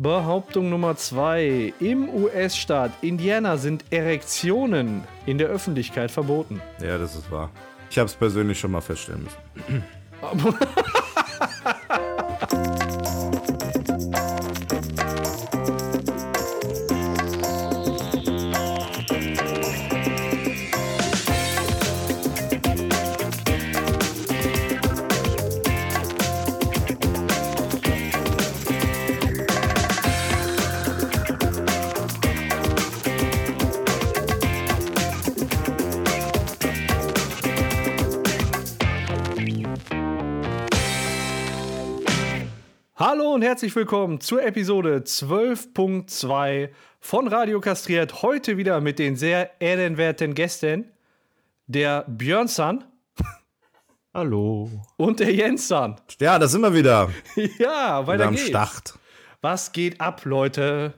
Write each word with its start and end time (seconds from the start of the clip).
Behauptung 0.00 0.70
Nummer 0.70 0.96
zwei. 0.96 1.74
Im 1.78 2.08
US-Staat 2.08 2.90
Indiana 3.02 3.58
sind 3.58 3.84
Erektionen 3.90 5.04
in 5.26 5.36
der 5.36 5.48
Öffentlichkeit 5.48 6.10
verboten. 6.10 6.62
Ja, 6.82 6.96
das 6.96 7.14
ist 7.14 7.30
wahr. 7.30 7.50
Ich 7.90 7.98
habe 7.98 8.06
es 8.06 8.14
persönlich 8.14 8.58
schon 8.58 8.70
mal 8.70 8.80
feststellen 8.80 9.24
müssen. 9.24 9.84
herzlich 43.50 43.74
willkommen 43.74 44.20
zur 44.20 44.44
Episode 44.44 44.98
12.2 44.98 46.68
von 47.00 47.26
Radio 47.26 47.60
Kastriert. 47.60 48.22
Heute 48.22 48.58
wieder 48.58 48.80
mit 48.80 49.00
den 49.00 49.16
sehr 49.16 49.60
ehrenwerten 49.60 50.34
Gästen, 50.34 50.92
der 51.66 52.04
Björnsan 52.06 52.84
Hallo. 54.14 54.70
und 54.96 55.18
der 55.18 55.34
Jensan. 55.34 55.96
Ja, 56.20 56.38
da 56.38 56.46
sind 56.46 56.60
wir 56.60 56.72
wieder. 56.72 57.10
Ja, 57.58 58.02
Wieder 58.02 58.06
weiter 58.06 58.26
am 58.28 58.36
geht's. 58.36 58.46
Start. 58.46 58.94
Was 59.40 59.72
geht 59.72 60.00
ab, 60.00 60.24
Leute? 60.24 60.94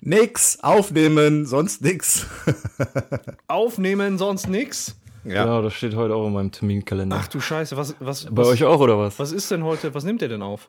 Nix, 0.00 0.58
aufnehmen, 0.60 1.46
sonst 1.46 1.82
nix. 1.82 2.26
Aufnehmen, 3.46 4.18
sonst 4.18 4.48
nix. 4.48 4.96
Ja. 5.22 5.44
Genau, 5.44 5.62
das 5.62 5.74
steht 5.74 5.94
heute 5.94 6.16
auch 6.16 6.26
in 6.26 6.32
meinem 6.32 6.50
Terminkalender. 6.50 7.16
Ach 7.16 7.28
du 7.28 7.38
Scheiße, 7.38 7.76
was, 7.76 7.94
was, 8.00 8.24
Bei 8.24 8.42
was, 8.42 8.48
euch 8.48 8.64
auch, 8.64 8.80
oder 8.80 8.98
was? 8.98 9.20
was 9.20 9.30
ist 9.30 9.52
denn 9.52 9.62
heute? 9.62 9.94
Was 9.94 10.02
nimmt 10.02 10.20
ihr 10.20 10.28
denn 10.28 10.42
auf? 10.42 10.68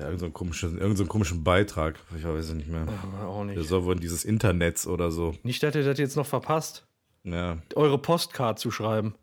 Ja, 0.00 0.06
irgend 0.06 0.20
so 0.20 0.26
einen 0.26 0.32
komischen, 0.34 0.78
irgend 0.78 0.96
so 0.96 1.02
einen 1.04 1.08
komischen 1.10 1.44
Beitrag. 1.44 1.96
Ich 2.16 2.24
weiß 2.24 2.46
es 2.46 2.54
nicht 2.54 2.68
mehr. 2.68 2.86
Auch 3.26 3.44
Der 3.46 3.56
nicht. 3.56 3.68
soll 3.68 3.84
wohl 3.84 3.94
in 3.94 4.00
dieses 4.00 4.24
Internets 4.24 4.86
oder 4.86 5.10
so. 5.10 5.34
Nicht, 5.42 5.62
dass 5.62 5.74
ihr 5.74 5.84
das 5.84 5.98
jetzt 5.98 6.16
noch 6.16 6.26
verpasst, 6.26 6.86
Ja. 7.22 7.58
eure 7.74 7.98
Postcard 7.98 8.58
zu 8.58 8.70
schreiben. 8.70 9.14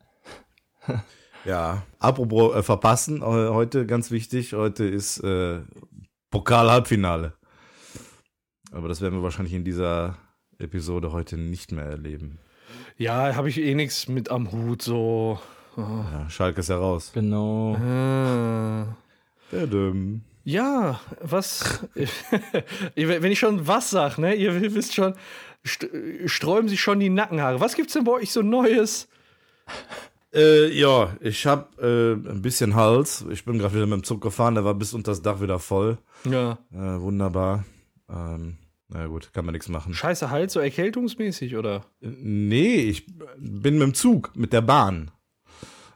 Ja. 1.45 1.83
Apropos 1.99 2.53
äh, 2.55 2.63
verpassen, 2.63 3.23
heute 3.23 3.85
ganz 3.85 4.11
wichtig, 4.11 4.53
heute 4.53 4.83
ist 4.85 5.19
äh, 5.23 5.61
Pokal-Halbfinale. 6.29 7.33
Aber 8.73 8.89
das 8.89 8.99
werden 8.99 9.15
wir 9.19 9.23
wahrscheinlich 9.23 9.53
in 9.53 9.63
dieser 9.63 10.17
Episode 10.59 11.13
heute 11.13 11.37
nicht 11.37 11.71
mehr 11.71 11.85
erleben. 11.85 12.39
Ja, 12.97 13.33
habe 13.35 13.47
ich 13.47 13.59
eh 13.61 13.75
nichts 13.75 14.09
mit 14.09 14.29
am 14.29 14.51
Hut, 14.51 14.81
so. 14.81 15.39
Ja, 15.77 16.29
Schalke 16.29 16.59
ist 16.59 16.69
ja 16.69 16.77
raus. 16.79 17.11
Genau. 17.13 17.75
Äh. 17.75 18.85
Tadam. 19.51 20.21
Ja, 20.47 21.01
was. 21.19 21.85
wenn 22.95 23.31
ich 23.33 23.39
schon 23.39 23.67
was 23.67 23.89
sag, 23.89 24.17
ne? 24.17 24.33
Ihr 24.33 24.73
wisst 24.73 24.95
schon, 24.95 25.13
st 25.67 25.89
sträuben 26.25 26.69
sich 26.69 26.79
schon 26.79 27.01
die 27.01 27.09
Nackenhaare. 27.09 27.59
Was 27.59 27.75
gibt's 27.75 27.91
denn 27.91 28.05
bei 28.05 28.13
euch 28.13 28.31
so 28.31 28.41
Neues? 28.41 29.09
Äh, 30.33 30.69
ja, 30.71 31.17
ich 31.19 31.45
habe 31.45 31.67
äh, 32.25 32.29
ein 32.29 32.41
bisschen 32.41 32.75
Hals. 32.75 33.25
Ich 33.29 33.43
bin 33.43 33.59
gerade 33.59 33.73
wieder 33.75 33.87
mit 33.87 33.95
dem 33.99 34.03
Zug 34.05 34.21
gefahren, 34.21 34.55
der 34.55 34.63
war 34.63 34.73
bis 34.73 34.93
unter 34.93 35.11
das 35.11 35.21
Dach 35.21 35.41
wieder 35.41 35.59
voll. 35.59 35.97
Ja. 36.23 36.59
Äh, 36.71 37.01
wunderbar. 37.01 37.65
Ähm, 38.09 38.55
na 38.87 39.05
gut, 39.07 39.33
kann 39.33 39.43
man 39.43 39.51
nichts 39.51 39.67
machen. 39.67 39.93
Scheiße, 39.93 40.29
halt 40.29 40.49
so 40.49 40.61
erkältungsmäßig, 40.61 41.57
oder? 41.57 41.83
Äh, 42.01 42.07
Nee, 42.21 42.75
ich 42.83 43.05
bin 43.37 43.79
mit 43.79 43.81
dem 43.81 43.93
Zug, 43.93 44.31
mit 44.33 44.53
der 44.53 44.61
Bahn 44.61 45.11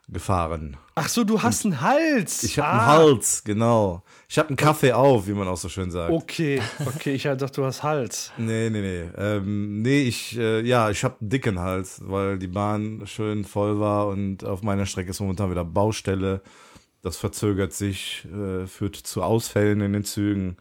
gefahren. 0.10 0.76
Ach 0.96 1.08
so, 1.08 1.24
du 1.24 1.42
hast 1.42 1.64
einen 1.64 1.80
Hals. 1.80 2.44
Ich 2.44 2.60
habe 2.60 2.68
Ah, 2.68 2.72
einen 2.80 2.88
Hals, 3.14 3.46
genau. 3.46 4.04
Ich 4.32 4.40
habe 4.40 4.48
einen 4.48 4.56
Kaffee 4.56 4.94
auf, 4.94 5.28
wie 5.28 5.34
man 5.34 5.50
auch 5.50 5.58
so 5.58 5.68
schön 5.68 5.92
sagt. 5.92 6.10
Okay, 6.10 6.62
okay, 6.86 7.16
ich 7.16 7.24
dachte, 7.24 7.48
du 7.48 7.66
hast 7.66 7.84
Hals. 7.84 8.32
Nee, 8.38 8.70
nee, 8.70 8.80
nee. 8.80 9.10
Ähm, 9.18 9.82
nee, 9.82 10.04
ich, 10.04 10.38
äh, 10.38 10.62
ja, 10.66 10.90
ich 10.90 11.04
habe 11.04 11.18
einen 11.20 11.30
dicken 11.30 11.60
Hals, 11.60 12.00
weil 12.06 12.40
die 12.40 12.48
Bahn 12.48 13.06
schön 13.08 13.44
voll 13.44 13.82
war 13.82 14.08
und 14.08 14.46
auf 14.46 14.64
meiner 14.64 14.86
Strecke 14.86 15.10
ist 15.10 15.20
momentan 15.20 15.52
wieder 15.52 15.66
Baustelle. 15.66 16.40
Das 17.02 17.18
verzögert 17.18 17.74
sich, 17.74 18.26
äh, 18.34 18.68
führt 18.68 18.96
zu 18.96 19.22
Ausfällen 19.22 19.82
in 19.82 19.92
den 19.92 20.06
Zügen. 20.06 20.56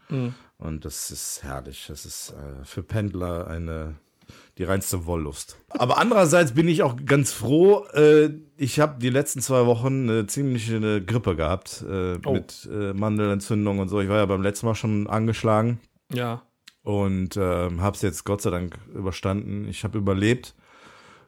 Und 0.57 0.83
das 0.83 1.09
ist 1.09 1.41
herrlich. 1.43 1.85
Das 1.87 2.05
ist 2.05 2.31
äh, 2.31 2.65
für 2.65 2.83
Pendler 2.83 3.47
eine 3.47 3.95
die 4.57 4.63
reinste 4.63 5.05
Wollust. 5.05 5.57
Aber 5.69 5.97
andererseits 5.97 6.51
bin 6.53 6.67
ich 6.67 6.83
auch 6.83 6.95
ganz 7.05 7.31
froh. 7.31 7.85
Äh, 7.93 8.29
ich 8.57 8.79
habe 8.79 8.99
die 8.99 9.09
letzten 9.09 9.41
zwei 9.41 9.65
Wochen 9.65 10.09
eine 10.09 10.27
ziemliche 10.27 10.75
eine 10.75 11.03
Grippe 11.03 11.35
gehabt 11.35 11.83
äh, 11.89 12.17
Oh. 12.25 12.33
mit 12.33 12.67
äh, 12.71 12.93
Mandelentzündung 12.93 13.79
und 13.79 13.87
so. 13.89 13.99
Ich 14.01 14.09
war 14.09 14.17
ja 14.17 14.25
beim 14.25 14.41
letzten 14.41 14.65
Mal 14.67 14.75
schon 14.75 15.07
angeschlagen 15.07 15.79
Ja. 16.13 16.43
und 16.83 17.37
ähm, 17.37 17.81
habe 17.81 17.95
es 17.95 18.01
jetzt 18.01 18.23
Gott 18.25 18.41
sei 18.41 18.49
Dank 18.51 18.77
überstanden. 18.93 19.67
Ich 19.67 19.83
habe 19.83 19.97
überlebt. 19.97 20.53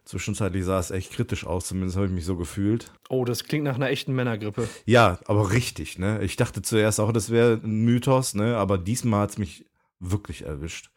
Zwischenzeitlich 0.06 0.66
sah 0.66 0.80
es 0.80 0.92
echt 0.92 1.14
kritisch 1.14 1.46
aus, 1.46 1.68
zumindest 1.68 1.96
habe 1.96 2.08
ich 2.08 2.12
mich 2.12 2.26
so 2.26 2.36
gefühlt. 2.36 2.92
Oh, 3.08 3.24
das 3.24 3.46
klingt 3.46 3.64
nach 3.64 3.76
einer 3.76 3.88
echten 3.90 4.14
Männergrippe. 4.14 4.68
Ja, 4.86 5.18
aber 5.28 5.52
richtig, 5.54 5.98
ne? 5.98 6.22
Ich 6.22 6.36
dachte 6.36 6.62
zuerst 6.62 7.00
auch, 7.00 7.14
das 7.14 7.30
wäre 7.30 7.62
ein 7.64 7.86
Mythos, 7.86 8.36
ne? 8.36 8.58
Aber 8.58 8.78
diesmal 8.78 9.22
hat's 9.22 9.38
mich 9.38 9.66
wirklich 10.02 10.44
erwischt. 10.46 10.90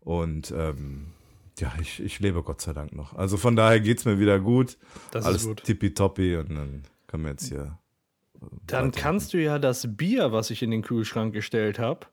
Und 0.00 0.52
ähm, 0.56 1.11
ja, 1.58 1.72
ich, 1.80 2.00
ich 2.02 2.20
lebe 2.20 2.42
Gott 2.42 2.60
sei 2.60 2.72
Dank 2.72 2.94
noch. 2.94 3.14
Also 3.14 3.36
von 3.36 3.56
daher 3.56 3.80
geht's 3.80 4.04
mir 4.04 4.18
wieder 4.18 4.40
gut. 4.40 4.78
Das 5.10 5.24
Alles 5.24 5.42
ist 5.42 5.48
gut. 5.48 5.64
tippitoppi 5.64 6.36
und 6.36 6.50
dann 6.50 6.82
können 7.06 7.24
wir 7.24 7.30
jetzt 7.30 7.48
hier. 7.48 7.78
Dann 8.66 8.90
kannst 8.90 9.34
du 9.34 9.38
ja 9.38 9.58
das 9.58 9.96
Bier, 9.96 10.32
was 10.32 10.50
ich 10.50 10.62
in 10.62 10.70
den 10.70 10.82
Kühlschrank 10.82 11.32
gestellt 11.32 11.78
habe, 11.78 12.06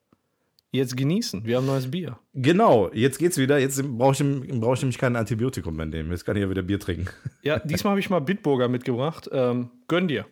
jetzt 0.72 0.96
genießen. 0.96 1.46
Wir 1.46 1.58
haben 1.58 1.66
neues 1.66 1.90
Bier. 1.90 2.20
Genau, 2.34 2.92
jetzt 2.94 3.18
geht's 3.18 3.38
wieder. 3.38 3.58
Jetzt 3.58 3.82
brauche 3.84 4.12
ich, 4.24 4.60
brauch 4.60 4.74
ich 4.76 4.82
nämlich 4.82 4.98
kein 4.98 5.16
Antibiotikum 5.16 5.76
mehr 5.76 5.88
nehmen. 5.88 6.12
Jetzt 6.12 6.26
kann 6.26 6.36
ich 6.36 6.44
ja 6.44 6.50
wieder 6.50 6.62
Bier 6.62 6.80
trinken. 6.80 7.10
Ja, 7.42 7.58
diesmal 7.58 7.92
habe 7.92 8.02
ich 8.02 8.10
mal 8.10 8.20
Bitburger 8.20 8.68
mitgebracht. 8.68 9.30
Ähm, 9.32 9.72
gönn 9.88 10.10
dir. 10.10 10.26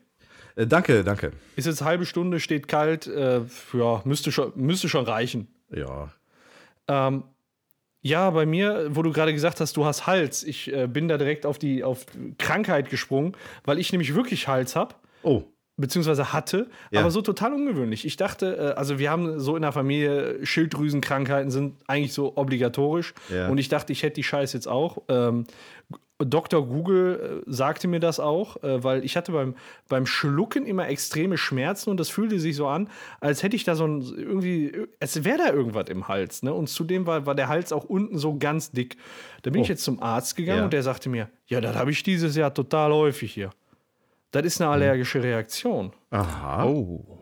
Äh, 0.57 0.68
danke, 0.68 1.06
danke. 1.06 1.31
Ist 1.56 1.66
jetzt 1.66 1.81
halbe 1.81 2.06
Stunde, 2.06 2.39
steht 2.41 2.68
kalt. 2.68 3.07
Äh, 3.07 3.41
ja, 3.74 4.01
müsste 4.03 4.31
schon, 4.31 4.51
müsste 4.56 4.89
schon 4.89 5.06
reichen. 5.06 5.47
Ja. 5.72 6.12
Ähm, 6.89 7.24
ja, 8.07 8.29
bei 8.29 8.45
mir, 8.45 8.88
wo 8.95 9.01
du 9.01 9.12
gerade 9.12 9.34
gesagt 9.34 9.59
hast, 9.59 9.75
du 9.78 9.85
hast 9.85 10.07
Hals, 10.07 10.44
ich 10.44 10.72
äh, 10.73 10.88
bin 10.88 11.07
da 11.07 11.18
direkt 11.18 11.45
auf 11.45 11.57
die 11.59 11.84
auf 11.84 12.06
Krankheit 12.38 12.90
gesprungen, 12.90 13.34
weil 13.66 13.79
ich 13.79 13.91
nämlich 13.91 14.16
wirklich 14.16 14.47
Hals 14.47 14.75
habe, 14.75 14.95
Oh, 15.23 15.44
beziehungsweise 15.79 16.31
hatte, 16.34 16.69
Ja. 16.91 17.01
aber 17.01 17.12
so 17.12 17.22
total 17.22 17.53
ungewöhnlich. 17.53 18.06
Ich 18.06 18.16
dachte, 18.18 18.73
äh, 18.75 18.79
also 18.79 18.97
wir 19.00 19.12
haben 19.12 19.40
so 19.40 19.56
in 19.56 19.62
der 19.62 19.72
Familie 19.72 20.44
Schilddrüsenkrankheiten 20.45 21.51
sind 21.51 21.75
eigentlich 21.88 22.13
so 22.13 22.35
obligatorisch 22.38 23.13
Ja. 23.29 23.47
und 23.50 23.57
ich 23.57 23.69
dachte, 23.69 23.91
ich 23.94 24.03
hätte 24.03 24.16
die 24.16 24.24
Scheiße 24.24 24.56
jetzt 24.57 24.68
auch. 24.68 25.00
Ähm, 25.09 25.45
Dr. 26.19 26.66
Google 26.66 27.44
äh, 27.47 27.51
sagte 27.51 27.88
mir 27.88 28.00
das 28.00 28.19
auch, 28.19 28.61
äh, 28.63 28.83
weil 28.83 29.05
ich 29.05 29.16
hatte 29.16 29.31
beim, 29.31 29.53
beim 29.88 30.05
Schlucken 30.07 30.66
immer 30.66 30.88
extreme 30.88 31.38
Schmerzen 31.38 31.91
und 31.91 32.00
das 32.00 32.09
fühlte 32.09 32.39
sich 32.39 32.55
so 32.55 32.67
an, 32.67 32.89
als 33.19 33.44
hätte 33.44 33.55
ich 33.55 33.63
da 33.63 33.75
so 33.75 33.85
ein 33.85 34.01
irgendwie, 34.01 34.72
es 35.00 35.23
wäre 35.23 35.38
da 35.38 35.51
irgendwas 35.53 35.89
im 35.89 36.07
Hals. 36.07 36.41
Ne? 36.41 36.53
Und 36.53 36.69
zudem 36.69 37.06
war, 37.06 37.25
war 37.27 37.35
der 37.35 37.50
Hals 37.50 37.72
auch 37.72 37.83
unten 37.83 38.17
so 38.17 38.35
ganz 38.38 38.72
dick. 38.72 38.97
Da 39.44 39.51
bin 39.51 39.61
ich 39.61 39.67
Oh. 39.67 39.73
jetzt 39.73 39.83
zum 39.83 40.01
Arzt 40.01 40.35
gegangen 40.35 40.59
Ja. 40.59 40.63
und 40.66 40.73
der 40.73 40.81
sagte 40.83 41.09
mir, 41.09 41.29
ja, 41.45 41.61
das 41.61 41.75
habe 41.75 41.91
ich 41.91 42.01
dieses 42.01 42.35
Jahr 42.35 42.51
total 42.53 42.91
häufig 42.94 43.31
hier. 43.33 43.51
Das 44.31 44.44
ist 44.44 44.59
eine 44.59 44.72
allergische 44.72 45.22
Reaktion. 45.22 45.91
aha. 46.09 46.66
Oh. 46.66 47.19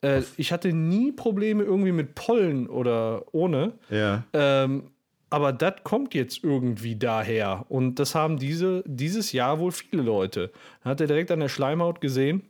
Äh, 0.00 0.22
ich 0.36 0.52
hatte 0.52 0.72
nie 0.72 1.12
Probleme 1.12 1.62
irgendwie 1.64 1.92
mit 1.92 2.14
Pollen 2.14 2.68
oder 2.68 3.22
ohne. 3.32 3.72
Ja. 3.90 4.24
Ähm, 4.32 4.90
aber 5.32 5.52
das 5.52 5.74
kommt 5.84 6.14
jetzt 6.14 6.44
irgendwie 6.44 6.96
daher. 6.96 7.64
Und 7.68 7.96
das 7.98 8.14
haben 8.14 8.38
diese, 8.38 8.82
dieses 8.86 9.32
Jahr 9.32 9.58
wohl 9.58 9.72
viele 9.72 10.02
Leute. 10.02 10.50
Hat 10.82 11.00
er 11.00 11.06
direkt 11.06 11.30
an 11.30 11.40
der 11.40 11.48
Schleimhaut 11.48 12.00
gesehen, 12.00 12.42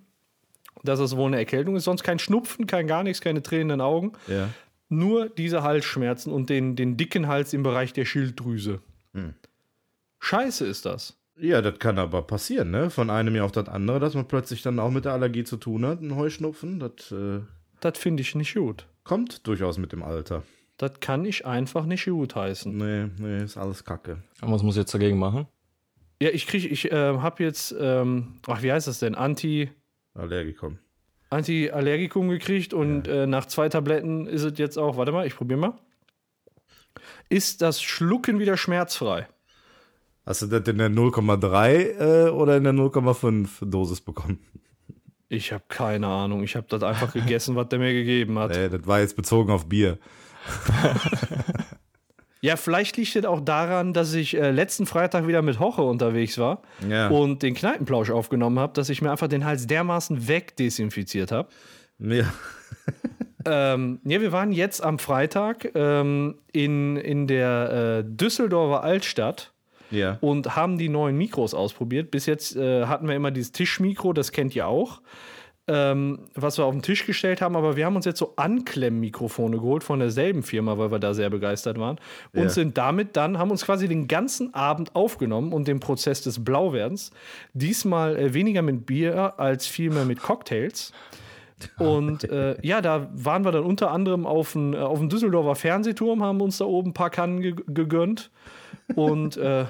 dass 0.85 0.99
es 1.01 1.17
wohl 1.17 1.29
eine 1.29 1.39
Erkältung 1.39 1.77
ist. 1.77 1.85
Sonst 1.85 2.03
kein 2.03 2.19
Schnupfen, 2.19 2.67
kein 2.67 2.87
gar 2.87 3.03
nichts, 3.03 3.21
keine 3.21 3.43
tränenden 3.43 3.81
Augen. 3.81 4.13
Ja. 4.27 4.49
Nur 4.89 5.29
diese 5.31 5.63
Halsschmerzen 5.63 6.33
und 6.33 6.51
den, 6.51 6.77
den 6.77 6.97
dicken 6.97 7.27
Hals 7.29 7.53
im 7.55 7.63
Bereich 7.63 7.93
der 7.93 8.05
Schilddrüse. 8.05 8.81
Scheiße 10.21 10.67
ist 10.67 10.85
das. 10.87 11.17
Ja, 11.39 11.63
das 11.63 11.79
kann 11.79 11.99
aber 11.99 12.23
passieren, 12.23 12.71
ne? 12.71 12.91
Von 12.91 13.11
einem 13.11 13.35
Jahr 13.35 13.47
auf 13.47 13.53
das 13.53 13.69
andere, 13.69 14.01
dass 14.01 14.15
man 14.15 14.29
plötzlich 14.29 14.63
dann 14.63 14.79
auch 14.79 14.91
mit 14.91 15.05
der 15.07 15.13
Allergie 15.13 15.45
zu 15.45 15.57
tun 15.57 15.87
hat, 15.87 16.01
ein 16.01 16.15
Heuschnupfen. 16.15 16.79
Das 16.79 17.11
äh, 17.11 17.41
Das 17.81 17.99
finde 17.99 18.21
ich 18.21 18.35
nicht 18.35 18.55
gut. 18.55 18.87
kommt 19.05 19.47
durchaus 19.47 19.79
mit 19.79 19.93
dem 19.93 20.03
Alter. 20.03 20.43
Das 20.77 21.01
kann 21.01 21.25
ich 21.25 21.47
einfach 21.47 21.85
nicht 21.85 22.05
gut 22.07 22.35
heißen. 22.35 22.77
Nee, 22.77 23.11
nee, 23.19 23.45
ist 23.45 23.57
alles 23.57 23.85
Kacke. 23.85 24.23
Und 24.41 24.53
was 24.53 24.63
muss 24.63 24.75
ich 24.75 24.81
jetzt 24.81 24.95
dagegen 24.95 25.19
machen? 25.19 25.47
Ja, 26.21 26.31
ich 26.31 26.47
kriege, 26.47 26.69
ich 26.69 26.91
äh, 26.91 27.19
habe 27.19 27.43
jetzt, 27.43 27.75
ähm, 27.79 28.39
ach, 28.47 28.63
wie 28.63 28.73
heißt 28.73 28.87
das 28.87 28.99
denn? 28.99 29.15
Anti, 29.15 29.71
Allergikum. 30.15 30.79
Antiallergikum 31.31 32.29
gekriegt 32.29 32.75
und 32.75 33.09
äh, 33.09 33.27
nach 33.27 33.47
zwei 33.47 33.69
Tabletten 33.69 34.27
ist 34.27 34.43
es 34.43 34.59
jetzt 34.59 34.77
auch, 34.77 34.97
warte 34.97 35.13
mal, 35.13 35.27
ich 35.27 35.35
probiere 35.35 35.59
mal. 35.59 35.79
Ist 37.29 37.63
das 37.63 37.81
Schlucken 37.81 38.39
wieder 38.39 38.57
schmerzfrei? 38.57 39.27
Hast 40.27 40.43
du 40.43 40.47
das 40.47 40.69
in 40.69 40.79
der 40.79 40.91
0,3 40.91 42.27
äh, 42.27 42.29
oder 42.29 42.59
in 42.59 42.65
der 42.65 42.75
0,5 42.75 43.69
Dosis 43.69 44.01
bekommen? 44.01 44.39
Ich 45.29 45.53
habe 45.53 45.65
keine 45.69 46.07
Ahnung. 46.07 46.43
Ich 46.43 46.55
habe 46.55 46.67
das 46.69 46.83
einfach 46.83 47.13
gegessen, 47.15 47.57
was 47.57 47.69
der 47.69 47.79
mir 47.79 47.95
gegeben 47.95 48.39
hat. 48.39 48.51
Nee, 48.51 48.69
das 48.69 48.87
war 48.87 49.01
jetzt 49.01 49.17
bezogen 49.17 49.51
auf 49.51 49.67
Bier. 49.67 49.99
Ja, 52.45 52.57
vielleicht 52.57 52.97
liegt 52.97 53.15
es 53.15 53.25
auch 53.25 53.41
daran, 53.41 53.93
dass 53.93 54.13
ich 54.15 54.37
äh, 54.37 54.51
letzten 54.51 54.85
Freitag 54.85 55.29
wieder 55.29 55.43
mit 55.43 55.61
Hoche 55.61 55.83
unterwegs 55.83 56.39
war 56.39 56.63
Ja. 56.89 57.07
und 57.07 57.41
den 57.45 57.55
Kneipenplausch 57.55 58.11
aufgenommen 58.11 58.59
habe, 58.59 58.73
dass 58.73 58.89
ich 58.89 59.01
mir 59.01 59.13
einfach 59.13 59.29
den 59.29 59.45
Hals 59.45 59.69
dermaßen 59.69 60.27
wegdesinfiziert 60.27 61.31
habe. 61.33 61.49
Ja. 61.99 62.25
Ähm, 63.45 63.99
ja, 64.05 64.21
wir 64.21 64.31
waren 64.31 64.53
jetzt 64.53 64.85
am 64.85 65.01
Freitag 65.01 65.73
ähm, 65.75 66.37
in, 66.53 66.97
in 66.97 67.27
der 67.27 68.05
äh, 68.05 68.09
Düsseldorfer 68.09 68.85
Altstadt 68.85 69.53
Ja. 69.91 70.17
und 70.21 70.55
haben 70.55 70.79
die 70.79 70.89
neuen 70.89 71.17
Mikros 71.17 71.53
ausprobiert. 71.53 72.13
Bis 72.13 72.27
jetzt 72.27 72.55
äh, 72.55 72.87
hatten 72.87 73.09
wir 73.09 73.17
immer 73.17 73.33
dieses 73.33 73.51
Tischmikro, 73.51 74.13
das 74.13 74.31
kennt 74.31 74.55
ihr 74.55 74.69
auch, 74.69 75.01
ähm, 75.69 76.19
was 76.35 76.59
wir 76.59 76.65
auf 76.65 76.75
den 76.75 76.83
Tisch 76.83 77.07
gestellt 77.07 77.41
haben. 77.41 77.57
Aber 77.57 77.77
wir 77.77 77.87
haben 77.87 77.97
uns 77.97 78.05
jetzt 78.05 78.19
so 78.19 78.35
Anklemmmikrofone 78.37 79.57
geholt 79.59 79.85
von 79.85 80.01
derselben 80.01 80.43
Firma, 80.43 80.79
weil 80.79 80.91
wir 80.91 80.99
da 80.99 81.15
sehr 81.15 81.31
begeistert 81.31 81.79
waren. 81.79 81.99
Und 82.33 82.43
Ja. 82.43 82.49
sind 82.49 82.77
damit 82.79 83.17
dann, 83.17 83.39
haben 83.39 83.51
uns 83.51 83.65
quasi 83.65 83.87
den 83.89 84.09
ganzen 84.09 84.55
Abend 84.55 84.95
aufgenommen 84.97 85.53
und 85.53 85.69
den 85.69 85.81
Prozess 85.81 86.23
des 86.23 86.45
Blauwerdens. 86.45 87.11
Diesmal 87.55 88.17
äh, 88.17 88.35
weniger 88.35 88.63
mit 88.63 88.87
Bier 88.87 89.39
als 89.39 89.67
vielmehr 89.67 90.05
mit 90.05 90.21
Cocktails. 90.21 90.93
Und 91.79 92.25
äh, 92.25 92.57
ja, 92.63 92.81
da 92.81 93.09
waren 93.13 93.45
wir 93.45 93.53
dann 93.53 93.63
unter 93.63 93.93
anderem 93.93 94.27
auf 94.27 94.53
dem 94.53 94.75
auf 94.75 94.99
dem 94.99 95.09
Düsseldorfer 95.09 95.55
Fernsehturm, 95.55 96.21
haben 96.23 96.41
uns 96.41 96.59
da 96.59 96.65
oben 96.65 96.91
ein 96.91 96.95
paar 96.95 97.11
Kannen 97.11 97.41
ge 97.41 97.55
gegönnt. 97.69 98.33
Und 98.97 99.37
äh, 99.37 99.67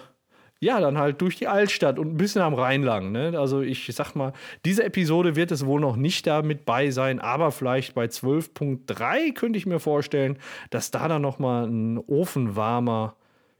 ja, 0.62 0.78
dann 0.78 0.96
halt 0.96 1.20
durch 1.20 1.36
die 1.36 1.48
Altstadt 1.48 1.98
und 1.98 2.14
ein 2.14 2.16
bisschen 2.16 2.40
am 2.40 2.54
Rhein 2.54 2.84
lang. 2.84 3.10
Ne? 3.10 3.36
Also 3.36 3.62
ich 3.62 3.90
sag 3.92 4.14
mal, 4.14 4.32
diese 4.64 4.84
Episode 4.84 5.34
wird 5.34 5.50
es 5.50 5.66
wohl 5.66 5.80
noch 5.80 5.96
nicht 5.96 6.24
da 6.28 6.42
mit 6.42 6.64
bei 6.64 6.92
sein, 6.92 7.18
aber 7.18 7.50
vielleicht 7.50 7.96
bei 7.96 8.04
12.3 8.04 9.34
könnte 9.34 9.58
ich 9.58 9.66
mir 9.66 9.80
vorstellen, 9.80 10.38
dass 10.70 10.92
da 10.92 11.08
dann 11.08 11.20
noch 11.20 11.40
mal 11.40 11.66
ein 11.66 11.98
ofenwarmer 11.98 13.16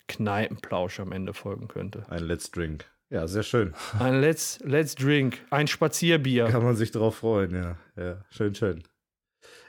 Kneipenplausch 0.07 1.01
am 1.01 1.11
Ende 1.11 1.35
folgen 1.35 1.67
könnte. 1.67 2.05
Ein 2.09 2.23
Let's 2.23 2.53
Drink. 2.53 2.85
Ja, 3.11 3.27
sehr 3.27 3.43
schön. 3.43 3.75
Ein 3.99 4.21
Let's, 4.21 4.61
Let's 4.63 4.95
Drink, 4.95 5.41
ein 5.51 5.67
Spazierbier. 5.67 6.47
Kann 6.47 6.63
man 6.63 6.77
sich 6.77 6.93
drauf 6.93 7.17
freuen, 7.17 7.53
ja. 7.53 7.77
Ja, 7.97 8.19
schön, 8.31 8.55
schön. 8.55 8.85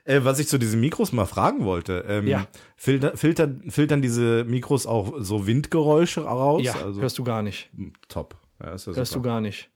Äh, 0.05 0.21
was 0.23 0.39
ich 0.39 0.47
zu 0.47 0.57
diesen 0.57 0.79
Mikros 0.81 1.11
mal 1.13 1.25
fragen 1.25 1.63
wollte, 1.63 2.03
ähm, 2.07 2.27
Ja. 2.27 2.47
filter, 2.75 3.15
filtern, 3.15 3.63
filtern 3.69 4.01
diese 4.01 4.43
Mikros 4.43 4.85
auch 4.85 5.13
so 5.19 5.47
Windgeräusche 5.47 6.21
raus? 6.25 6.61
Ja, 6.63 6.73
also, 6.75 7.01
hörst 7.01 7.17
du 7.17 7.23
gar 7.23 7.41
nicht. 7.41 7.69
top. 8.09 8.35
Ja, 8.59 8.71
Hörst 8.71 8.87
du 8.87 9.03
super. 9.03 9.21
gar 9.21 9.41
nicht. 9.41 9.69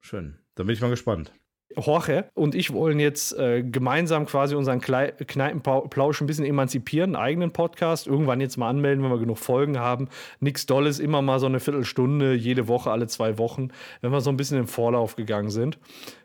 Schön. 0.00 0.34
Da 0.54 0.64
bin 0.64 0.74
ich 0.74 0.80
mal 0.80 0.90
gespannt. 0.90 1.32
Jorge 1.76 2.26
und 2.34 2.54
ich 2.54 2.72
wollen 2.72 3.00
jetzt 3.00 3.36
äh, 3.36 3.64
gemeinsam 3.64 4.26
quasi 4.26 4.54
unseren 4.54 4.80
Klei 4.80 5.10
Kneipenplausch 5.10 6.20
ein 6.20 6.26
bisschen 6.28 6.44
emanzipieren, 6.44 7.16
einen 7.16 7.24
eigenen 7.24 7.50
Podcast. 7.52 8.06
Irgendwann 8.06 8.40
jetzt 8.40 8.56
mal 8.56 8.68
anmelden, 8.68 9.02
wenn 9.02 9.10
wir 9.10 9.18
genug 9.18 9.38
Folgen 9.38 9.78
haben. 9.80 10.08
Nichts 10.38 10.66
Dolles, 10.66 11.00
immer 11.00 11.20
mal 11.20 11.40
so 11.40 11.46
eine 11.46 11.58
Viertelstunde, 11.58 12.34
jede 12.34 12.68
Woche, 12.68 12.92
alle 12.92 13.08
zwei 13.08 13.38
Wochen, 13.38 13.68
wenn 14.02 14.12
wir 14.12 14.20
so 14.20 14.30
ein 14.30 14.36
bisschen 14.36 14.58
im 14.58 14.68
Vorlauf 14.68 15.16
gegangen 15.16 15.50
sind. 15.50 15.78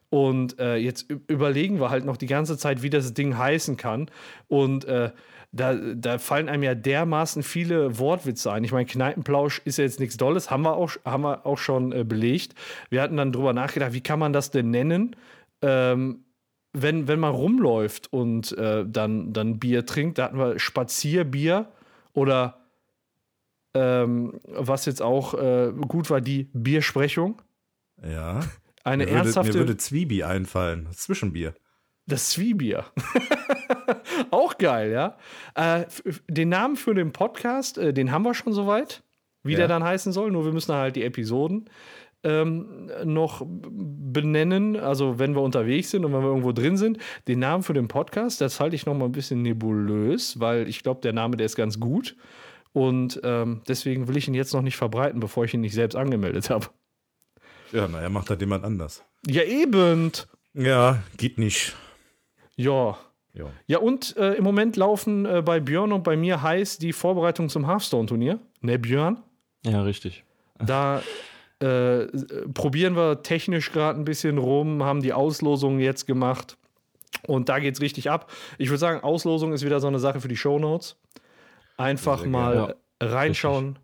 Und 0.10 0.60
äh, 0.60 0.76
jetzt 0.78 1.12
überlegen 1.28 1.80
wir 1.80 1.90
halt 1.90 2.06
noch 2.06 2.18
die 2.18 2.26
ganze 2.26 2.58
Zeit, 2.58 2.82
wie 2.82 2.90
das 2.90 3.14
Ding 3.14 3.38
heißen 3.38 3.78
kann. 3.78 4.10
Und 4.48 4.86
äh, 4.86 5.12
da, 5.52 5.74
da 5.74 6.18
fallen 6.18 6.50
einem 6.50 6.64
ja 6.64 6.76
dermaßen 6.76 7.44
viele 7.44 7.98
Wortwitze 8.00 8.52
ein. 8.52 8.64
Ich 8.64 8.72
meine, 8.72 8.86
Kneipenplausch 8.86 9.62
ist 9.66 9.78
ja 9.78 9.84
jetzt 9.84 10.00
nichts 10.00 10.18
Dolles, 10.18 10.50
haben 10.52 10.64
wir 10.64 10.76
auch, 10.76 10.92
haben 11.06 11.24
wir 11.24 11.46
auch 11.46 11.58
schon 11.58 11.92
äh, 11.92 12.04
belegt. 12.04 12.54
Wir 12.90 13.02
hatten 13.02 13.18
dann 13.18 13.32
drüber 13.32 13.54
nachgedacht, 13.54 13.94
wie 13.94 14.02
kann 14.02 14.20
man 14.20 14.34
das 14.34 14.52
denn 14.52 14.70
nennen? 14.72 15.16
ähm, 15.62 16.26
wenn, 16.74 17.08
wenn 17.08 17.20
man 17.20 17.34
rumläuft 17.34 18.14
und 18.14 18.56
äh, 18.58 18.86
dann, 18.88 19.34
dann 19.34 19.60
Bier 19.60 19.86
trinkt, 19.86 20.18
da 20.18 20.26
hatten 20.26 20.38
wir 20.38 20.60
Spazierbier 20.60 21.72
oder 22.14 22.60
ähm, 23.74 24.40
was 24.44 24.86
jetzt 24.86 25.02
auch 25.02 25.34
äh, 25.34 25.72
gut 25.88 26.10
war, 26.10 26.22
die 26.22 26.50
Biersprechung. 26.54 27.42
Ja. 28.04 28.42
Eine 28.84 29.04
mir, 29.06 29.10
würde, 29.12 29.20
ernsthafte, 29.24 29.52
mir 29.54 29.60
würde 29.60 29.78
Zwiebi 29.78 30.24
einfallen. 30.24 30.86
Das 30.88 30.98
Zwischenbier. 30.98 31.54
das 32.08 32.30
Zwiebier. 32.30 32.86
auch 34.32 34.58
geil, 34.58 34.92
ja. 34.92 35.18
Äh, 35.56 35.86
den 36.28 36.50
Namen 36.50 36.76
für 36.76 36.94
den 36.94 37.12
Podcast, 37.12 37.78
äh, 37.78 37.94
den 37.94 38.12
haben 38.12 38.24
wir 38.24 38.34
schon 38.34 38.54
soweit, 38.54 39.04
wie 39.44 39.52
Ja. 39.54 39.60
der 39.60 39.68
dann 39.68 39.84
heißen 39.84 40.12
soll, 40.12 40.32
nur 40.32 40.46
wir 40.46 40.52
müssen 40.52 40.74
halt 40.74 40.96
die 40.96 41.04
Episoden 41.04 41.70
ähm, 42.24 42.90
noch 43.06 43.46
benennen, 43.46 44.76
also 44.76 45.20
wenn 45.20 45.36
wir 45.36 45.42
unterwegs 45.42 45.92
sind 45.92 46.04
und 46.04 46.12
wenn 46.14 46.22
wir 46.22 46.28
irgendwo 46.28 46.52
drin 46.52 46.76
sind, 46.78 46.98
den 47.28 47.40
Namen 47.40 47.64
für 47.64 47.74
den 47.74 47.88
Podcast, 47.88 48.42
das 48.42 48.60
halte 48.60 48.76
ich 48.76 48.86
noch 48.86 48.94
mal 48.94 49.06
ein 49.06 49.12
bisschen 49.14 49.42
nebulös, 49.42 50.40
weil 50.40 50.68
ich 50.68 50.84
glaube, 50.84 51.00
der 51.02 51.14
Name, 51.14 51.38
der 51.38 51.46
ist 51.46 51.56
ganz 51.56 51.80
gut 51.80 52.18
und 52.74 53.22
ähm, 53.24 53.62
deswegen 53.68 54.08
will 54.10 54.18
ich 54.18 54.28
ihn 54.28 54.34
jetzt 54.34 54.54
noch 54.54 54.62
nicht 54.62 54.76
verbreiten, 54.76 55.20
bevor 55.22 55.46
ich 55.46 55.54
ihn 55.54 55.62
nicht 55.62 55.74
selbst 55.74 55.96
angemeldet 55.96 56.50
habe. 56.50 56.68
Ja, 57.72 57.88
naja, 57.88 58.10
macht 58.10 58.30
halt 58.30 58.42
jemand 58.42 58.64
anders. 58.64 59.04
Ja, 59.28 59.44
eben. 59.44 60.12
Ja, 60.54 61.04
geht 61.18 61.38
nicht. 61.38 61.76
Ja. 62.56 62.98
Ja. 63.34 63.46
Ja, 63.68 63.78
und 63.80 64.18
äh, 64.18 64.34
im 64.34 64.44
Moment 64.44 64.76
laufen 64.76 65.26
äh, 65.26 65.42
bei 65.44 65.60
Björn 65.60 65.94
und 65.94 66.04
bei 66.04 66.18
mir 66.18 66.42
heiß 66.42 66.78
die 66.80 66.94
Vorbereitung 66.94 67.48
zum 67.50 67.68
Hearthstone-Turnier. 67.68 68.40
Ne, 68.62 68.80
Björn? 68.80 69.22
Ja, 69.66 69.84
richtig. 69.84 70.24
Da 70.58 71.02
äh, 71.60 72.08
probieren 72.54 72.96
wir 72.96 73.22
technisch 73.24 73.72
gerade 73.72 74.00
ein 74.00 74.06
bisschen 74.06 74.38
rum, 74.38 74.84
haben 74.84 75.02
die 75.02 75.14
Auslosung 75.14 75.80
jetzt 75.80 76.08
gemacht. 76.08 76.58
Und 77.28 77.50
da 77.50 77.60
geht's 77.60 77.82
richtig 77.82 78.10
ab. 78.10 78.32
Ich 78.58 78.70
würde 78.70 78.80
sagen, 78.80 79.02
Auslosung 79.02 79.54
ist 79.54 79.64
wieder 79.66 79.80
so 79.80 79.88
eine 79.88 80.00
Sache 80.00 80.22
für 80.22 80.28
die 80.28 80.38
Shownotes. 80.38 80.96
Einfach 81.78 82.20
Sehr 82.22 82.30
mal 82.30 82.54
gerne. 82.54 82.76
reinschauen. 83.02 83.80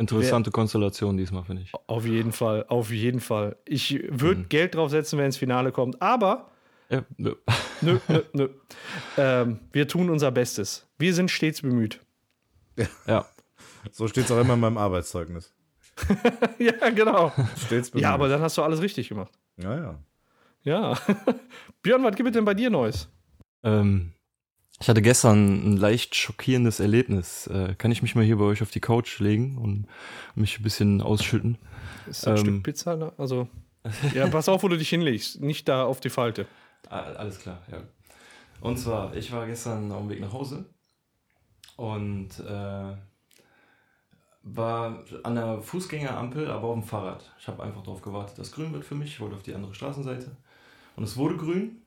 Interessante 0.00 0.50
Konstellation 0.50 1.16
diesmal, 1.16 1.44
finde 1.44 1.62
ich. 1.62 1.72
Auf 1.86 2.06
jeden 2.06 2.32
Fall, 2.32 2.64
auf 2.68 2.90
jeden 2.90 3.20
Fall. 3.20 3.56
Ich 3.66 3.92
würde 4.08 4.40
Mhm. 4.40 4.48
Geld 4.48 4.74
drauf 4.74 4.90
setzen, 4.90 5.18
wenn 5.18 5.26
ins 5.26 5.36
Finale 5.36 5.72
kommt. 5.72 6.00
Aber 6.00 6.50
Ja, 6.88 7.04
nö. 7.18 7.34
nö, 7.82 7.98
nö, 8.08 8.22
nö. 8.32 8.48
Ähm, 9.16 9.60
wir 9.72 9.86
tun 9.86 10.08
unser 10.10 10.30
Bestes. 10.30 10.86
Wir 10.98 11.14
sind 11.14 11.30
stets 11.30 11.62
bemüht. 11.62 12.00
ja. 13.06 13.26
So 13.92 14.08
steht 14.08 14.24
es 14.26 14.30
auch 14.30 14.38
immer 14.40 14.54
in 14.54 14.60
meinem 14.60 14.76
Arbeitszeugnis. 14.76 15.54
ja, 16.58 16.90
genau. 16.90 17.32
Stets 17.56 17.90
Ja, 17.94 18.12
aber 18.12 18.28
dann 18.28 18.42
hast 18.42 18.58
du 18.58 18.62
alles 18.62 18.82
richtig 18.82 19.08
gemacht. 19.08 19.32
Ja, 19.56 19.74
ja. 19.74 19.98
Ja. 20.62 20.98
Björn, 21.82 22.02
was 22.04 22.14
gibt 22.14 22.28
es 22.28 22.34
denn 22.34 22.44
bei 22.44 22.52
dir 22.52 22.68
Neues? 22.68 23.08
Ähm, 23.62 24.12
ich 24.80 24.88
hatte 24.88 25.02
gestern 25.02 25.74
ein 25.74 25.76
leicht 25.76 26.14
schockierendes 26.14 26.80
Erlebnis. 26.80 27.46
Äh, 27.46 27.74
kann 27.76 27.92
ich 27.92 28.02
mich 28.02 28.14
mal 28.14 28.24
hier 28.24 28.38
bei 28.38 28.44
euch 28.44 28.62
auf 28.62 28.70
die 28.70 28.80
Couch 28.80 29.18
legen 29.20 29.58
und 29.58 29.86
mich 30.34 30.58
ein 30.58 30.62
bisschen 30.62 31.02
ausschütten? 31.02 31.58
Ist 32.08 32.26
ein 32.26 32.36
Ähm. 32.36 32.40
Stück 32.42 32.62
Pizza? 32.62 32.96
Ne? 32.96 33.12
Also, 33.18 33.48
ja, 34.14 34.26
pass 34.28 34.48
auf, 34.48 34.62
wo 34.62 34.68
du 34.68 34.76
dich 34.78 34.88
hinlegst. 34.88 35.40
Nicht 35.40 35.68
da 35.68 35.84
auf 35.84 36.00
die 36.00 36.10
Falte. 36.10 36.46
Ah, 36.88 37.02
Alles 37.12 37.38
klar, 37.38 37.62
ja. 37.70 37.82
Und 38.60 38.78
zwar, 38.78 39.14
ich 39.16 39.32
war 39.32 39.46
gestern 39.46 39.90
auf 39.92 40.00
dem 40.00 40.10
Weg 40.10 40.20
nach 40.20 40.32
Hause 40.32 40.66
und 41.76 42.28
äh, 42.40 42.96
war 44.42 45.04
an 45.22 45.34
der 45.34 45.60
Fußgängerampel, 45.62 46.50
aber 46.50 46.68
auf 46.68 46.74
dem 46.74 46.82
Fahrrad. 46.82 47.34
Ich 47.38 47.48
habe 47.48 47.62
einfach 47.62 47.82
darauf 47.82 48.02
gewartet, 48.02 48.38
dass 48.38 48.52
grün 48.52 48.72
wird 48.72 48.84
für 48.84 48.94
mich. 48.94 49.10
Ich 49.10 49.20
wollte 49.20 49.36
auf 49.36 49.42
die 49.42 49.54
andere 49.54 49.74
Straßenseite. 49.74 50.36
Und 50.96 51.04
es 51.04 51.16
wurde 51.16 51.36
grün. 51.36 51.82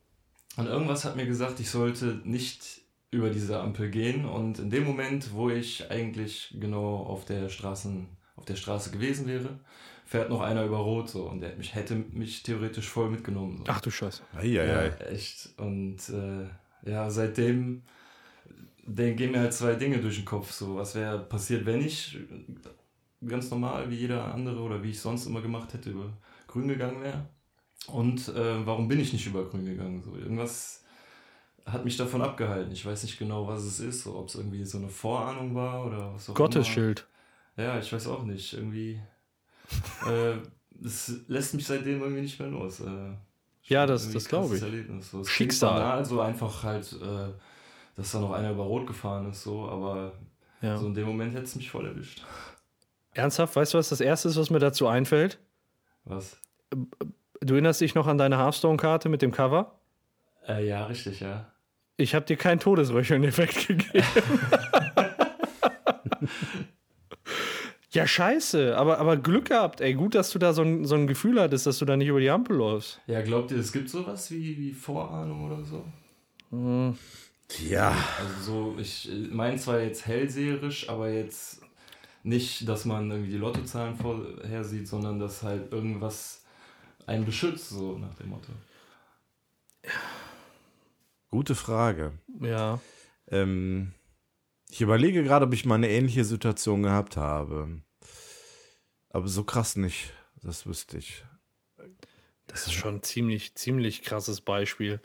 Und 0.57 0.67
irgendwas 0.67 1.03
hat 1.05 1.15
mir 1.15 1.25
gesagt, 1.25 1.59
ich 1.59 1.69
sollte 1.69 2.21
nicht 2.23 2.82
über 3.13 3.29
diese 3.29 3.60
Ampel 3.60 3.89
gehen. 3.89 4.25
Und 4.25 4.60
in 4.60 4.70
dem 4.70 4.84
Moment, 4.84 5.34
wo 5.34 5.50
ich 5.50 5.89
eigentlich 5.89 6.55
genau 6.60 6.98
auf 6.98 7.25
der, 7.25 7.50
Straßen, 7.50 8.08
auf 8.36 8.46
der 8.46 8.55
Straße 8.55 8.91
gewesen 8.91 9.27
wäre, 9.27 9.60
fährt 10.05 10.29
noch 10.29 10.41
einer 10.41 10.65
über 10.65 10.77
Rot 10.77 11.10
so. 11.10 11.29
Und 11.29 11.41
der 11.41 11.55
mich, 11.55 11.75
hätte 11.75 11.96
mich 11.96 12.43
theoretisch 12.43 12.89
voll 12.89 13.10
mitgenommen. 13.10 13.58
So. 13.60 13.63
Ach 13.67 13.82
du 13.82 13.89
Scheiße. 13.89 14.24
Eieiei. 14.36 14.65
Ja, 14.65 15.05
echt. 15.08 15.50
Und 15.58 15.98
äh, 16.10 16.89
ja, 16.89 17.10
seitdem 17.10 17.84
den 18.86 19.15
gehen 19.15 19.32
mir 19.32 19.39
halt 19.39 19.53
zwei 19.53 19.75
Dinge 19.75 20.00
durch 20.00 20.17
den 20.17 20.25
Kopf. 20.25 20.51
So, 20.51 20.75
was 20.75 20.96
wäre 20.96 21.20
passiert, 21.20 21.65
wenn 21.65 21.82
ich 21.82 22.17
ganz 23.25 23.50
normal 23.50 23.89
wie 23.89 23.96
jeder 23.96 24.34
andere 24.34 24.60
oder 24.60 24.84
wie 24.84 24.89
ich 24.89 25.00
sonst 25.00 25.25
immer 25.25 25.41
gemacht 25.41 25.74
hätte, 25.74 25.91
über 25.91 26.12
grün 26.48 26.67
gegangen 26.67 27.01
wäre? 27.01 27.27
Und 27.88 28.29
äh, 28.29 28.65
warum 28.65 28.88
bin 28.88 29.00
ich 29.00 29.13
nicht 29.13 29.25
über 29.25 29.46
grün 29.50 29.65
gegangen? 29.65 30.01
So, 30.03 30.15
irgendwas 30.15 30.82
hat 31.65 31.86
mich 31.86 31.98
davon 31.98 32.22
abgehalten. 32.22 32.72
Ich 32.72 32.86
weiß 32.86 33.03
nicht 33.03 33.17
genau, 33.17 33.48
was 33.48 33.63
es 33.63 33.79
ist, 33.79 34.03
so, 34.03 34.15
ob 34.15 34.27
es 34.27 34.36
irgendwie 34.36 34.63
so 34.65 34.77
eine 34.77 34.89
Vorahnung 34.89 35.55
war 35.55 35.86
oder 35.86 36.13
was 36.13 36.24
auch 36.25 36.29
immer. 36.29 36.46
Gottesschild. 36.46 37.08
Ja, 37.58 37.79
ich 37.79 37.91
weiß 37.91 38.08
auch 38.08 38.24
nicht. 38.24 38.53
Irgendwie. 38.53 39.00
äh, 40.08 40.36
es 40.84 41.22
lässt 41.27 41.53
mich 41.53 41.65
seitdem 41.65 42.01
irgendwie 42.01 42.22
nicht 42.24 42.39
mehr 42.39 42.50
los. 42.50 42.79
Äh, 42.82 43.13
Ja, 43.63 43.86
das- 43.86 44.12
das 44.12 44.27
glaub 44.27 44.43
krasses 44.43 44.58
ich. 44.58 44.63
Erlebnis. 44.63 45.12
So, 45.12 45.24
Schicksal. 45.24 45.79
Banal, 45.79 46.03
so 46.05 46.20
einfach 46.20 46.63
halt, 46.63 46.91
äh, 47.01 47.29
dass 47.96 48.12
da 48.12 48.20
noch 48.20 48.32
einer 48.34 48.51
über 48.51 48.63
Rot 48.63 48.88
gefahren 48.88 49.29
ist, 49.29 49.43
so, 49.43 49.70
aber 49.70 50.13
Ja. 50.62 50.77
so 50.77 50.88
in 50.88 50.93
dem 50.96 51.05
Moment 51.08 51.34
hätte 51.34 51.43
es 51.46 51.55
mich 51.55 51.70
voll 51.72 51.86
erwischt. 51.86 52.24
Ernsthaft, 53.13 53.55
weißt 53.55 53.74
du, 53.74 53.77
was 53.77 53.89
das 53.89 54.01
Erste 54.01 54.27
ist, 54.29 54.38
was 54.38 54.50
mir 54.50 54.60
dazu 54.60 54.88
einfällt? 54.88 55.39
Was? 56.05 56.38
Du 57.39 57.53
erinnerst 57.53 57.79
dich 57.82 57.93
noch 57.96 58.08
an 58.08 58.17
deine 58.17 58.38
Hearthstone-Karte 58.39 59.08
mit 59.10 59.22
dem 59.22 59.32
Cover? 59.32 59.79
Äh, 60.48 60.67
ja, 60.67 60.86
richtig, 60.88 61.20
ja. 61.20 61.52
Ich 61.97 62.15
habe 62.15 62.25
dir 62.25 62.38
keinen 62.38 62.59
Todesröcheln-Effekt 62.59 63.67
gegeben. 63.67 64.05
ja, 67.91 68.07
scheiße. 68.07 68.75
Aber, 68.77 68.97
aber 69.00 69.17
Glück 69.17 69.45
gehabt, 69.45 69.81
ey. 69.81 69.93
Gut, 69.93 70.15
dass 70.15 70.31
du 70.31 70.39
da 70.39 70.53
so 70.53 70.63
ein, 70.63 70.85
so 70.85 70.95
ein 70.95 71.07
Gefühl 71.07 71.39
hattest, 71.39 71.67
dass 71.67 71.77
du 71.77 71.85
da 71.85 71.95
nicht 71.95 72.07
über 72.07 72.19
die 72.19 72.29
Ampel 72.29 72.57
läufst. 72.57 73.00
Ja, 73.07 73.21
glaubt 73.21 73.51
ihr, 73.51 73.57
es 73.57 73.71
gibt 73.71 73.89
sowas 73.89 74.31
wie, 74.31 74.57
wie 74.57 74.73
Vorahnung 74.73 75.45
oder 75.45 75.63
so? 75.63 75.85
Ja. 77.69 77.95
Also 78.19 78.73
so, 78.73 78.75
ich 78.79 79.09
meine 79.31 79.57
zwar 79.57 79.79
jetzt 79.79 80.05
hellseherisch, 80.05 80.89
aber 80.89 81.09
jetzt 81.09 81.62
nicht, 82.23 82.67
dass 82.67 82.85
man 82.85 83.12
irgendwie 83.12 83.31
die 83.31 83.38
Lottozahlen 83.38 83.95
vorher 83.95 84.63
sieht, 84.63 84.88
sondern 84.88 85.19
dass 85.19 85.43
halt 85.43 85.71
irgendwas 85.71 86.43
einen 87.05 87.25
beschützt, 87.25 87.69
so 87.69 87.97
nach 87.97 88.13
dem 88.15 88.29
Motto. 88.29 88.51
Gute 91.33 91.55
Frage. 91.55 92.11
Ja. 92.41 92.79
Ähm, 93.27 93.93
ich 94.69 94.81
überlege 94.81 95.23
gerade, 95.23 95.47
ob 95.47 95.53
ich 95.55 95.65
mal 95.65 95.73
eine 95.73 95.89
ähnliche 95.89 96.25
Situation 96.25 96.83
gehabt 96.83 97.17
habe. 97.17 97.81
Aber 99.09 99.27
so 99.27 99.43
krass 99.43 99.75
nicht. 99.75 100.13
Das 100.43 100.67
wüsste 100.67 100.99
ich. 100.99 101.25
Das 102.45 102.67
ist 102.67 102.73
schon 102.73 102.97
ein 102.97 103.01
ziemlich, 103.01 103.55
ziemlich 103.55 104.03
krasses 104.03 104.41
Beispiel. 104.41 105.01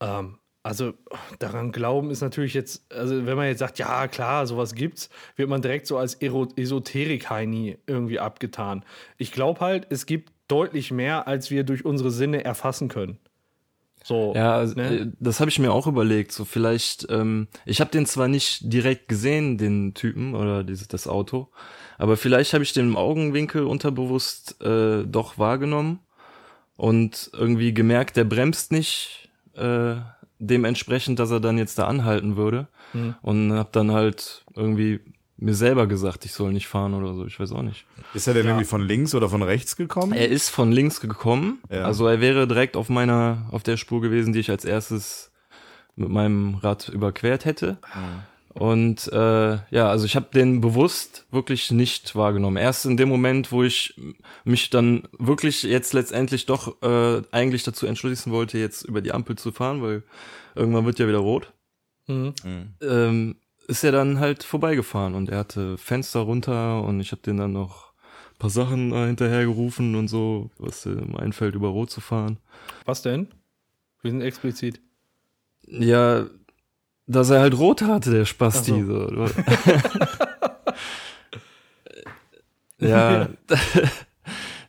Ähm, 0.00 0.38
also 0.62 0.94
daran 1.38 1.70
glauben 1.70 2.10
ist 2.10 2.22
natürlich 2.22 2.54
jetzt, 2.54 2.90
also 2.90 3.26
wenn 3.26 3.36
man 3.36 3.48
jetzt 3.48 3.58
sagt, 3.58 3.78
ja 3.78 4.08
klar, 4.08 4.46
sowas 4.46 4.74
gibt's, 4.74 5.10
wird 5.34 5.50
man 5.50 5.60
direkt 5.60 5.86
so 5.86 5.98
als 5.98 6.14
Esoterik-Heini 6.14 7.76
irgendwie 7.86 8.20
abgetan. 8.20 8.86
Ich 9.18 9.32
glaube 9.32 9.60
halt, 9.60 9.86
es 9.90 10.06
gibt 10.06 10.32
deutlich 10.48 10.92
mehr, 10.92 11.28
als 11.28 11.50
wir 11.50 11.62
durch 11.62 11.84
unsere 11.84 12.10
Sinne 12.10 12.42
erfassen 12.42 12.88
können. 12.88 13.18
So, 14.06 14.34
Ja, 14.36 14.54
also, 14.54 14.76
ne? 14.76 14.98
äh, 15.00 15.06
das 15.18 15.40
habe 15.40 15.50
ich 15.50 15.58
mir 15.58 15.72
auch 15.72 15.88
überlegt. 15.88 16.30
So 16.30 16.44
vielleicht, 16.44 17.08
ähm, 17.10 17.48
ich 17.64 17.80
habe 17.80 17.90
den 17.90 18.06
zwar 18.06 18.28
nicht 18.28 18.72
direkt 18.72 19.08
gesehen, 19.08 19.58
den 19.58 19.94
Typen 19.94 20.36
oder 20.36 20.62
dieses, 20.62 20.86
das 20.86 21.08
Auto, 21.08 21.48
aber 21.98 22.16
vielleicht 22.16 22.52
habe 22.54 22.62
ich 22.62 22.72
den 22.72 22.90
im 22.90 22.96
Augenwinkel 22.96 23.64
unterbewusst 23.64 24.62
äh, 24.62 25.02
doch 25.04 25.38
wahrgenommen 25.38 25.98
und 26.76 27.32
irgendwie 27.32 27.74
gemerkt, 27.74 28.16
der 28.16 28.22
bremst 28.22 28.70
nicht 28.70 29.28
äh, 29.54 29.96
dementsprechend, 30.38 31.18
dass 31.18 31.32
er 31.32 31.40
dann 31.40 31.58
jetzt 31.58 31.76
da 31.76 31.88
anhalten 31.88 32.36
würde 32.36 32.68
Mhm. 32.92 33.16
und 33.22 33.52
habe 33.54 33.70
dann 33.72 33.90
halt 33.90 34.44
irgendwie 34.54 35.00
mir 35.38 35.54
selber 35.54 35.86
gesagt, 35.86 36.24
ich 36.24 36.32
soll 36.32 36.52
nicht 36.52 36.66
fahren 36.66 36.94
oder 36.94 37.14
so. 37.14 37.26
Ich 37.26 37.38
weiß 37.38 37.52
auch 37.52 37.62
nicht. 37.62 37.84
Ist 38.14 38.26
er 38.26 38.34
denn 38.34 38.46
irgendwie 38.46 38.64
von 38.64 38.80
links 38.82 39.14
oder 39.14 39.28
von 39.28 39.42
rechts 39.42 39.76
gekommen? 39.76 40.12
Er 40.12 40.28
ist 40.28 40.48
von 40.48 40.72
links 40.72 41.00
gekommen. 41.00 41.58
Ja. 41.70 41.82
Also 41.84 42.06
er 42.06 42.20
wäre 42.20 42.46
direkt 42.46 42.76
auf 42.76 42.88
meiner, 42.88 43.46
auf 43.50 43.62
der 43.62 43.76
Spur 43.76 44.00
gewesen, 44.00 44.32
die 44.32 44.40
ich 44.40 44.50
als 44.50 44.64
erstes 44.64 45.30
mit 45.94 46.08
meinem 46.08 46.54
Rad 46.56 46.88
überquert 46.88 47.44
hätte. 47.44 47.78
Und 48.50 49.08
äh, 49.12 49.58
ja, 49.70 49.90
also 49.90 50.06
ich 50.06 50.16
habe 50.16 50.28
den 50.32 50.62
bewusst 50.62 51.26
wirklich 51.30 51.70
nicht 51.70 52.14
wahrgenommen. 52.16 52.56
Erst 52.56 52.86
in 52.86 52.96
dem 52.96 53.08
Moment, 53.10 53.52
wo 53.52 53.62
ich 53.62 53.94
mich 54.44 54.70
dann 54.70 55.06
wirklich 55.18 55.62
jetzt 55.62 55.92
letztendlich 55.92 56.46
doch 56.46 56.80
äh, 56.82 57.20
eigentlich 57.32 57.64
dazu 57.64 57.86
entschließen 57.86 58.32
wollte, 58.32 58.56
jetzt 58.56 58.84
über 58.84 59.02
die 59.02 59.12
Ampel 59.12 59.36
zu 59.36 59.52
fahren, 59.52 59.82
weil 59.82 60.02
irgendwann 60.54 60.86
wird 60.86 60.98
ja 60.98 61.06
wieder 61.08 61.18
rot, 61.18 61.52
Mhm. 62.08 62.32
Mhm. 62.44 62.74
ähm, 62.82 63.36
ist 63.66 63.84
er 63.84 63.92
dann 63.92 64.18
halt 64.20 64.42
vorbeigefahren 64.42 65.14
und 65.14 65.28
er 65.28 65.38
hatte 65.38 65.76
Fenster 65.78 66.20
runter 66.20 66.82
und 66.82 67.00
ich 67.00 67.12
habe 67.12 67.22
den 67.22 67.36
dann 67.36 67.52
noch 67.52 67.92
ein 68.32 68.38
paar 68.38 68.50
Sachen 68.50 68.92
äh, 68.92 69.06
hinterhergerufen 69.06 69.94
und 69.96 70.08
so, 70.08 70.50
was 70.58 70.86
ihm 70.86 71.16
einfällt, 71.16 71.54
über 71.54 71.68
Rot 71.68 71.90
zu 71.90 72.00
fahren. 72.00 72.38
Was 72.84 73.02
denn? 73.02 73.28
Wir 74.02 74.10
sind 74.10 74.22
explizit. 74.22 74.80
Ja, 75.66 76.26
dass 77.06 77.30
er 77.30 77.40
halt 77.40 77.58
Rot 77.58 77.82
hatte, 77.82 78.10
der 78.10 78.24
Spasti. 78.24 78.84
So. 78.84 79.08
ja. 82.78 83.28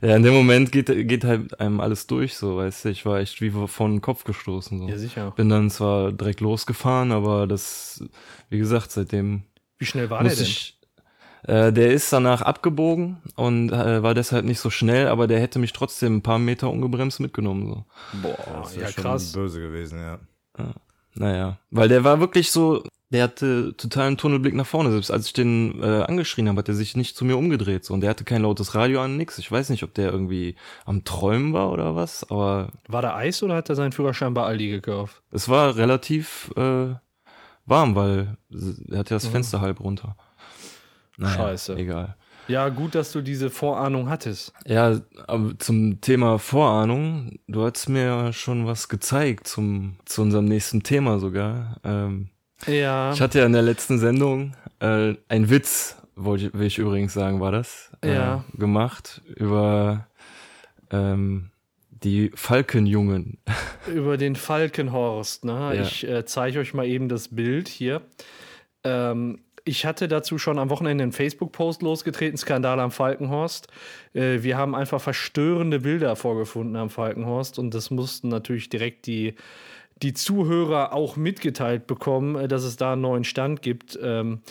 ja, 0.01 0.15
in 0.15 0.23
dem 0.23 0.33
Moment 0.33 0.71
geht, 0.71 0.87
geht 1.07 1.23
halt 1.23 1.59
einem 1.59 1.79
alles 1.79 2.07
durch, 2.07 2.35
so, 2.35 2.57
weißt 2.57 2.85
du. 2.85 2.89
Ich 2.89 3.05
war 3.05 3.19
echt 3.19 3.41
wie 3.41 3.51
vor 3.51 3.87
den 3.87 4.01
Kopf 4.01 4.23
gestoßen. 4.23 4.79
So. 4.79 4.87
Ja, 4.87 4.97
sicher. 4.97 5.31
Bin 5.31 5.49
dann 5.49 5.69
zwar 5.69 6.11
direkt 6.11 6.39
losgefahren, 6.41 7.11
aber 7.11 7.47
das, 7.47 8.03
wie 8.49 8.57
gesagt, 8.59 8.91
seitdem 8.91 9.43
Wie 9.77 9.85
schnell 9.85 10.09
war 10.09 10.23
der 10.23 10.33
denn? 10.33 10.43
ich. 10.43 10.73
Äh, 11.43 11.71
der 11.71 11.91
ist 11.93 12.11
danach 12.11 12.41
abgebogen 12.41 13.17
und 13.35 13.71
äh, 13.71 14.01
war 14.03 14.13
deshalb 14.13 14.43
nicht 14.45 14.59
so 14.59 14.69
schnell, 14.69 15.07
aber 15.07 15.27
der 15.27 15.39
hätte 15.39 15.59
mich 15.59 15.71
trotzdem 15.71 16.17
ein 16.17 16.21
paar 16.23 16.39
Meter 16.39 16.69
ungebremst 16.69 17.19
mitgenommen. 17.19 17.67
So. 17.67 17.85
Boah, 18.21 18.61
Das 18.63 18.75
ja 18.75 18.87
schon 18.89 19.03
krass. 19.03 19.31
böse 19.31 19.61
gewesen, 19.61 19.99
ja. 19.99 20.19
Naja, 21.13 21.57
weil 21.71 21.89
der 21.89 22.03
war 22.03 22.19
wirklich 22.19 22.51
so, 22.51 22.83
der 23.09 23.23
hatte 23.23 23.73
totalen 23.77 24.17
Tunnelblick 24.17 24.53
nach 24.53 24.65
vorne. 24.65 24.91
Selbst 24.91 25.11
als 25.11 25.27
ich 25.27 25.33
den 25.33 25.81
äh, 25.81 26.03
angeschrien 26.03 26.49
habe, 26.49 26.59
hat 26.59 26.67
er 26.67 26.75
sich 26.75 26.95
nicht 26.97 27.15
zu 27.15 27.23
mir 27.25 27.37
umgedreht. 27.37 27.85
So. 27.85 27.93
Und 27.93 28.01
der 28.01 28.09
hatte 28.09 28.23
kein 28.25 28.41
lautes 28.41 28.75
Radio 28.75 29.01
an, 29.01 29.15
nix. 29.17 29.37
Ich 29.37 29.51
weiß 29.51 29.69
nicht, 29.69 29.83
ob 29.83 29.93
der 29.93 30.11
irgendwie 30.11 30.55
am 30.85 31.03
Träumen 31.05 31.53
war 31.53 31.71
oder 31.71 31.95
was, 31.95 32.29
aber 32.29 32.71
War 32.87 33.01
da 33.01 33.15
Eis 33.15 33.41
oder 33.43 33.55
hat 33.55 33.69
er 33.69 33.75
seinen 33.75 33.91
Führerschein 33.93 34.33
bei 34.33 34.43
Aldi 34.43 34.69
gekauft? 34.69 35.21
es 35.31 35.47
war 35.47 35.75
relativ 35.77 36.51
äh, 36.57 36.95
warm, 37.65 37.95
weil 37.95 38.37
er 38.89 38.99
hatte 38.99 39.13
das 39.13 39.25
Mhm. 39.27 39.31
Fenster 39.31 39.61
halb 39.61 39.79
runter. 39.79 40.15
Naja, 41.17 41.35
Scheiße. 41.35 41.75
Egal. 41.75 42.15
Ja, 42.47 42.69
gut, 42.69 42.95
dass 42.95 43.11
du 43.11 43.21
diese 43.21 43.49
Vorahnung 43.49 44.09
hattest. 44.09 44.53
Ja, 44.65 45.01
aber 45.27 45.57
zum 45.59 45.99
Thema 45.99 46.39
Vorahnung, 46.39 47.39
du 47.47 47.65
hast 47.65 47.89
mir 47.89 48.31
schon 48.31 48.65
was 48.65 48.87
gezeigt 48.87 49.47
zum, 49.47 49.97
zu 50.05 50.21
unserem 50.21 50.45
nächsten 50.45 50.81
Thema 50.83 51.19
sogar. 51.19 51.77
Ähm, 51.83 52.29
Ja. 52.65 53.13
Ich 53.13 53.21
hatte 53.21 53.39
ja 53.39 53.45
in 53.45 53.53
der 53.53 53.61
letzten 53.61 53.99
Sendung 53.99 54.53
äh, 54.79 55.13
ein 55.29 55.49
Witz, 55.49 55.95
wollte 56.15 56.47
ich, 56.47 56.53
will 56.53 56.67
ich 56.67 56.77
übrigens 56.79 57.13
sagen, 57.13 57.39
war 57.39 57.51
das, 57.51 57.91
Ja. 58.03 58.43
äh, 58.53 58.57
gemacht 58.57 59.21
über 59.35 60.07
ähm, 60.91 61.51
die 62.03 62.31
Falkenjungen. 62.35 63.37
über 63.87 64.17
den 64.17 64.35
Falkenhorst. 64.35 65.45
Ne? 65.45 65.71
Ja. 65.75 65.81
Ich 65.81 66.07
äh, 66.07 66.25
zeige 66.25 66.59
euch 66.59 66.73
mal 66.73 66.85
eben 66.87 67.09
das 67.09 67.29
Bild 67.29 67.67
hier. 67.67 68.01
Ähm, 68.83 69.39
ich 69.63 69.85
hatte 69.85 70.07
dazu 70.07 70.37
schon 70.37 70.59
am 70.59 70.69
Wochenende 70.69 71.03
einen 71.03 71.11
Facebook-Post 71.11 71.81
losgetreten, 71.81 72.37
Skandal 72.37 72.79
am 72.79 72.91
Falkenhorst. 72.91 73.67
Äh, 74.13 74.41
wir 74.41 74.57
haben 74.57 74.75
einfach 74.75 75.01
verstörende 75.01 75.81
Bilder 75.81 76.15
vorgefunden 76.15 76.75
am 76.77 76.89
Falkenhorst 76.89 77.59
und 77.59 77.73
das 77.73 77.91
mussten 77.91 78.29
natürlich 78.29 78.69
direkt 78.69 79.07
die, 79.07 79.35
die 80.01 80.13
Zuhörer 80.13 80.93
auch 80.93 81.15
mitgeteilt 81.15 81.87
bekommen, 81.87 82.35
äh, 82.35 82.47
dass 82.47 82.63
es 82.63 82.77
da 82.77 82.93
einen 82.93 83.01
neuen 83.01 83.23
Stand 83.23 83.61
gibt. 83.61 83.97
Ähm, 84.01 84.41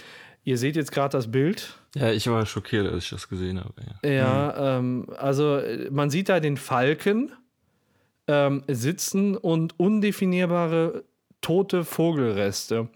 ihr 0.45 0.59
seht 0.59 0.76
jetzt 0.76 0.93
gerade 0.93 1.12
das 1.12 1.31
Bild. 1.31 1.79
Ja, 1.95 2.11
ich 2.11 2.29
war 2.29 2.45
schockiert, 2.47 2.87
als 2.93 3.05
ich 3.05 3.11
das 3.11 3.29
gesehen 3.29 3.61
habe. 3.61 3.75
Ja. 4.03 4.11
Ja, 4.11 4.79
ähm, 4.79 5.07
also 5.17 5.57
äh, 5.57 5.88
man 5.91 6.11
sieht 6.11 6.29
da 6.29 6.41
den 6.41 6.57
Falken 6.57 7.33
ähm, 8.29 8.62
sitzen 8.69 9.37
und 9.37 9.79
undefinierbare 9.79 11.05
tote 11.41 11.85
Vogelreste. 11.85 12.88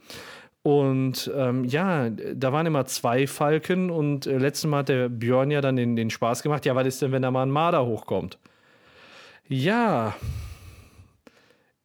Und 0.63 1.31
ähm, 1.35 1.65
ja, 1.65 2.11
da 2.11 2.53
waren 2.53 2.67
immer 2.67 2.85
zwei 2.85 3.27
Falken 3.27 3.89
und 3.89 4.27
äh, 4.27 4.37
letztes 4.37 4.69
Mal 4.69 4.81
hat 4.81 4.91
der 4.91 5.09
Björn 5.09 5.51
ja 5.51 5.63
dann 5.63 5.77
den, 5.77 5.97
den 5.97 6.11
Spaß 6.11 6.43
gemacht. 6.43 6.67
Ja, 6.67 6.75
was 6.75 6.87
ist 6.87 7.01
denn, 7.01 7.13
wenn 7.13 7.23
da 7.23 7.31
mal 7.31 7.45
ein 7.45 7.51
Marder 7.51 7.87
hochkommt? 7.87 8.39
Ja, 9.49 10.15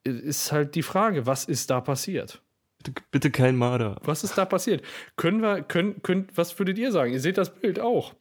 ist 0.06 0.52
halt 0.52 0.76
die 0.76 0.84
Frage, 0.84 1.26
was 1.26 1.46
ist 1.46 1.70
da 1.70 1.82
passiert? 1.82 2.42
Bitte, 2.78 3.02
bitte 3.12 3.32
kein 3.32 3.56
Marder. 3.56 4.00
Was 4.04 4.24
ist 4.24 4.38
da 4.38 4.46
passiert? 4.46 4.84
Können 5.16 5.42
wir, 5.42 5.64
können, 5.64 6.02
könnt, 6.04 6.38
was 6.38 6.58
würdet 6.60 6.78
ihr 6.78 6.92
sagen? 6.92 7.14
Ihr 7.14 7.20
seht 7.20 7.38
das 7.38 7.54
Bild 7.54 7.80
auch. 7.80 8.14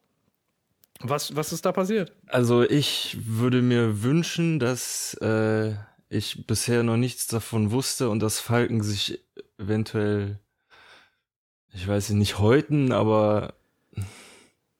Was, 1.01 1.35
was 1.35 1.53
ist 1.53 1.65
da 1.65 1.71
passiert? 1.71 2.13
Also 2.27 2.63
ich 2.63 3.17
würde 3.25 3.61
mir 3.61 4.01
wünschen, 4.01 4.59
dass 4.59 5.13
äh, 5.15 5.73
ich 6.09 6.47
bisher 6.47 6.83
noch 6.83 6.97
nichts 6.97 7.27
davon 7.27 7.71
wusste 7.71 8.09
und 8.09 8.21
dass 8.21 8.39
Falken 8.39 8.81
sich 8.81 9.19
eventuell, 9.59 10.39
ich 11.73 11.87
weiß 11.87 12.11
nicht, 12.11 12.39
häuten, 12.39 12.91
aber 12.91 13.53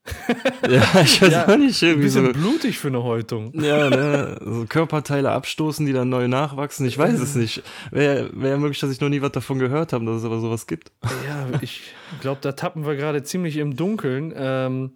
ja, 0.69 0.83
ich 1.01 1.21
weiß 1.21 1.31
Ja, 1.31 1.47
auch 1.47 1.57
nicht, 1.57 1.81
Ein 1.81 1.89
irgendwie 1.89 2.05
bisschen 2.05 2.25
so. 2.27 2.33
blutig 2.33 2.77
für 2.77 2.89
eine 2.89 3.01
Häutung. 3.03 3.51
Ja, 3.59 3.89
ne, 3.89 4.38
so 4.43 4.65
Körperteile 4.69 5.31
abstoßen, 5.31 5.85
die 5.85 5.93
dann 5.93 6.09
neu 6.09 6.27
nachwachsen. 6.27 6.85
Ich 6.85 6.97
weiß 6.97 7.19
es 7.19 7.35
nicht. 7.35 7.63
Wäre 7.91 8.29
wär 8.33 8.51
ja 8.51 8.57
möglich, 8.57 8.79
dass 8.79 8.91
ich 8.91 9.01
noch 9.01 9.09
nie 9.09 9.21
was 9.21 9.31
davon 9.31 9.57
gehört 9.59 9.93
habe, 9.93 10.05
dass 10.05 10.17
es 10.17 10.25
aber 10.25 10.39
sowas 10.39 10.67
gibt. 10.67 10.91
Ja, 11.27 11.47
ich 11.62 11.81
glaube, 12.21 12.39
da 12.41 12.51
tappen 12.51 12.85
wir 12.85 12.95
gerade 12.95 13.24
ziemlich 13.24 13.57
im 13.57 13.75
Dunkeln. 13.75 14.31
Ähm, 14.35 14.91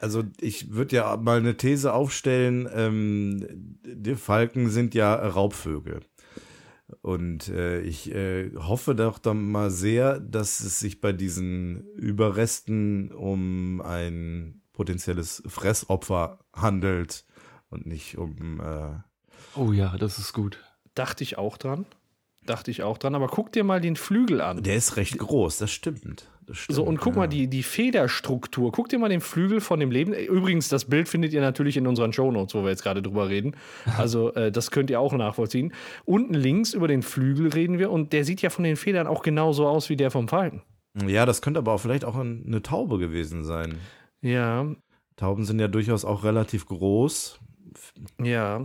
Also 0.00 0.22
ich 0.40 0.72
würde 0.72 0.96
ja 0.96 1.16
mal 1.16 1.38
eine 1.38 1.56
These 1.56 1.92
aufstellen, 1.92 2.68
ähm, 2.74 3.46
die 3.84 4.14
Falken 4.14 4.70
sind 4.70 4.94
ja 4.94 5.14
Raubvögel. 5.14 6.00
Und 7.00 7.48
äh, 7.48 7.80
ich 7.80 8.14
äh, 8.14 8.50
hoffe 8.56 8.94
doch 8.94 9.18
dann 9.18 9.50
mal 9.50 9.70
sehr, 9.70 10.20
dass 10.20 10.60
es 10.60 10.78
sich 10.78 11.00
bei 11.00 11.12
diesen 11.12 11.86
Überresten 11.94 13.10
um 13.10 13.80
ein 13.80 14.62
potenzielles 14.72 15.42
Fressopfer 15.46 16.40
handelt 16.52 17.24
und 17.70 17.86
nicht 17.86 18.18
um. 18.18 18.60
Äh 18.60 18.98
oh 19.56 19.72
ja, 19.72 19.96
das 19.96 20.18
ist 20.18 20.32
gut. 20.32 20.58
Dachte 20.94 21.24
ich 21.24 21.38
auch 21.38 21.56
dran. 21.56 21.86
Dachte 22.44 22.70
ich 22.70 22.82
auch 22.82 22.98
dran. 22.98 23.14
Aber 23.14 23.28
guck 23.28 23.52
dir 23.52 23.64
mal 23.64 23.80
den 23.80 23.96
Flügel 23.96 24.42
an. 24.42 24.62
Der 24.62 24.76
ist 24.76 24.96
recht 24.96 25.16
groß, 25.16 25.56
das 25.56 25.70
stimmt. 25.70 26.28
Stimmt 26.50 26.76
So, 26.76 26.84
und 26.84 26.98
guck 26.98 27.14
ja. 27.14 27.20
mal, 27.20 27.26
die, 27.26 27.48
die 27.48 27.62
Federstruktur. 27.62 28.72
Guck 28.72 28.88
dir 28.88 28.98
mal 28.98 29.08
den 29.08 29.20
Flügel 29.20 29.60
von 29.60 29.80
dem 29.80 29.90
Leben. 29.90 30.12
Übrigens, 30.12 30.68
das 30.68 30.84
Bild 30.84 31.08
findet 31.08 31.32
ihr 31.32 31.40
natürlich 31.40 31.76
in 31.76 31.86
unseren 31.86 32.12
Shownotes, 32.12 32.54
wo 32.54 32.62
wir 32.62 32.70
jetzt 32.70 32.82
gerade 32.82 33.02
drüber 33.02 33.28
reden. 33.28 33.56
Also, 33.96 34.32
äh, 34.34 34.50
das 34.50 34.70
könnt 34.70 34.90
ihr 34.90 35.00
auch 35.00 35.12
nachvollziehen. 35.12 35.72
Unten 36.04 36.34
links 36.34 36.74
über 36.74 36.88
den 36.88 37.02
Flügel 37.02 37.48
reden 37.48 37.78
wir 37.78 37.90
und 37.90 38.12
der 38.12 38.24
sieht 38.24 38.42
ja 38.42 38.50
von 38.50 38.64
den 38.64 38.76
Federn 38.76 39.06
auch 39.06 39.22
genauso 39.22 39.66
aus 39.66 39.88
wie 39.88 39.96
der 39.96 40.10
vom 40.10 40.28
Falken. 40.28 40.62
Ja, 41.06 41.26
das 41.26 41.42
könnte 41.42 41.58
aber 41.58 41.72
auch 41.72 41.80
vielleicht 41.80 42.04
auch 42.04 42.16
eine 42.16 42.62
Taube 42.62 42.98
gewesen 42.98 43.44
sein. 43.44 43.78
Ja, 44.20 44.66
Tauben 45.16 45.44
sind 45.44 45.60
ja 45.60 45.68
durchaus 45.68 46.04
auch 46.04 46.24
relativ 46.24 46.66
groß. 46.66 47.38
ja. 48.20 48.62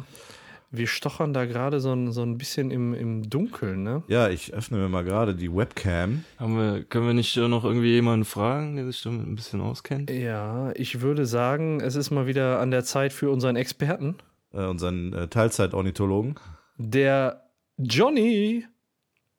Wir 0.72 0.86
stochern 0.86 1.34
da 1.34 1.46
gerade 1.46 1.80
so, 1.80 1.92
ein- 1.94 2.12
so 2.12 2.22
ein 2.22 2.38
bisschen 2.38 2.70
im, 2.70 2.94
im 2.94 3.28
Dunkeln, 3.30 3.82
ne? 3.82 4.04
Ja, 4.08 4.30
ich 4.30 4.54
öffne 4.54 4.78
mir 4.78 4.88
mal 4.88 5.04
gerade 5.04 5.34
die 5.34 5.52
Webcam. 5.54 6.26
Haben 6.38 6.58
wir, 6.58 6.84
können 6.84 7.08
wir 7.08 7.14
nicht 7.16 7.36
noch 7.38 7.64
irgendwie 7.66 7.92
jemanden 7.94 8.24
fragen, 8.26 8.76
der 8.76 8.86
sich 8.86 9.02
damit 9.02 9.26
ein 9.26 9.36
bisschen 9.36 9.62
auskennt? 9.62 10.12
Ja, 10.12 10.72
ich 10.76 11.02
würde 11.02 11.26
sagen, 11.26 11.82
es 11.82 11.96
ist 11.96 12.12
mal 12.12 12.28
wieder 12.28 12.60
an 12.60 12.70
der 12.70 12.84
Zeit 12.84 13.14
für 13.14 13.32
unseren 13.32 13.56
Experten. 13.56 14.18
Äh, 14.54 14.66
unseren 14.66 15.12
äh, 15.14 15.28
Teilzeit-Ornithologen. 15.28 16.36
Der 16.78 17.50
Johnny. 17.78 18.66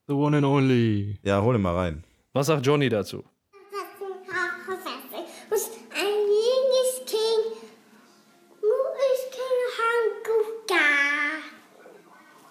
The 0.09 0.15
one 0.15 0.37
and 0.39 0.47
only. 0.47 1.21
Ja, 1.23 1.41
hol 1.43 1.55
ihn 1.55 1.63
mal 1.63 1.77
rein. 1.77 2.03
Was 2.33 2.47
sagt 2.49 2.67
Johnny 2.67 2.89
dazu? 2.89 3.23
Was 5.49 5.71
ein 5.95 6.19
junges 6.49 7.07
Kind, 7.07 7.57
nur 8.63 8.89
ist 9.13 9.27
kein 9.33 9.61
Handtuch 9.81 10.51
da. 10.69 10.89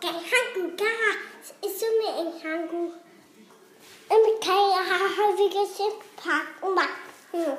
Kein 0.02 0.16
Handtuch 0.16 0.76
da, 0.78 1.68
ist 1.68 1.80
so 1.80 1.86
mir 1.86 2.14
ein 2.20 2.34
Handtuch. 2.44 2.94
Und 4.10 4.42
keine 4.42 4.80
Haare 4.90 5.50
packen 6.18 6.76
machen. 6.76 7.58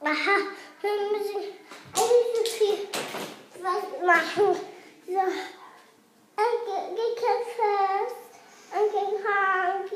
Aha, 0.00 0.36
wir 0.82 1.18
müssen 1.18 1.42
eigentlich 1.94 2.34
so 2.34 2.44
viel 2.44 2.78
was 3.62 3.84
machen. 4.04 4.56
So. 5.06 5.22
I 6.38 6.48
get, 6.66 6.96
get 7.16 7.40
first. 7.56 8.20
I 8.72 8.88
get 8.92 9.12
hard. 9.24 9.90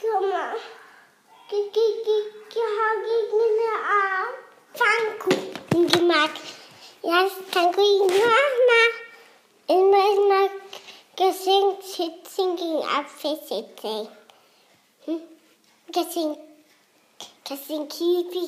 Come 0.00 0.32
on. 0.32 0.56
Get, 1.48 1.72
get, 1.72 1.92
get, 2.04 2.24
get 2.50 2.68
hard. 2.76 2.98
Get 3.06 3.32
in 3.38 3.52
the 3.58 3.70
arm. 4.00 4.32
Pfannkuchen 4.74 5.86
gemacht. 5.88 6.40
Ja, 7.02 7.22
das 7.22 7.36
kann 7.52 7.70
ich 7.70 8.00
machen. 8.08 8.92
Ich 9.68 9.76
muss 9.76 10.18
noch 10.28 10.50
gesinkt 11.16 11.82
sitzen 11.84 12.56
gegen 12.56 12.82
Apfel 12.82 13.36
sitzen. 13.46 14.08
Hm? 15.04 15.20
Gesinkt. 15.92 16.40
Gesinkt 17.48 17.92
Kiwi 17.92 18.44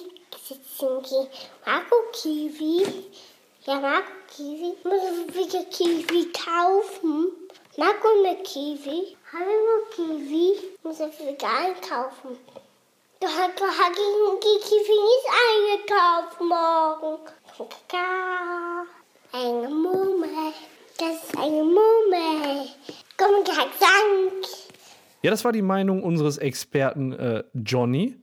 sitzen 0.46 1.02
gegen. 1.02 1.28
Magst 1.64 1.90
du 1.90 1.96
Kiwi? 2.12 2.72
Ja, 3.64 3.78
mag 3.80 4.04
Kiwi. 4.34 4.74
Muss 4.84 5.02
ich 5.28 5.34
wieder 5.34 5.64
Kiwi 5.64 6.32
kaufen? 6.32 7.32
Mag 7.76 8.00
du 8.02 8.08
eine 8.08 8.42
Kiwi? 8.42 9.16
Habe 9.32 9.44
ich 9.44 9.60
nur 9.66 9.82
Kiwi? 10.18 10.56
Ich 11.10 11.18
vegan 11.18 11.74
kaufen? 11.80 12.36
Du 13.20 13.26
hast, 13.26 13.58
die 13.58 14.58
Kiwi 14.62 14.98
nicht 15.10 15.26
eingekauft 15.48 16.40
morgen. 16.40 17.18
Ja, 17.92 18.84
eine 19.32 19.68
Mumme. 19.68 20.52
Das 20.98 21.24
ist 21.24 21.36
eine 21.36 21.64
Mumme. 21.64 22.68
Komm, 23.16 23.44
gleich 23.44 23.56
Dank. 23.80 24.46
Ja, 25.22 25.30
das 25.30 25.44
war 25.44 25.52
die 25.52 25.62
Meinung 25.62 26.04
unseres 26.04 26.38
Experten 26.38 27.12
äh, 27.12 27.44
Johnny. 27.54 28.16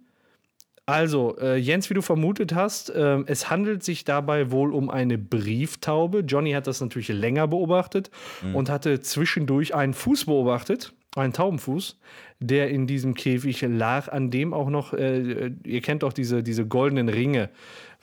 Also, 0.85 1.37
äh, 1.39 1.57
Jens, 1.57 1.89
wie 1.89 1.93
du 1.93 2.01
vermutet 2.01 2.55
hast, 2.55 2.93
ähm, 2.95 3.25
es 3.27 3.49
handelt 3.49 3.83
sich 3.83 4.05
dabei 4.05 4.51
wohl 4.51 4.73
um 4.73 4.89
eine 4.89 5.17
Brieftaube. 5.17 6.19
Johnny 6.19 6.53
hat 6.53 6.67
das 6.67 6.79
natürlich 6.79 7.09
länger 7.09 7.47
beobachtet 7.47 8.11
und 8.53 8.69
hatte 8.69 9.01
zwischendurch 9.01 9.75
einen 9.75 9.93
Fuß 9.93 10.25
beobachtet, 10.25 10.93
einen 11.15 11.33
Taubenfuß, 11.33 11.99
der 12.39 12.69
in 12.69 12.87
diesem 12.87 13.13
Käfig 13.13 13.61
lag, 13.61 14.11
an 14.11 14.29
dem 14.29 14.53
auch 14.53 14.69
noch, 14.69 14.93
äh, 14.93 15.51
ihr 15.65 15.81
kennt 15.81 16.03
doch 16.03 16.13
diese, 16.13 16.43
diese 16.43 16.67
goldenen 16.67 17.09
Ringe, 17.09 17.49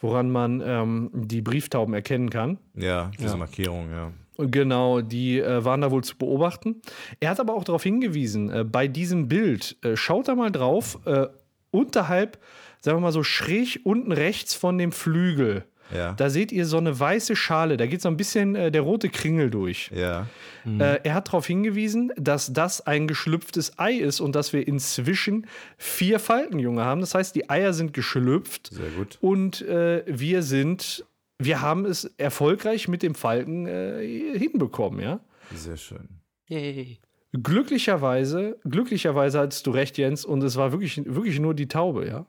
woran 0.01 0.31
man 0.31 0.63
ähm, 0.65 1.11
die 1.13 1.41
Brieftauben 1.41 1.95
erkennen 1.95 2.31
kann. 2.31 2.59
Ja, 2.75 3.11
diese 3.19 3.37
Markierung, 3.37 3.91
ja. 3.91 4.13
Genau, 4.37 5.01
die 5.01 5.39
äh, 5.39 5.65
waren 5.65 5.81
da 5.81 5.93
wohl 5.93 6.03
zu 6.03 6.17
beobachten. 6.17 6.83
Er 7.21 7.31
hat 7.31 7.39
aber 7.39 7.55
auch 7.55 7.63
darauf 7.63 7.85
hingewiesen, 7.85 8.51
äh, 8.51 8.65
bei 8.65 8.89
diesem 8.89 9.29
Bild, 9.29 9.77
äh, 9.83 9.97
schaut 9.97 10.27
da 10.27 10.35
mal 10.35 10.51
drauf, 10.51 10.99
äh, 11.05 11.29
unterhalb, 11.71 12.39
sagen 12.81 12.97
wir 12.99 13.03
mal 13.03 13.13
so 13.13 13.23
schräg 13.23 13.81
unten 13.85 14.11
rechts 14.11 14.55
von 14.55 14.77
dem 14.77 14.91
Flügel. 14.91 15.65
Ja. 15.93 16.13
Da 16.13 16.31
seht 16.31 16.53
ihr 16.53 16.67
so 16.67 16.79
eine 16.79 16.99
weiße 16.99 17.37
Schale, 17.37 17.77
da 17.77 17.87
geht 17.87 18.01
so 18.01 18.09
ein 18.09 18.17
bisschen 18.17 18.55
äh, 18.55 18.71
der 18.71 18.83
rote 18.83 19.09
Kringel 19.09 19.51
durch. 19.51 19.91
Ja. 19.95 20.27
Äh, 20.67 21.01
er 21.03 21.15
hat 21.15 21.29
darauf 21.29 21.47
hingewiesen, 21.47 22.11
dass 22.17 22.53
das 22.53 22.87
ein 22.87 23.07
geschlüpftes 23.07 23.79
Ei 23.79 23.95
ist 23.95 24.21
und 24.21 24.35
dass 24.35 24.53
wir 24.53 24.67
inzwischen 24.67 25.47
vier 25.77 26.19
Falkenjunge 26.19 26.85
haben. 26.85 27.01
Das 27.01 27.15
heißt, 27.15 27.35
die 27.35 27.51
Eier 27.51 27.75
sind 27.75 27.93
geschlüpft 27.93 28.71
Sehr 28.73 28.91
gut. 28.97 29.19
und 29.21 29.61
äh, 29.63 30.05
wir 30.07 30.43
sind, 30.43 31.05
wir 31.39 31.61
haben 31.61 31.85
es 31.85 32.05
erfolgreich 32.17 32.89
mit 32.89 33.03
dem 33.03 33.15
Falken 33.15 33.67
äh, 33.67 34.39
hinbekommen, 34.39 35.01
ja. 35.01 35.21
Sehr 35.55 35.77
schön. 35.77 36.09
Yay. 36.49 36.99
Glücklicherweise, 37.33 38.57
glücklicherweise 38.65 39.41
hattest 39.41 39.67
du 39.67 39.73
recht, 39.73 39.99
Jens, 39.99 40.25
und 40.25 40.43
es 40.43 40.57
war 40.57 40.73
wirklich, 40.73 41.05
wirklich 41.05 41.41
nur 41.41 41.53
die 41.55 41.69
Taube, 41.69 42.07
ja. 42.07 42.27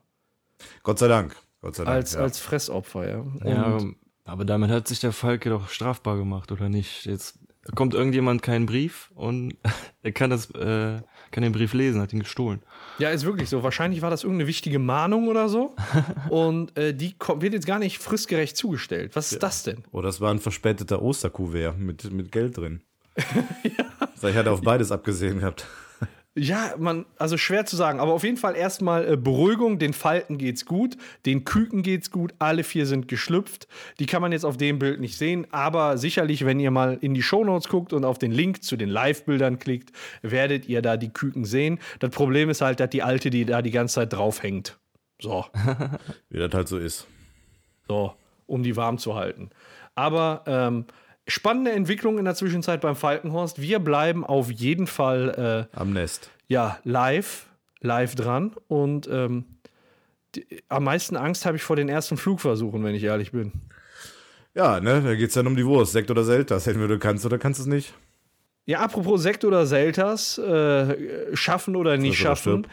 Gott 0.84 1.00
sei 1.00 1.08
Dank. 1.08 1.36
Gott 1.66 1.76
sei 1.78 1.84
Dank. 1.84 1.96
Als, 1.96 2.14
ja. 2.14 2.20
als 2.20 2.38
Fressopfer, 2.38 3.10
ja. 3.10 3.20
Und 3.22 3.44
Ja, 3.44 3.80
aber 4.24 4.46
damit 4.46 4.70
hat 4.70 4.88
sich 4.88 5.00
der 5.00 5.12
Falke 5.12 5.50
doch 5.50 5.70
strafbar 5.70 6.16
gemacht, 6.16 6.52
oder 6.52 6.70
nicht? 6.70 7.06
Jetzt 7.08 7.40
kommt 7.74 7.96
irgendjemand 7.96 8.44
keinen 8.44 8.68
Brief 8.68 9.12
und 9.16 9.56
er 10.04 10.12
kann 10.12 10.30
das, 10.30 10.52
äh, 10.52 11.02
kann 11.32 11.42
den 11.42 11.54
Brief 11.54 11.74
lesen, 11.74 12.02
hat 12.02 12.14
ihn 12.14 12.20
gestohlen. 12.20 12.62
ja, 13.00 13.10
ist 13.10 13.26
wirklich 13.26 13.50
so. 13.50 13.64
Wahrscheinlich 13.64 14.04
war 14.04 14.12
das 14.12 14.24
irgendeine 14.24 14.48
wichtige 14.48 14.78
Mahnung 14.78 15.28
oder 15.28 15.50
so. 15.50 15.76
und 16.30 16.78
äh, 16.78 16.94
die 16.94 17.18
kommt, 17.18 17.42
wird 17.42 17.54
jetzt 17.54 17.66
gar 17.66 17.80
nicht 17.80 17.98
fristgerecht 17.98 18.56
zugestellt. 18.56 19.16
Was 19.16 19.32
ist 19.32 19.42
das 19.42 19.64
denn? 19.64 19.86
Oh, 19.92 20.04
das 20.04 20.22
war 20.22 20.30
ein 20.30 20.40
verspäteter 20.40 21.02
Osterkuvert 21.02 21.80
mit, 21.80 22.12
mit 22.12 22.32
Geld 22.32 22.58
drin. 22.58 22.82
ja. 23.64 24.30
Ich 24.30 24.36
hatte 24.36 24.52
auf 24.52 24.62
beides 24.62 24.92
abgesehen 24.92 25.40
gehabt. 25.40 25.66
Ja, 26.38 26.74
man, 26.78 27.06
also 27.18 27.38
schwer 27.38 27.66
zu 27.66 27.78
sagen, 27.78 28.02
aber 28.02 28.12
auf 28.12 28.26
jeden 28.26 28.36
Fall 28.36 28.58
erstmal 28.58 29.14
äh, 29.14 29.16
Beruhigung, 29.16 29.80
den 29.80 29.94
Falten 29.94 30.38
geht's 30.38 30.66
gut, 30.66 30.98
den 31.26 31.46
Küken 31.46 31.82
geht's 31.82 32.12
gut, 32.12 32.34
alle 32.40 32.66
vier 32.66 32.86
sind 32.86 33.08
geschlüpft. 33.08 33.70
Die 34.00 34.06
kann 34.06 34.22
man 34.22 34.34
jetzt 34.34 34.44
auf 34.44 34.58
dem 34.58 34.78
Bild 34.78 35.00
nicht 35.00 35.18
sehen, 35.18 35.48
aber 35.52 35.98
sicherlich, 35.98 36.46
wenn 36.46 36.60
ihr 36.60 36.72
mal 36.72 36.98
in 37.00 37.14
die 37.14 37.24
Shownotes 37.24 37.70
guckt 37.70 37.94
und 37.94 38.04
auf 38.04 38.20
den 38.20 38.34
Link 38.34 38.64
zu 38.64 38.76
den 38.76 38.90
Live-Bildern 38.90 39.60
klickt, 39.60 39.94
werdet 40.24 40.68
ihr 40.68 40.82
da 40.82 40.98
die 40.98 41.10
Küken 41.10 41.46
sehen. 41.46 41.80
Das 42.00 42.10
Problem 42.10 42.50
ist 42.50 42.60
halt, 42.60 42.82
dass 42.82 42.90
die 42.90 43.02
alte, 43.02 43.30
die 43.30 43.46
da 43.46 43.62
die 43.62 43.72
ganze 43.72 43.96
Zeit 43.96 44.12
draufhängt. 44.12 44.78
So, 45.22 45.46
Wie 46.30 46.38
das 46.40 46.54
halt 46.54 46.68
so 46.68 46.78
ist. 46.78 47.08
so, 47.88 48.14
um 48.46 48.62
die 48.62 48.76
warm 48.76 48.98
zu 48.98 49.16
halten. 49.16 49.52
Aber 49.96 50.44
ähm, 50.48 50.86
spannende 51.28 51.72
Entwicklung 51.72 52.18
in 52.18 52.26
der 52.26 52.36
Zwischenzeit 52.36 52.82
beim 52.82 52.96
Falkenhorst. 52.96 53.62
Wir 53.62 53.80
bleiben 53.80 54.24
auf 54.26 54.52
jeden 54.52 54.88
Fall 54.88 55.68
äh, 55.74 55.78
Am 55.78 55.94
Nest. 55.94 56.30
ja, 56.48 56.78
live, 56.84 57.48
live 57.82 58.16
dran. 58.16 58.54
Und 58.68 59.08
ähm, 59.12 59.46
die, 60.36 60.46
am 60.70 60.84
meisten 60.84 61.16
Angst 61.16 61.46
habe 61.46 61.58
ich 61.58 61.64
vor 61.64 61.76
den 61.76 61.90
ersten 61.90 62.18
Flugversuchen, 62.18 62.84
wenn 62.84 62.96
ich 62.96 63.04
ehrlich 63.04 63.32
bin. 63.32 63.52
Ja, 64.54 64.80
ne, 64.80 65.02
da 65.02 65.16
geht's 65.16 65.34
dann 65.34 65.48
um 65.48 65.56
die 65.56 65.66
Wurst. 65.66 65.92
Sekt 65.92 66.10
oder 66.12 66.24
Selters. 66.24 66.68
Entweder 66.68 66.88
du 66.88 67.00
kannst 67.00 67.26
oder 67.26 67.38
kannst 67.38 67.60
es 67.60 67.66
nicht. 67.66 67.94
Ja, 68.66 68.80
apropos 68.80 69.22
Sekt 69.22 69.46
oder 69.46 69.66
Selters, 69.68 70.38
äh, 70.40 71.36
schaffen 71.36 71.76
oder 71.76 71.98
nicht 71.98 72.18
schaffen. 72.18 72.66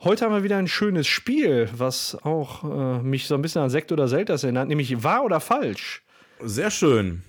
Heute 0.00 0.24
haben 0.24 0.34
wir 0.34 0.42
wieder 0.44 0.56
ein 0.56 0.68
schönes 0.68 1.06
Spiel, 1.06 1.68
was 1.76 2.16
auch 2.22 2.64
äh, 2.64 3.02
mich 3.02 3.26
so 3.26 3.34
ein 3.34 3.42
bisschen 3.42 3.62
an 3.62 3.70
Sekt 3.70 3.90
oder 3.92 4.08
Selters 4.08 4.44
erinnert, 4.44 4.68
nämlich 4.68 5.02
wahr 5.02 5.24
oder 5.24 5.40
falsch. 5.40 6.02
Sehr 6.44 6.70
schön. 6.70 7.22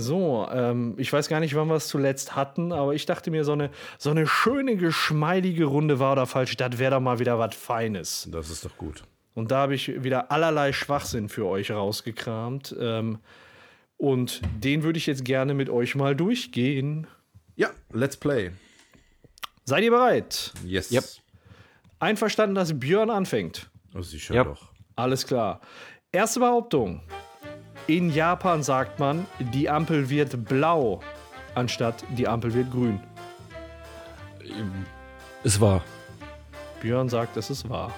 So, 0.00 0.48
ähm, 0.50 0.94
ich 0.96 1.12
weiß 1.12 1.28
gar 1.28 1.40
nicht, 1.40 1.54
wann 1.54 1.68
wir 1.68 1.76
es 1.76 1.88
zuletzt 1.88 2.34
hatten, 2.36 2.72
aber 2.72 2.94
ich 2.94 3.06
dachte 3.06 3.30
mir, 3.30 3.44
so 3.44 3.52
eine, 3.52 3.70
so 3.98 4.10
eine 4.10 4.26
schöne, 4.26 4.76
geschmeidige 4.76 5.64
Runde 5.66 5.98
war 5.98 6.12
oder 6.12 6.26
falsch, 6.26 6.56
das 6.56 6.78
wäre 6.78 6.92
doch 6.92 7.00
mal 7.00 7.18
wieder 7.18 7.38
was 7.38 7.54
Feines. 7.54 8.28
Das 8.30 8.50
ist 8.50 8.64
doch 8.64 8.76
gut. 8.76 9.02
Und 9.34 9.50
da 9.50 9.58
habe 9.58 9.74
ich 9.74 10.02
wieder 10.02 10.30
allerlei 10.32 10.72
Schwachsinn 10.72 11.28
für 11.28 11.46
euch 11.46 11.70
rausgekramt. 11.70 12.74
Ähm, 12.80 13.18
und 13.96 14.40
den 14.58 14.82
würde 14.82 14.96
ich 14.98 15.06
jetzt 15.06 15.24
gerne 15.24 15.54
mit 15.54 15.68
euch 15.70 15.94
mal 15.94 16.16
durchgehen. 16.16 17.06
Ja, 17.56 17.70
let's 17.92 18.16
play. 18.16 18.50
Seid 19.64 19.84
ihr 19.84 19.90
bereit? 19.90 20.52
Yes. 20.64 20.90
Yep. 20.90 21.04
Einverstanden, 22.00 22.54
dass 22.54 22.78
Björn 22.78 23.10
anfängt? 23.10 23.70
Oh, 23.94 24.00
sicher 24.00 24.34
Ja. 24.34 24.44
doch. 24.44 24.68
Alles 24.96 25.26
klar. 25.26 25.60
Erste 26.12 26.40
Behauptung. 26.40 27.02
In 27.90 28.08
Japan 28.08 28.62
sagt 28.62 29.00
man, 29.00 29.26
die 29.40 29.68
Ampel 29.68 30.08
wird 30.08 30.44
blau, 30.44 31.00
anstatt 31.56 32.04
die 32.16 32.28
Ampel 32.28 32.54
wird 32.54 32.70
grün. 32.70 33.00
Es 35.42 35.60
war. 35.60 35.82
Björn 36.80 37.08
sagt, 37.08 37.36
das 37.36 37.50
ist 37.50 37.68
wahr. 37.68 37.92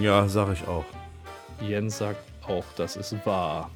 Ja, 0.00 0.26
sag 0.26 0.52
ich 0.52 0.66
auch. 0.66 0.84
Jens 1.60 1.98
sagt 1.98 2.18
auch, 2.48 2.64
das 2.74 2.96
ist 2.96 3.14
wahr. 3.24 3.70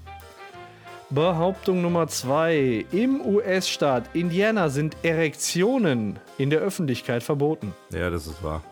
Behauptung 1.11 1.81
Nummer 1.81 2.09
zwei. 2.09 2.85
Im 2.91 3.25
US-Staat 3.25 4.11
Indiana 4.15 4.69
sind 4.69 4.97
Erektionen 5.05 6.19
in 6.39 6.51
der 6.51 6.59
Öffentlichkeit 6.59 7.23
verboten. 7.23 7.73
Ja, 7.93 8.11
das 8.11 8.27
ist 8.27 8.43
wahr. 8.43 8.65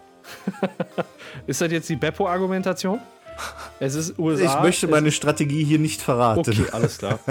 Ist 1.47 1.61
das 1.61 1.71
jetzt 1.71 1.89
die 1.89 1.97
Beppo-Argumentation? 1.97 3.01
Es 3.79 3.95
ist 3.95 4.19
USA. 4.19 4.45
Ich 4.45 4.63
möchte 4.63 4.89
meine 4.89 5.13
Strategie 5.13 5.65
hier 5.65 5.79
nicht 5.79 6.01
verraten. 6.03 6.41
Okay, 6.41 6.67
alles 6.73 6.99
klar. 6.99 7.19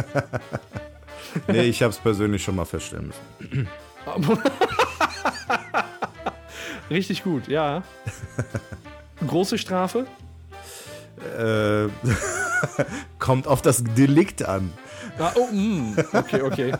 Nee, 1.47 1.63
ich 1.63 1.83
habe 1.83 1.91
es 1.91 1.99
persönlich 1.99 2.43
schon 2.43 2.55
mal 2.55 2.65
feststellen 2.65 3.11
müssen. 3.37 3.67
Richtig 6.89 7.23
gut, 7.23 7.47
ja. 7.47 7.83
Große 9.25 9.57
Strafe? 9.57 10.07
Äh, 11.37 11.89
kommt 13.19 13.47
auf 13.47 13.61
das 13.61 13.83
Delikt 13.83 14.43
an. 14.43 14.73
Ah, 15.19 15.33
oh, 15.35 15.47
mm, 15.51 15.97
okay, 16.13 16.41
okay. 16.41 16.73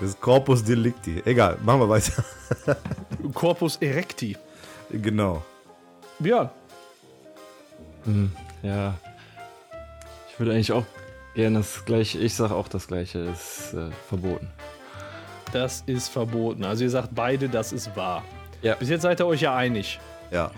Das 0.00 0.18
Corpus 0.18 0.64
Delicti. 0.64 1.22
Egal, 1.24 1.58
machen 1.62 1.80
wir 1.80 1.88
weiter. 1.88 2.24
Corpus 3.34 3.76
erecti. 3.76 4.36
genau. 4.90 5.44
Björn, 8.04 8.32
Ja. 8.62 8.94
Ich 10.30 10.38
würde 10.38 10.52
eigentlich 10.52 10.72
auch 10.72 10.84
gerne 11.34 11.58
das 11.58 11.84
gleiche. 11.84 12.18
Ich 12.18 12.34
sage 12.34 12.54
auch 12.54 12.68
das 12.68 12.86
gleiche. 12.86 13.18
Ist 13.18 13.74
äh, 13.74 13.90
verboten. 14.08 14.48
das 15.52 15.82
ist 15.86 16.08
verboten. 16.08 16.64
Also 16.64 16.84
ihr 16.84 16.90
sagt 16.90 17.10
beide, 17.14 17.48
das 17.48 17.72
ist 17.72 17.94
wahr. 17.96 18.24
Ja. 18.62 18.74
Bis 18.74 18.88
jetzt 18.88 19.02
seid 19.02 19.20
ihr 19.20 19.26
euch 19.26 19.42
ja 19.42 19.54
einig. 19.54 19.98
Ja. 20.30 20.50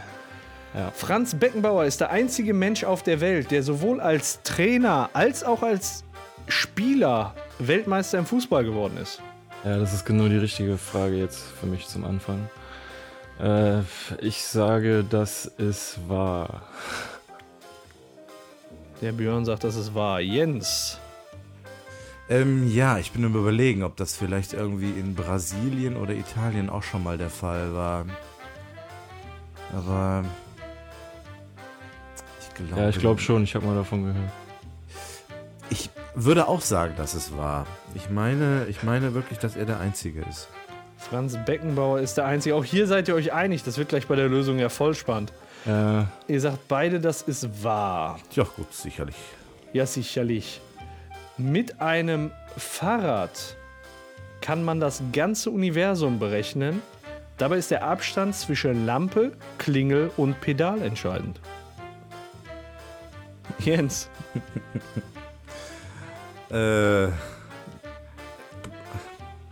Franz 0.94 1.34
Beckenbauer 1.34 1.84
ist 1.84 2.00
der 2.00 2.10
einzige 2.10 2.54
Mensch 2.54 2.82
auf 2.84 3.02
der 3.02 3.20
Welt, 3.20 3.50
der 3.50 3.62
sowohl 3.62 4.00
als 4.00 4.40
Trainer 4.42 5.10
als 5.12 5.44
auch 5.44 5.62
als 5.62 6.02
Spieler 6.48 7.34
Weltmeister 7.58 8.18
im 8.18 8.24
Fußball 8.24 8.64
geworden 8.64 8.96
ist. 8.96 9.20
Ja, 9.64 9.76
das 9.78 9.92
ist 9.92 10.06
genau 10.06 10.28
die 10.28 10.38
richtige 10.38 10.78
Frage 10.78 11.16
jetzt 11.16 11.42
für 11.60 11.66
mich 11.66 11.86
zum 11.86 12.04
Anfang. 12.04 12.48
Äh, 13.38 13.80
ich 14.20 14.44
sage, 14.44 15.04
das 15.08 15.44
ist 15.44 15.98
wahr. 16.08 16.62
Der 19.02 19.10
Björn 19.10 19.44
sagt, 19.44 19.64
das 19.64 19.74
ist 19.74 19.94
wahr. 19.96 20.20
Jens, 20.20 20.98
Ähm, 22.30 22.70
ja, 22.72 22.98
ich 22.98 23.10
bin 23.10 23.24
überlegen, 23.24 23.82
ob 23.82 23.96
das 23.96 24.16
vielleicht 24.16 24.52
irgendwie 24.52 24.90
in 24.90 25.16
Brasilien 25.16 25.96
oder 25.96 26.14
Italien 26.14 26.70
auch 26.70 26.84
schon 26.84 27.02
mal 27.02 27.18
der 27.18 27.28
Fall 27.28 27.74
war. 27.74 28.06
Aber 29.74 30.24
ich 32.40 32.54
glaube. 32.54 32.80
Ja, 32.80 32.88
ich 32.88 32.98
glaube 33.00 33.20
schon. 33.20 33.42
Ich 33.42 33.56
habe 33.56 33.66
mal 33.66 33.74
davon 33.74 34.04
gehört. 34.04 34.32
Ich 35.68 35.90
würde 36.14 36.46
auch 36.46 36.60
sagen, 36.60 36.94
dass 36.96 37.14
es 37.14 37.36
war. 37.36 37.66
Ich 37.94 38.08
meine, 38.08 38.66
ich 38.70 38.84
meine 38.84 39.14
wirklich, 39.14 39.40
dass 39.40 39.56
er 39.56 39.66
der 39.66 39.80
Einzige 39.80 40.20
ist. 40.30 40.48
Franz 40.96 41.36
Beckenbauer 41.44 41.98
ist 41.98 42.14
der 42.14 42.26
einzige. 42.26 42.54
Auch 42.54 42.64
hier 42.64 42.86
seid 42.86 43.08
ihr 43.08 43.16
euch 43.16 43.32
einig. 43.32 43.64
Das 43.64 43.78
wird 43.78 43.88
gleich 43.88 44.06
bei 44.06 44.14
der 44.14 44.28
Lösung 44.28 44.60
ja 44.60 44.68
voll 44.68 44.94
spannend. 44.94 45.32
Äh, 45.66 46.04
Ihr 46.32 46.40
sagt 46.40 46.66
beide, 46.68 47.00
das 47.00 47.22
ist 47.22 47.62
wahr. 47.62 48.18
Ja, 48.32 48.44
gut, 48.44 48.72
sicherlich. 48.72 49.16
Ja, 49.72 49.86
sicherlich. 49.86 50.60
Mit 51.38 51.80
einem 51.80 52.30
Fahrrad 52.56 53.56
kann 54.40 54.64
man 54.64 54.80
das 54.80 55.02
ganze 55.12 55.50
Universum 55.50 56.18
berechnen. 56.18 56.82
Dabei 57.38 57.58
ist 57.58 57.70
der 57.70 57.84
Abstand 57.84 58.34
zwischen 58.34 58.86
Lampe, 58.86 59.32
Klingel 59.58 60.10
und 60.16 60.40
Pedal 60.40 60.82
entscheidend. 60.82 61.40
Jens, 63.58 64.08
Äh, 66.52 67.06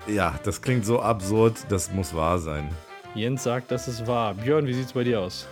ja, 0.06 0.34
das 0.44 0.60
klingt 0.60 0.84
so 0.84 1.00
absurd, 1.00 1.54
das 1.70 1.90
muss 1.90 2.14
wahr 2.14 2.38
sein. 2.38 2.68
Jens 3.14 3.44
sagt, 3.44 3.70
das 3.70 3.88
ist 3.88 4.06
wahr. 4.06 4.34
Björn, 4.34 4.66
wie 4.66 4.74
sieht's 4.74 4.92
bei 4.92 5.02
dir 5.02 5.20
aus? 5.20 5.48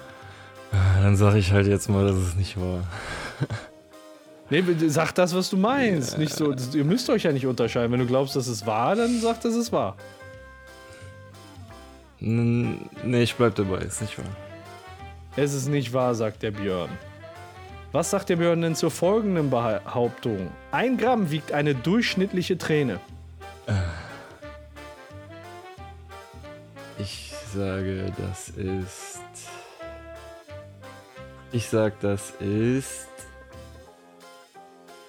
Dann 0.71 1.17
sage 1.17 1.39
ich 1.39 1.53
halt 1.53 1.67
jetzt 1.67 1.89
mal, 1.89 2.07
dass 2.07 2.17
es 2.17 2.35
nicht 2.35 2.61
war. 2.61 2.85
Nee, 4.51 4.65
sag 4.87 5.13
das, 5.13 5.35
was 5.35 5.51
du 5.51 5.59
meinst. 5.59 6.17
Nicht 6.17 6.33
so, 6.33 6.55
ihr 6.73 6.85
müsst 6.85 7.11
euch 7.11 7.25
ja 7.25 7.33
nicht 7.33 7.45
unterscheiden. 7.45 7.93
Wenn 7.93 8.01
du 8.01 8.07
glaubst, 8.07 8.35
dass 8.35 8.47
es 8.47 8.65
wahr, 8.65 8.97
dann 8.97 9.21
sag, 9.21 9.43
dass 9.43 9.55
es 9.55 9.71
wahr. 9.71 9.95
N 12.19 12.89
nee, 13.05 13.25
ich 13.25 13.35
bleib 13.35 13.57
dabei. 13.57 13.81
Ist 13.81 14.01
nicht 14.01 14.17
wahr. 14.17 14.25
Es 15.37 15.53
ist 15.53 15.69
nicht 15.69 15.93
wahr, 15.93 16.15
sagt 16.15 16.43
der 16.43 16.51
Björn. 16.51 16.89
Was 17.93 18.11
sagt 18.11 18.29
der 18.29 18.37
Björn 18.37 18.61
denn 18.63 18.75
zur 18.75 18.91
folgenden 18.91 19.51
Behauptung? 19.51 20.51
Ein 20.73 20.97
Gramm 20.97 21.31
wiegt 21.31 21.53
eine 21.53 21.75
durchschnittliche 21.75 22.59
Träne. 22.59 23.01
Ich 26.99 27.33
sage, 27.55 28.13
das 28.17 28.49
ist. 28.51 29.21
Ich 31.53 31.69
sag, 31.69 31.99
das 32.01 32.31
ist. 32.41 33.07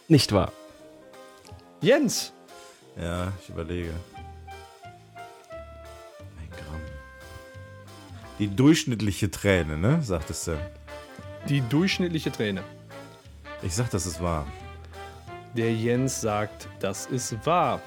Nicht 0.08 0.32
wahr. 0.32 0.52
Jens, 1.82 2.34
Ja, 3.00 3.32
ich 3.42 3.50
überlege. 3.50 3.94
Ein 5.16 6.50
Gramm. 6.52 6.82
Die 8.40 8.48
durchschnittliche 8.54 9.32
Träne, 9.32 9.78
ne? 9.78 10.02
Sagtest 10.02 10.48
du. 10.48 10.58
die 11.48 11.62
durchschnittliche 11.62 12.32
Träne. 12.32 12.64
Ich 13.62 13.76
sag, 13.76 13.90
das 13.92 14.06
ist 14.06 14.22
wahr. 14.22 14.46
Der 15.56 15.74
Jens 15.74 16.20
sagt, 16.22 16.68
das 16.80 17.06
ist 17.08 17.46
wahr. 17.46 17.82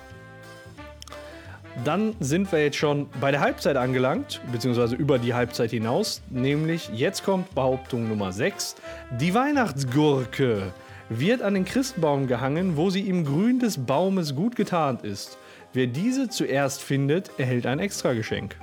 Dann 1.85 2.15
sind 2.21 2.53
wir 2.53 2.63
jetzt 2.63 2.77
schon 2.77 3.09
bei 3.21 3.31
der 3.31 3.41
Halbzeit 3.41 3.77
angelangt, 3.77 4.41
beziehungsweise 4.53 4.95
über 4.95 5.19
die 5.19 5.33
Halbzeit 5.33 5.71
hinaus. 5.71 6.21
Nämlich, 6.29 6.91
jetzt 6.93 7.25
kommt 7.25 7.55
Behauptung 7.55 8.09
Nummer 8.09 8.31
6. 8.31 8.77
Die 9.19 9.35
Weihnachtsgurke 9.35 10.73
wird 11.09 11.43
an 11.43 11.55
den 11.55 11.65
Christbaum 11.65 12.27
gehangen, 12.27 12.77
wo 12.77 12.91
sie 12.91 13.09
im 13.09 13.25
Grün 13.25 13.59
des 13.59 13.79
Baumes 13.79 14.35
gut 14.35 14.55
getarnt 14.55 15.03
ist. 15.03 15.39
Wer 15.73 15.87
diese 15.87 16.29
zuerst 16.29 16.83
findet, 16.83 17.31
erhält 17.39 17.67
ein 17.67 17.79
Extrageschenk. 17.79 18.57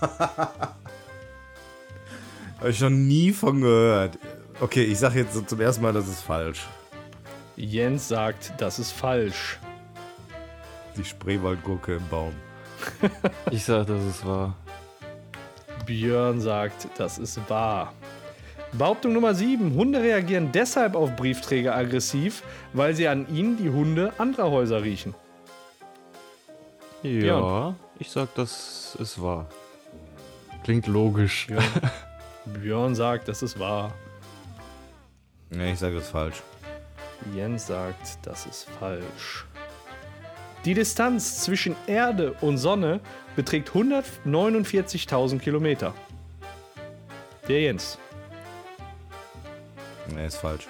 Habe 0.00 0.74
ich 2.70 2.80
noch 2.80 2.90
nie 2.90 3.32
von 3.32 3.60
gehört. 3.60 4.18
Okay, 4.60 4.82
ich 4.82 4.98
sag 4.98 5.14
jetzt 5.14 5.34
so 5.34 5.42
zum 5.42 5.60
ersten 5.60 5.82
Mal, 5.82 5.92
das 5.92 6.08
ist 6.08 6.22
falsch. 6.22 6.66
Jens 7.56 8.08
sagt, 8.08 8.52
das 8.58 8.80
ist 8.80 8.90
falsch. 8.90 9.58
Die 10.96 11.04
Spreewaldgurke 11.04 11.96
im 11.96 12.08
Baum. 12.08 12.32
Ich 13.50 13.64
sag, 13.64 13.86
das 13.86 14.02
ist 14.04 14.26
wahr. 14.26 14.54
Björn 15.86 16.40
sagt, 16.40 16.88
das 16.96 17.18
ist 17.18 17.38
wahr. 17.48 17.92
Behauptung 18.72 19.12
Nummer 19.12 19.34
7. 19.34 19.74
Hunde 19.74 20.00
reagieren 20.00 20.50
deshalb 20.52 20.96
auf 20.96 21.14
Briefträger 21.14 21.74
aggressiv, 21.74 22.42
weil 22.72 22.94
sie 22.94 23.06
an 23.08 23.26
ihnen 23.34 23.56
die 23.56 23.70
Hunde 23.70 24.12
anderer 24.18 24.50
Häuser 24.50 24.82
riechen. 24.82 25.14
Ja, 27.02 27.74
ich 27.98 28.10
sag, 28.10 28.34
das 28.34 28.96
ist 28.98 29.20
wahr. 29.20 29.46
Klingt 30.64 30.86
logisch. 30.86 31.48
Björn 32.46 32.94
sagt, 32.94 33.28
das 33.28 33.42
ist 33.42 33.58
wahr. 33.58 33.92
Nee, 35.50 35.72
ich 35.72 35.78
sage 35.78 35.94
das 35.96 36.04
ist 36.04 36.10
falsch. 36.10 36.42
Jens 37.34 37.66
sagt, 37.66 38.18
das 38.22 38.46
ist 38.46 38.68
falsch. 38.80 39.46
Die 40.64 40.72
Distanz 40.72 41.42
zwischen 41.42 41.76
Erde 41.86 42.34
und 42.40 42.56
Sonne 42.56 43.00
beträgt 43.36 43.70
149.000 43.70 45.38
Kilometer. 45.38 45.92
Der 47.48 47.60
Jens. 47.60 47.98
Nee, 50.14 50.26
ist 50.26 50.36
falsch. 50.36 50.66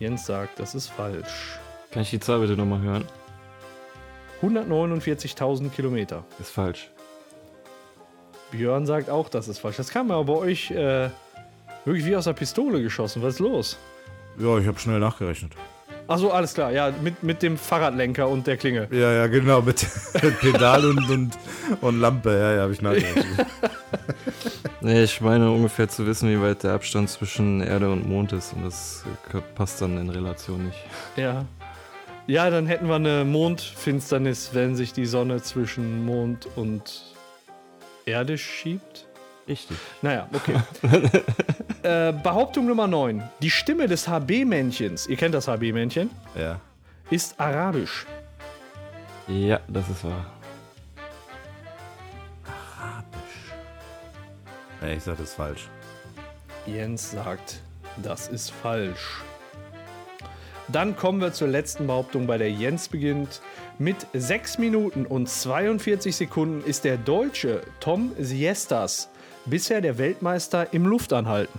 Jens 0.00 0.26
sagt, 0.26 0.58
das 0.58 0.74
ist 0.74 0.88
falsch. 0.88 1.58
Kann 1.92 2.02
ich 2.02 2.10
die 2.10 2.18
Zahl 2.18 2.40
bitte 2.40 2.56
nochmal 2.56 2.80
hören? 2.80 3.04
149.000 4.42 5.70
Kilometer. 5.70 6.24
Ist 6.40 6.50
falsch. 6.50 6.90
Björn 8.50 8.86
sagt 8.86 9.08
auch, 9.08 9.28
das 9.28 9.46
ist 9.46 9.60
falsch. 9.60 9.76
Das 9.76 9.90
kam 9.90 10.10
aber 10.10 10.24
bei 10.24 10.38
euch 10.38 10.70
äh, 10.72 11.10
wirklich 11.84 12.04
wie 12.04 12.16
aus 12.16 12.24
der 12.24 12.32
Pistole 12.32 12.82
geschossen. 12.82 13.22
Was 13.22 13.34
ist 13.34 13.40
los? 13.40 13.78
Ja, 14.38 14.58
ich 14.58 14.66
habe 14.66 14.78
schnell 14.78 14.98
nachgerechnet. 14.98 15.52
Achso, 16.08 16.30
alles 16.30 16.54
klar. 16.54 16.72
Ja, 16.72 16.92
mit, 17.02 17.22
mit 17.22 17.42
dem 17.42 17.56
Fahrradlenker 17.58 18.28
und 18.28 18.46
der 18.46 18.56
Klinge. 18.56 18.88
Ja, 18.90 19.12
ja, 19.12 19.26
genau, 19.26 19.60
mit 19.62 19.86
Pedal 20.40 20.84
und, 20.84 21.10
und, 21.10 21.38
und 21.80 22.00
Lampe, 22.00 22.32
ja, 22.32 22.54
ja, 22.54 22.62
habe 22.62 22.72
ich 22.72 22.82
nachgerechnet. 22.82 23.46
Nee, 24.82 25.02
ich 25.02 25.20
meine 25.20 25.50
ungefähr 25.50 25.88
zu 25.88 26.06
wissen, 26.06 26.28
wie 26.30 26.40
weit 26.40 26.62
der 26.62 26.74
Abstand 26.74 27.10
zwischen 27.10 27.60
Erde 27.60 27.90
und 27.90 28.08
Mond 28.08 28.32
ist. 28.32 28.52
Und 28.52 28.64
das 28.64 29.04
äh, 29.32 29.40
passt 29.56 29.82
dann 29.82 29.98
in 29.98 30.08
Relation 30.10 30.66
nicht. 30.66 30.78
Ja. 31.16 31.44
Ja, 32.28 32.50
dann 32.50 32.66
hätten 32.66 32.86
wir 32.86 32.94
eine 32.94 33.24
Mondfinsternis, 33.24 34.50
wenn 34.52 34.76
sich 34.76 34.92
die 34.92 35.06
Sonne 35.06 35.42
zwischen 35.42 36.04
Mond 36.04 36.46
und 36.54 37.14
Erde 38.04 38.38
schiebt. 38.38 39.06
Richtig. 39.48 39.76
Naja, 40.02 40.28
okay. 40.32 40.60
äh, 41.86 42.12
Behauptung 42.12 42.66
Nummer 42.66 42.86
9. 42.86 43.22
Die 43.40 43.50
Stimme 43.50 43.86
des 43.86 44.08
HB-Männchens, 44.08 45.06
ihr 45.06 45.16
kennt 45.16 45.34
das 45.34 45.46
HB-Männchen, 45.48 46.10
Ja. 46.34 46.60
ist 47.10 47.38
arabisch. 47.40 48.04
Ja, 49.28 49.60
das 49.68 49.88
ist 49.88 50.04
wahr. 50.04 50.26
Nee, 54.82 54.94
ich 54.94 55.02
sag 55.04 55.16
das 55.16 55.28
ist 55.30 55.34
falsch. 55.34 55.68
Jens 56.66 57.10
sagt, 57.12 57.60
das 58.02 58.28
ist 58.28 58.50
falsch. 58.50 59.22
Dann 60.68 60.96
kommen 60.96 61.20
wir 61.20 61.32
zur 61.32 61.48
letzten 61.48 61.86
Behauptung, 61.86 62.26
bei 62.26 62.38
der 62.38 62.50
Jens 62.50 62.88
beginnt. 62.88 63.40
Mit 63.78 64.06
6 64.12 64.58
Minuten 64.58 65.06
und 65.06 65.28
42 65.28 66.14
Sekunden 66.16 66.62
ist 66.68 66.84
der 66.84 66.96
Deutsche 66.96 67.62
Tom 67.80 68.12
Siestas 68.18 69.08
bisher 69.44 69.80
der 69.80 69.96
Weltmeister 69.98 70.72
im 70.72 70.86
Luftanhalten. 70.86 71.58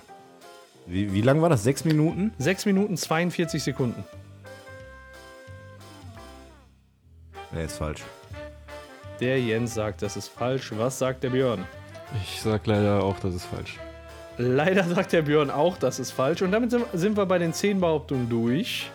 Wie, 0.88 1.12
wie 1.14 1.22
lang 1.22 1.42
war 1.42 1.50
das? 1.50 1.64
Sechs 1.64 1.84
Minuten? 1.86 2.32
6 2.38 2.66
Minuten 2.66 2.96
42 2.98 3.62
Sekunden. 3.62 4.04
Nee, 7.52 7.66
ist 7.66 7.78
falsch. 7.78 8.04
Der 9.20 9.40
Jens 9.42 9.74
sagt, 9.74 10.02
das 10.02 10.16
ist 10.18 10.28
falsch. 10.30 10.72
Was 10.78 11.00
sagt 11.00 11.24
der 11.24 11.30
Björn? 11.32 11.66
Ich 12.24 12.42
sag 12.42 12.66
leider 12.68 13.04
auch, 13.04 13.20
das 13.20 13.34
ist 13.36 13.46
falsch. 13.46 13.78
Leider 14.38 14.84
sagt 14.84 15.14
der 15.14 15.24
Björn 15.24 15.50
auch, 15.50 15.78
das 15.78 16.00
ist 16.00 16.12
falsch. 16.12 16.42
Und 16.42 16.52
damit 16.52 16.72
sind- 16.72 16.86
sind 16.94 17.18
wir 17.18 17.26
bei 17.26 17.40
den 17.40 17.54
10 17.54 17.80
Behauptungen 17.82 18.30
durch. 18.30 18.90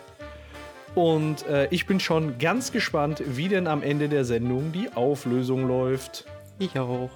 Und 0.95 1.45
äh, 1.47 1.67
ich 1.71 1.85
bin 1.87 1.99
schon 1.99 2.37
ganz 2.37 2.71
gespannt, 2.71 3.21
wie 3.25 3.49
denn 3.49 3.67
am 3.67 3.81
Ende 3.83 4.07
der 4.09 4.25
Sendung 4.25 4.71
die 4.71 4.89
Auflösung 4.95 5.67
läuft. 5.67 6.25
Ich 6.59 6.77
auch. 6.79 7.09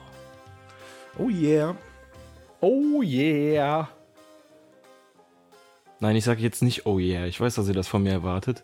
Oh 1.17 1.29
yeah. 1.29 1.75
Oh 2.59 3.01
yeah. 3.03 3.87
Nein, 5.99 6.15
ich 6.15 6.23
sag 6.25 6.39
jetzt 6.39 6.61
nicht 6.61 6.85
oh 6.85 6.99
yeah. 6.99 7.25
Ich 7.25 7.39
weiß, 7.39 7.55
dass 7.55 7.67
ihr 7.67 7.73
das 7.73 7.87
von 7.87 8.03
mir 8.03 8.11
erwartet. 8.11 8.63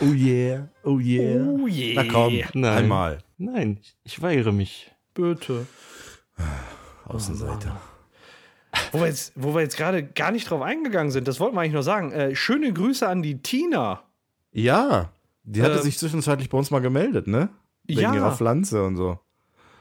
Oh 0.00 0.12
yeah. 0.12 0.68
Oh 0.84 0.98
yeah. 0.98 1.44
Oh 1.46 1.66
yeah. 1.66 2.02
Na 2.02 2.12
komm, 2.12 2.40
Nein. 2.54 2.64
einmal. 2.78 3.18
Nein, 3.38 3.78
ich 4.04 4.20
weigere 4.20 4.52
mich. 4.52 4.90
Bitte. 5.14 5.66
Außenseiter. 7.06 7.80
Wo 8.92 9.00
wir 9.00 9.06
jetzt, 9.06 9.32
wo 9.34 9.54
wir 9.54 9.62
jetzt 9.62 9.76
gerade 9.76 10.02
gar 10.04 10.30
nicht 10.30 10.50
drauf 10.50 10.62
eingegangen 10.62 11.10
sind, 11.10 11.26
das 11.26 11.40
wollten 11.40 11.56
wir 11.56 11.60
eigentlich 11.62 11.72
nur 11.72 11.82
sagen. 11.82 12.12
Äh, 12.12 12.36
schöne 12.36 12.72
Grüße 12.72 13.08
an 13.08 13.22
die 13.22 13.40
Tina. 13.40 14.02
Ja. 14.52 15.10
Die 15.44 15.62
hatte 15.62 15.76
Ähm, 15.76 15.82
sich 15.82 15.98
zwischenzeitlich 15.98 16.50
bei 16.50 16.58
uns 16.58 16.70
mal 16.70 16.80
gemeldet, 16.80 17.26
ne? 17.26 17.48
Wegen 17.84 18.00
Ja. 18.00 18.14
ihrer 18.14 18.32
Pflanze 18.36 18.84
und 18.84 18.96
so. 18.96 19.18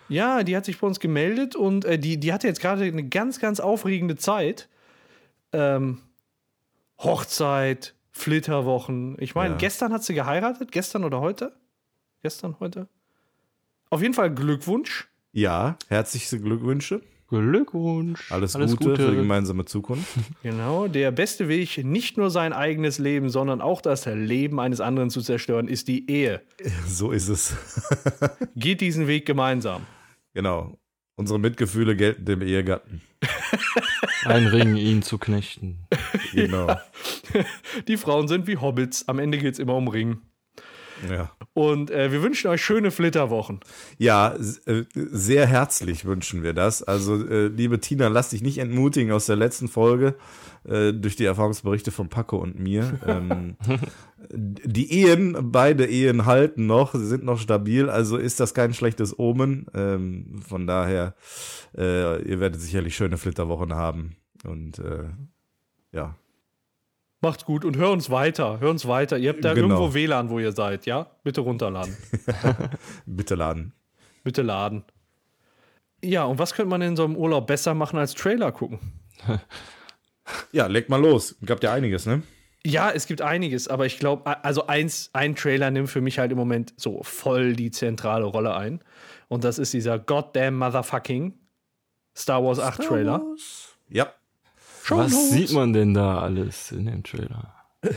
Ja, 0.10 0.44
die 0.44 0.56
hat 0.56 0.64
sich 0.64 0.80
bei 0.80 0.88
uns 0.88 1.02
gemeldet 1.02 1.56
und 1.58 1.84
äh, 1.84 2.00
die, 2.00 2.18
die 2.18 2.32
hatte 2.32 2.48
jetzt 2.48 2.62
gerade 2.62 2.84
eine 2.86 3.04
ganz, 3.04 3.40
ganz 3.40 3.60
aufregende 3.60 4.16
Zeit. 4.16 4.70
Ähm, 5.52 6.00
Hochzeit, 7.00 7.94
Flitterwochen. 8.12 9.16
Ich 9.20 9.36
meine, 9.36 9.52
Ja. 9.52 9.58
gestern 9.58 9.94
hat 9.94 10.04
sie 10.04 10.14
geheiratet. 10.14 10.72
Gestern 10.72 11.04
oder 11.04 11.22
heute? 11.22 11.54
Gestern, 12.24 12.56
heute? 12.60 12.88
Auf 13.90 14.02
jeden 14.02 14.14
Fall 14.14 14.34
Glückwunsch. 14.34 15.08
Ja, 15.32 15.78
herzlichste 15.88 16.40
Glückwünsche. 16.40 17.02
Glückwunsch. 17.30 18.32
Alles, 18.32 18.54
Gute, 18.54 18.96
für 18.96 19.12
die 19.12 19.18
gemeinsame 19.18 19.66
Zukunft. 19.66 20.08
Genau, 20.44 20.88
der 20.88 21.12
beste 21.12 21.48
Weg, 21.50 21.84
nicht 21.84 22.18
nur 22.18 22.32
sein 22.32 22.54
eigenes 22.54 23.00
Leben, 23.00 23.30
sondern 23.30 23.62
auch 23.62 23.82
das 23.82 24.06
Leben 24.06 24.60
eines 24.62 24.80
anderen 24.80 25.10
zu 25.10 25.22
zerstören, 25.22 25.68
ist 25.68 25.90
die 25.90 26.10
Ehe. 26.10 26.42
so 26.88 27.12
ist 27.12 27.28
es. 27.28 27.56
Geht 28.56 28.82
diesen 28.82 29.08
Weg 29.08 29.26
gemeinsam. 29.26 29.86
Genau. 30.34 30.78
Unsere 31.16 31.40
Mitgefühle 31.40 31.96
gelten 31.96 32.26
dem 32.26 32.42
Ehegatten. 32.42 33.02
Ein 34.28 34.48
Ring, 34.48 34.76
ihn 34.76 35.02
zu 35.02 35.18
knechten. 35.18 35.88
Genau. 36.34 36.76
Die 37.88 37.98
Frauen 37.98 38.28
sind 38.28 38.48
wie 38.48 38.58
Hobbits. 38.58 39.08
Am 39.08 39.20
Ende 39.20 39.38
geht 39.38 39.54
es 39.54 39.60
immer 39.60 39.76
um 39.76 39.88
Ring. 39.88 40.22
Ja. 41.10 41.32
Und 41.54 41.92
äh, 41.92 42.12
wir 42.12 42.22
wünschen 42.22 42.50
euch 42.50 42.64
schöne 42.64 42.92
Flitterwochen. 42.92 43.60
Ja, 43.98 44.36
äh, 44.66 44.84
sehr 44.94 45.46
herzlich 45.48 46.06
wünschen 46.06 46.44
wir 46.44 46.54
das. 46.54 46.84
Also, 46.84 47.28
äh, 47.28 47.48
liebe 47.48 47.80
Tina, 47.80 48.08
lass 48.08 48.30
dich 48.30 48.42
nicht 48.42 48.58
entmutigen 48.58 49.12
aus 49.12 49.26
der 49.26 49.36
letzten 49.36 49.68
Folge 49.68 50.16
äh, 50.68 50.94
durch 50.94 51.16
die 51.16 51.26
Erfahrungsberichte 51.26 51.92
von 51.92 52.10
Paco 52.10 52.38
und 52.38 52.60
mir. 52.60 53.00
Ähm, 53.06 53.58
die 54.30 54.92
Ehen, 54.92 55.38
beide 55.52 55.86
Ehen 55.86 56.26
halten 56.26 56.66
noch, 56.66 56.94
sie 56.94 57.08
sind 57.08 57.24
noch 57.24 57.40
stabil, 57.40 57.90
also 57.90 58.18
ist 58.18 58.40
das 58.40 58.54
kein 58.54 58.74
schlechtes 58.74 59.18
Omen. 59.18 59.68
Ähm, 59.74 60.42
von 60.48 60.68
daher, 60.68 61.16
äh, 61.78 62.22
ihr 62.24 62.40
werdet 62.40 62.62
sicherlich 62.62 62.96
schöne 62.96 63.18
Flitterwochen 63.18 63.74
haben. 63.74 64.18
Und 64.46 64.80
äh, 64.80 65.10
ja, 65.92 66.16
Macht's 67.28 67.46
gut 67.46 67.66
und 67.66 67.76
hör 67.78 67.92
uns 67.92 68.10
weiter. 68.10 68.60
Hör 68.62 68.70
uns 68.70 68.88
weiter. 68.88 69.18
Ihr 69.18 69.30
habt 69.32 69.44
da 69.44 69.54
Genau. 69.54 69.76
irgendwo 69.76 69.94
WLAN, 69.94 70.30
wo 70.30 70.40
ihr 70.40 70.52
seid, 70.54 70.86
ja? 70.86 71.08
Bitte 71.24 71.42
runterladen. 71.42 71.96
bitte 73.06 73.36
laden. 73.36 73.74
Bitte 74.24 74.42
laden. 74.42 74.84
Ja, 76.04 76.24
und 76.26 76.40
was 76.40 76.54
könnte 76.54 76.70
man 76.70 76.82
in 76.82 76.96
so 76.96 77.04
einem 77.04 77.16
Urlaub 77.18 77.48
besser 77.48 77.74
machen 77.74 78.00
als 78.00 78.14
Trailer 78.14 78.52
gucken? 78.52 78.80
Ja, 80.52 80.68
leg 80.68 80.90
mal 80.90 81.00
los. 81.02 81.38
Gab 81.46 81.64
ja 81.64 81.72
einiges, 81.72 82.06
ne? 82.06 82.22
Ja, 82.66 82.92
es 82.92 83.08
gibt 83.08 83.22
einiges, 83.22 83.70
aber 83.70 83.86
ich 83.86 83.98
glaube, 83.98 84.44
also 84.44 84.68
eins, 84.68 85.10
ein 85.14 85.36
Trailer 85.38 85.72
nimmt 85.72 85.90
für 85.90 86.02
mich 86.02 86.20
halt 86.20 86.32
im 86.34 86.38
Moment 86.38 86.74
so 86.76 87.02
voll 87.04 87.54
die 87.54 87.72
zentrale 87.72 88.26
Rolle 88.26 88.54
ein. 88.54 88.82
Und 89.30 89.46
das 89.46 89.58
ist 89.58 89.74
dieser 89.74 89.98
goddamn 90.00 90.58
motherfucking 90.58 91.34
Star 92.14 92.44
Wars 92.44 92.60
8 92.60 92.84
Trailer. 92.84 93.24
Ja. 93.90 94.12
Show 94.88 94.98
Was 95.00 95.12
Notes. 95.12 95.32
sieht 95.32 95.52
man 95.52 95.74
denn 95.74 95.94
da 95.94 96.20
alles 96.20 96.72
in 96.72 96.86
dem 96.86 97.04
Trailer? 97.04 97.54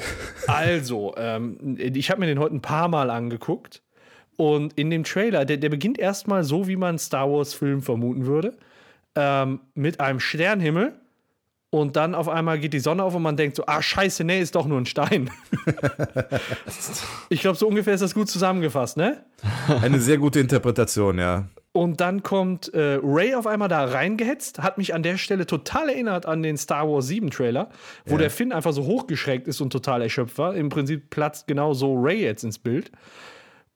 Also, 0.47 1.15
ähm, 1.17 1.77
ich 1.79 2.11
habe 2.11 2.21
mir 2.21 2.27
den 2.27 2.39
heute 2.39 2.55
ein 2.55 2.61
paar 2.61 2.89
Mal 2.89 3.11
angeguckt. 3.11 3.83
Und 4.37 4.75
in 4.75 4.91
dem 4.91 5.05
Trailer, 5.05 5.45
der, 5.45 5.57
der 5.57 5.69
beginnt 5.69 5.99
erstmal 5.99 6.45
so, 6.45 6.67
wie 6.67 6.77
man 6.77 6.91
einen 6.91 6.99
Star 6.99 7.31
Wars-Film 7.31 7.83
vermuten 7.83 8.27
würde. 8.27 8.57
Ähm, 9.15 9.61
mit 9.75 10.01
einem 10.01 10.21
Sternhimmel. 10.21 10.95
Und 11.71 11.97
dann 11.97 12.15
auf 12.15 12.29
einmal 12.29 12.59
geht 12.59 12.73
die 12.73 12.81
Sonne 12.81 13.05
auf 13.05 13.15
und 13.15 13.23
man 13.23 13.37
denkt 13.37 13.57
so, 13.57 13.65
ah, 13.67 13.81
scheiße, 13.81 14.25
nee, 14.25 14.41
ist 14.41 14.55
doch 14.57 14.67
nur 14.67 14.79
ein 14.79 14.87
Stein. 14.87 15.31
ich 17.29 17.41
glaube, 17.41 17.57
so 17.57 17.69
ungefähr 17.69 17.95
ist 17.95 18.01
das 18.01 18.15
gut 18.15 18.29
zusammengefasst, 18.29 18.97
ne? 18.97 19.25
Eine 19.81 20.01
sehr 20.01 20.19
gute 20.19 20.41
Interpretation, 20.41 21.19
ja. 21.19 21.49
Und 21.73 22.01
dann 22.01 22.25
kommt 22.25 22.73
äh, 22.75 22.99
Ray 23.01 23.35
auf 23.37 23.47
einmal 23.47 23.69
da 23.69 23.85
reingehetzt, 23.85 24.61
hat 24.61 24.77
mich 24.77 24.93
an 24.93 25.05
der 25.05 25.17
Stelle 25.19 25.47
total 25.47 25.89
erinnert 25.89 26.27
an 26.27 26.43
den 26.43 26.57
Star 26.57 26.89
Wars 26.89 27.07
7 27.07 27.31
Trailer, 27.31 27.71
wo 28.05 28.15
Ja. 28.15 28.23
der 28.23 28.31
Finn 28.31 28.53
einfach 28.53 28.73
so 28.73 28.87
hochgeschreckt 28.87 29.47
ist 29.47 29.61
und 29.61 29.71
total 29.71 30.03
erschöpft 30.03 30.37
war. 30.39 30.57
Im 30.57 30.69
Prinzip 30.69 31.11
platzt 31.11 31.47
genau 31.47 31.73
so 31.73 31.95
Ray 31.95 32.23
jetzt 32.23 32.43
ins 32.43 32.59
Bild. 32.59 32.91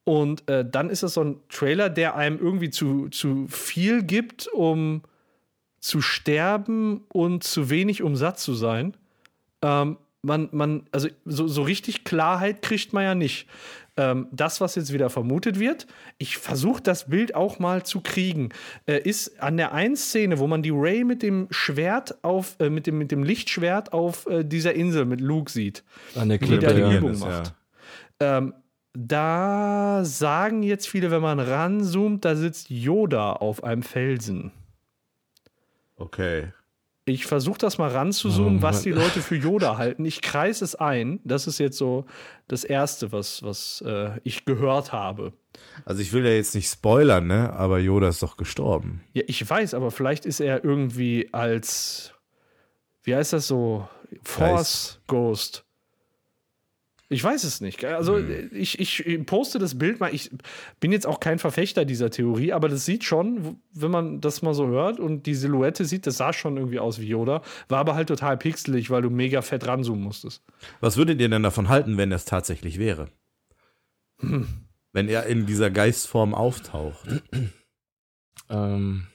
Und 0.03 0.49
äh, 0.51 0.69
dann 0.69 0.91
ist 0.91 1.05
das 1.05 1.15
so 1.15 1.23
ein 1.23 1.37
Trailer, 1.49 1.89
der 1.89 2.17
einem 2.17 2.39
irgendwie 2.39 2.71
zu, 2.71 3.09
zu 3.11 3.47
viel 3.49 4.03
gibt, 4.03 4.49
um 4.49 5.03
zu 5.79 6.01
sterben 6.01 7.05
und 7.13 7.45
zu 7.45 7.71
wenig, 7.71 8.03
um 8.03 8.17
satt 8.17 8.41
zu 8.41 8.55
sein. 8.55 8.97
Ähm, 9.63 9.99
man, 10.23 10.49
man, 10.53 10.87
also 10.91 11.09
so, 11.25 11.47
so 11.47 11.63
richtig 11.63 12.05
Klarheit 12.05 12.61
kriegt 12.63 12.93
man 12.93 13.05
ja 13.05 13.15
nicht. 13.15 13.47
Ähm, 13.97 14.27
das, 14.33 14.61
was 14.61 14.75
jetzt 14.75 14.93
wieder 14.93 15.09
vermutet 15.09 15.61
wird, 15.61 15.87
ich 16.19 16.39
versuche 16.39 16.83
das 16.83 17.09
Bild 17.09 17.35
auch 17.35 17.61
mal 17.61 17.85
zu 17.85 18.01
kriegen, 18.01 18.49
äh, 18.87 18.99
ist 18.99 19.41
an 19.41 19.57
der 19.57 19.73
einen 19.73 19.97
Szene, 19.97 20.41
wo 20.41 20.49
man 20.49 20.63
die 20.63 20.73
Ray 20.73 21.05
mit 21.05 21.23
dem 21.23 21.47
Schwert 21.51 22.25
auf, 22.25 22.57
äh, 22.59 22.71
mit, 22.71 22.89
dem, 22.89 22.99
mit 22.99 23.13
dem 23.13 23.23
Lichtschwert 23.23 23.93
auf 23.93 24.27
äh, 24.27 24.45
dieser 24.45 24.75
Insel 24.75 25.05
mit 25.05 25.21
Luke 25.21 25.51
sieht. 25.51 25.85
An 26.17 26.29
der 26.29 26.39
Klippe, 26.39 26.59
der 26.59 26.75
die 26.75 26.81
ja. 26.81 26.99
Übung 26.99 27.13
ist, 27.13 27.23
ja. 27.23 27.29
macht. 27.29 27.55
Ähm, 28.19 28.55
da 28.95 30.05
sagen 30.05 30.63
jetzt 30.63 30.89
viele, 30.89 31.11
wenn 31.11 31.23
man 31.23 31.39
ranzoomt, 31.39 32.25
da 32.25 32.37
sitzt 32.37 32.71
Yoda 32.71 33.33
auf 33.33 33.63
einem 33.63 33.83
Felsen. 33.83 34.53
Okay. 35.97 36.53
Ich 37.07 37.27
versuche 37.27 37.59
das 37.59 37.77
mal 37.77 37.91
ranzuzoomen, 37.91 38.61
Oh 38.61 38.63
was 38.63 38.83
die 38.83 38.91
Leute 38.91 39.21
für 39.21 39.37
Yoda 39.37 39.77
halten. 39.77 40.07
Ich 40.07 40.23
kreise 40.23 40.65
es 40.65 40.75
ein. 40.75 41.21
Das 41.25 41.47
ist 41.47 41.59
jetzt 41.59 41.77
so 41.77 42.07
das 42.49 42.65
Erste, 42.65 43.13
was, 43.13 43.43
was 43.43 43.83
äh, 43.87 44.19
ich 44.25 44.47
gehört 44.47 44.93
habe. 44.93 45.35
Also 45.85 46.01
ich 46.01 46.13
will 46.15 46.25
ja 46.25 46.33
jetzt 46.33 46.55
nicht 46.55 46.69
spoilern, 46.69 47.27
ne? 47.27 47.53
Aber 47.53 47.79
Yoda 47.79 48.09
ist 48.09 48.23
doch 48.23 48.39
gestorben. 48.39 49.03
Ja, 49.13 49.23
ich 49.27 49.49
weiß, 49.49 49.75
aber 49.75 49.91
vielleicht 49.91 50.25
ist 50.25 50.41
er 50.41 50.65
irgendwie 50.65 51.29
als, 51.33 52.15
wie 53.03 53.15
heißt 53.15 53.35
das 53.35 53.49
so, 53.49 53.87
Force 54.23 55.01
Ghost. 55.07 55.64
Ich 57.11 57.23
weiß 57.23 57.45
es 57.45 57.61
nicht. 57.61 57.85
Also 57.85 58.19
ich, 58.19 58.81
ich 58.81 59.27
poste 59.27 59.59
das 59.59 59.79
Bild 59.79 60.01
mal. 60.01 60.15
Ich 60.15 60.31
bin 60.81 60.91
jetzt 60.91 61.07
auch 61.07 61.21
kein 61.21 61.39
Verfechter 61.39 61.85
dieser 61.85 62.11
Theorie, 62.11 62.53
aber 62.53 62.69
das 62.69 62.87
sieht 62.87 63.05
schon, 63.05 63.61
wenn 63.73 63.91
man 63.91 64.21
das 64.21 64.41
mal 64.41 64.55
so 64.55 64.67
hört 64.69 64.99
und 64.99 65.27
die 65.27 65.35
Silhouette 65.35 65.85
sieht, 65.85 66.07
das 66.07 66.17
sah 66.17 66.33
schon 66.33 66.57
irgendwie 66.57 66.79
aus 66.79 66.99
wie 67.01 67.07
Yoda. 67.07 67.43
War 67.69 67.79
aber 67.79 67.95
halt 67.95 68.09
total 68.09 68.39
pixelig, 68.39 68.91
weil 68.91 69.03
du 69.03 69.11
mega 69.11 69.43
fett 69.43 69.67
ranzoomen 69.67 70.03
musstest. 70.03 70.43
Was 70.81 70.97
würdet 70.97 71.21
ihr 71.21 71.29
denn 71.29 71.43
davon 71.43 71.69
halten, 71.69 71.99
wenn 71.99 72.11
das 72.11 72.25
tatsächlich 72.25 72.79
wäre? 72.79 73.09
Wenn 74.19 75.09
er 75.09 75.27
in 75.27 75.45
dieser 75.45 75.71
Geistform 75.71 76.35
auftaucht. 76.35 77.23
Ähm, 78.49 79.07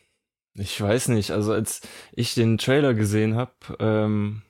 ich 0.53 0.79
weiß 0.79 1.07
nicht, 1.09 1.31
also 1.31 1.53
als 1.53 1.81
ich 2.11 2.33
den 2.33 2.57
Trailer 2.57 2.93
gesehen 2.93 3.35
habe, 3.35 3.53
ähm, 3.79 4.41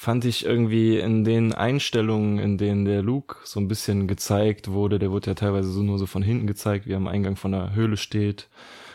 fand 0.00 0.24
ich 0.24 0.46
irgendwie 0.46 0.96
in 0.96 1.24
den 1.24 1.52
Einstellungen, 1.52 2.38
in 2.38 2.56
denen 2.56 2.84
der 2.84 3.02
Luke 3.02 3.34
so 3.42 3.58
ein 3.58 3.66
bisschen 3.66 4.06
gezeigt 4.06 4.70
wurde, 4.70 5.00
der 5.00 5.10
wurde 5.10 5.30
ja 5.30 5.34
teilweise 5.34 5.72
so 5.72 5.82
nur 5.82 5.98
so 5.98 6.06
von 6.06 6.22
hinten 6.22 6.46
gezeigt, 6.46 6.86
wie 6.86 6.92
er 6.92 6.98
am 6.98 7.08
Eingang 7.08 7.34
von 7.34 7.50
der 7.50 7.74
Höhle 7.74 7.96
steht 7.96 8.46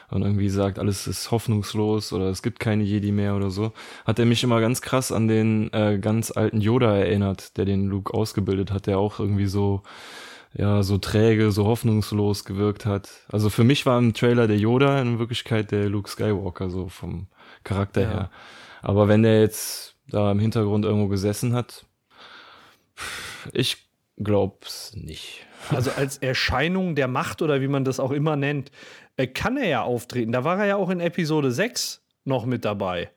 und 0.10 0.22
irgendwie 0.22 0.48
sagt, 0.48 0.80
alles 0.80 1.06
ist 1.06 1.30
hoffnungslos 1.30 2.14
oder 2.14 2.30
es 2.30 2.42
gibt 2.42 2.62
keine 2.62 2.84
Jedi 2.84 3.12
mehr 3.12 3.36
oder 3.36 3.52
so, 3.52 3.74
hat 4.06 4.18
er 4.18 4.26
mich 4.26 4.46
immer 4.46 4.62
ganz 4.62 4.82
krass 4.82 5.12
an 5.12 5.28
den 5.28 5.74
äh, 5.74 6.00
ganz 6.00 6.32
alten 6.32 6.62
Yoda 6.62 6.96
erinnert, 6.96 7.58
der 7.58 7.66
den 7.66 7.88
Luke 7.88 8.14
ausgebildet 8.14 8.72
hat, 8.72 8.88
der 8.88 8.98
auch 8.98 9.20
irgendwie 9.20 9.48
so 9.48 9.84
ja, 10.56 10.84
so 10.84 11.00
träge, 11.00 11.52
so 11.52 11.66
hoffnungslos 11.66 12.46
gewirkt 12.46 12.86
hat. 12.86 13.10
Also 13.30 13.50
für 13.50 13.66
mich 13.66 13.86
war 13.86 14.00
im 14.00 14.14
Trailer 14.14 14.48
der 14.48 14.58
Yoda 14.58 15.02
in 15.02 15.20
Wirklichkeit 15.20 15.72
der 15.72 15.90
Luke 15.90 16.10
Skywalker, 16.10 16.70
so 16.70 16.88
vom 16.88 17.28
Charakter 17.66 18.02
Ja. 18.04 18.08
her. 18.08 18.30
Aber 18.82 19.10
wenn 19.10 19.24
der 19.24 19.42
jetzt 19.42 19.93
da 20.10 20.32
im 20.32 20.40
Hintergrund 20.40 20.86
irgendwo 20.86 21.08
gesessen 21.08 21.54
hat, 21.54 21.86
ich 23.52 23.78
glaub's 24.18 24.94
nicht. 24.96 25.46
Also 25.70 25.92
als 25.92 26.18
Erscheinung 26.18 26.96
der 26.96 27.08
Macht 27.08 27.42
oder 27.42 27.62
wie 27.62 27.68
man 27.68 27.86
das 27.86 28.00
auch 28.00 28.12
immer 28.12 28.36
nennt, 28.36 28.72
äh, 29.18 29.28
kann 29.28 29.58
er 29.58 29.68
ja 29.68 29.82
auftreten. 29.84 30.32
Da 30.32 30.44
war 30.44 30.60
er 30.60 30.66
ja 30.66 30.76
auch 30.76 30.90
in 30.90 31.00
Episode 31.00 31.52
6 31.52 32.02
noch 32.26 32.46
mit 32.46 32.66
dabei. 32.66 33.10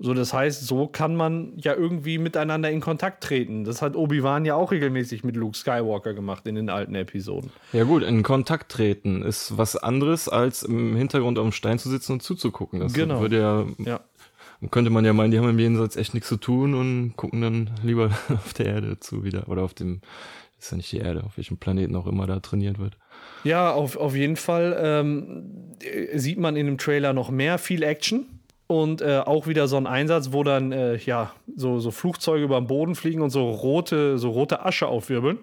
So, 0.00 0.14
das 0.14 0.32
heißt, 0.32 0.64
so 0.64 0.86
kann 0.86 1.16
man 1.16 1.54
ja 1.56 1.74
irgendwie 1.74 2.18
miteinander 2.18 2.70
in 2.70 2.80
Kontakt 2.80 3.24
treten. 3.24 3.64
Das 3.64 3.82
hat 3.82 3.96
Obi-Wan 3.96 4.44
ja 4.44 4.54
auch 4.54 4.70
regelmäßig 4.70 5.24
mit 5.24 5.34
Luke 5.34 5.58
Skywalker 5.58 6.14
gemacht 6.14 6.46
in 6.46 6.54
den 6.54 6.70
alten 6.70 6.94
Episoden. 6.94 7.50
Ja 7.72 7.82
gut, 7.82 8.04
in 8.04 8.22
Kontakt 8.22 8.70
treten 8.70 9.22
ist 9.22 9.58
was 9.58 9.74
anderes, 9.76 10.28
als 10.28 10.62
im 10.62 10.94
Hintergrund 10.94 11.36
auf 11.36 11.44
dem 11.46 11.52
Stein 11.52 11.80
zu 11.80 11.90
sitzen 11.90 12.12
und 12.12 12.22
zuzugucken. 12.22 12.78
Das 12.78 12.92
Genau. 12.92 13.20
würde 13.20 13.40
ja, 13.40 13.66
Ja. 13.84 14.00
Könnte 14.70 14.90
man 14.90 15.04
ja 15.04 15.12
meinen, 15.12 15.30
die 15.30 15.38
haben 15.38 15.48
im 15.48 15.58
Jenseits 15.58 15.96
echt 15.96 16.14
nichts 16.14 16.28
zu 16.28 16.36
tun 16.36 16.74
und 16.74 17.16
gucken 17.16 17.40
dann 17.40 17.70
lieber 17.82 18.06
auf 18.28 18.54
der 18.54 18.66
Erde 18.66 18.98
zu 19.00 19.24
wieder. 19.24 19.48
Oder 19.48 19.62
auf 19.62 19.74
dem, 19.74 20.00
ist 20.58 20.70
ja 20.70 20.76
nicht 20.76 20.90
die 20.92 20.98
Erde, 20.98 21.22
auf 21.24 21.36
welchem 21.36 21.58
Planeten 21.58 21.94
auch 21.94 22.06
immer 22.06 22.26
da 22.26 22.40
trainiert 22.40 22.78
wird. 22.78 22.96
Ja, 23.44 23.72
auf, 23.72 23.96
auf 23.96 24.16
jeden 24.16 24.36
Fall 24.36 24.76
ähm, 24.80 25.74
äh, 25.80 26.18
sieht 26.18 26.38
man 26.38 26.56
in 26.56 26.66
dem 26.66 26.78
Trailer 26.78 27.12
noch 27.12 27.30
mehr, 27.30 27.58
viel 27.58 27.82
Action. 27.82 28.26
Und 28.66 29.00
äh, 29.00 29.22
auch 29.24 29.46
wieder 29.46 29.66
so 29.66 29.78
ein 29.78 29.86
Einsatz, 29.86 30.32
wo 30.32 30.44
dann 30.44 30.72
äh, 30.72 30.96
ja 30.96 31.32
so, 31.56 31.80
so 31.80 31.90
Flugzeuge 31.90 32.44
über 32.44 32.60
den 32.60 32.66
Boden 32.66 32.94
fliegen 32.94 33.22
und 33.22 33.30
so 33.30 33.48
rote, 33.50 34.18
so 34.18 34.30
rote 34.30 34.64
Asche 34.64 34.88
aufwirbeln. 34.88 35.38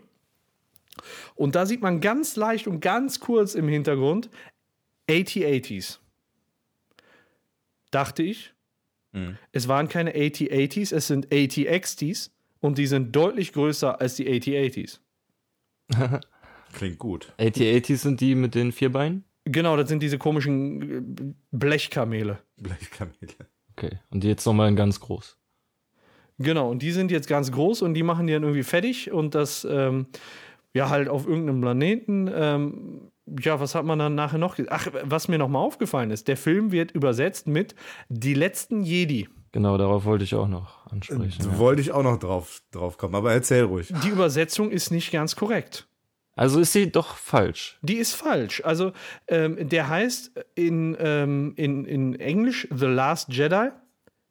Und 1.34 1.56
da 1.56 1.65
sieht 1.65 1.82
man 1.82 2.01
ganz 2.01 2.36
leicht 2.36 2.67
und 2.67 2.82
ganz 2.82 3.19
kurz 3.19 3.56
im 3.56 3.67
Hintergrund 3.67 4.30
AT-80s. 5.10 5.97
Dachte 7.91 8.23
ich. 8.23 8.55
Es 9.51 9.67
waren 9.67 9.88
keine 9.88 10.12
AT-80s, 10.12 10.93
es 10.93 11.08
sind 11.08 11.28
AT-XTs 11.32 12.32
und 12.60 12.78
die 12.78 12.88
sind 12.88 13.15
deutlich 13.15 13.54
größer 13.54 13.99
als 13.99 14.15
die 14.15 14.28
AT-80s. 14.28 14.99
Klingt 16.73 16.99
gut. 16.99 17.34
AT-80s 17.38 17.97
sind 17.97 18.21
die 18.21 18.36
mit 18.36 18.56
den 18.56 18.71
vier 18.71 18.91
Beinen? 18.91 19.23
Genau, 19.45 19.78
das 19.78 19.89
sind 19.89 20.01
diese 20.01 20.17
komischen 20.17 20.82
äh, 20.82 21.34
Blechkamele. 21.51 22.39
Blechkamele. 22.58 23.36
Okay. 23.71 23.99
Und 24.10 24.23
die 24.23 24.28
jetzt 24.28 24.45
nochmal 24.45 24.69
in 24.69 24.75
ganz 24.75 24.99
groß. 24.99 25.38
Genau, 26.38 26.69
und 26.69 26.82
die 26.82 26.91
sind 26.91 27.12
jetzt 27.12 27.28
ganz 27.28 27.51
groß 27.51 27.82
und 27.82 27.93
die 27.93 28.04
machen 28.04 28.28
die 28.28 28.34
dann 28.34 28.43
irgendwie 28.43 28.63
fertig 28.63 29.12
und 29.12 29.36
das, 29.36 29.65
ähm, 29.69 30.08
ja, 30.73 30.89
halt 30.89 31.08
auf 31.08 31.25
irgendeinem 31.25 31.62
Planeten. 31.62 32.30
Ähm, 32.34 33.12
ja, 33.40 33.60
was 33.60 33.76
hat 33.76 33.86
man 33.86 34.00
dann 34.00 34.16
nachher 34.16 34.38
noch? 34.38 34.58
Ach, 34.70 34.88
was 35.04 35.28
mir 35.28 35.38
nochmal 35.38 35.62
aufgefallen 35.64 36.12
ist, 36.12 36.28
der 36.28 36.38
Film 36.38 36.72
wird 36.72 36.92
übersetzt 36.92 37.48
mit 37.48 37.76
Die 38.10 38.34
letzten 38.34 38.84
Jedi. 38.84 39.28
Genau, 39.52 39.78
darauf 39.78 40.04
wollte 40.06 40.24
ich 40.26 40.36
auch 40.36 40.48
noch 40.50 40.86
ansprechen. 40.92 41.44
Da 41.44 41.50
Ja. 41.50 41.58
Wollte 41.60 41.82
ich 41.82 41.92
auch 41.92 42.04
noch 42.04 42.20
drauf, 42.20 42.62
drauf 42.72 42.98
kommen, 42.98 43.16
aber 43.16 43.32
erzähl 43.32 43.64
ruhig. 43.64 43.94
Die 44.04 44.10
Übersetzung 44.10 44.70
ist 44.70 44.92
nicht 44.92 45.12
ganz 45.12 45.36
korrekt. 45.36 45.88
Also 46.36 46.60
ist 46.60 46.74
sie 46.74 46.92
doch 46.92 47.16
falsch. 47.16 47.80
Die 47.82 47.96
ist 47.96 48.14
falsch. 48.14 48.62
Also, 48.66 48.92
ähm, 49.30 49.70
der 49.70 49.88
heißt 49.88 50.34
in, 50.56 50.98
ähm, 51.00 51.54
in, 51.56 51.86
in 51.86 52.20
Englisch 52.20 52.68
The 52.70 52.88
Last 52.88 53.30
Jedi. 53.32 53.70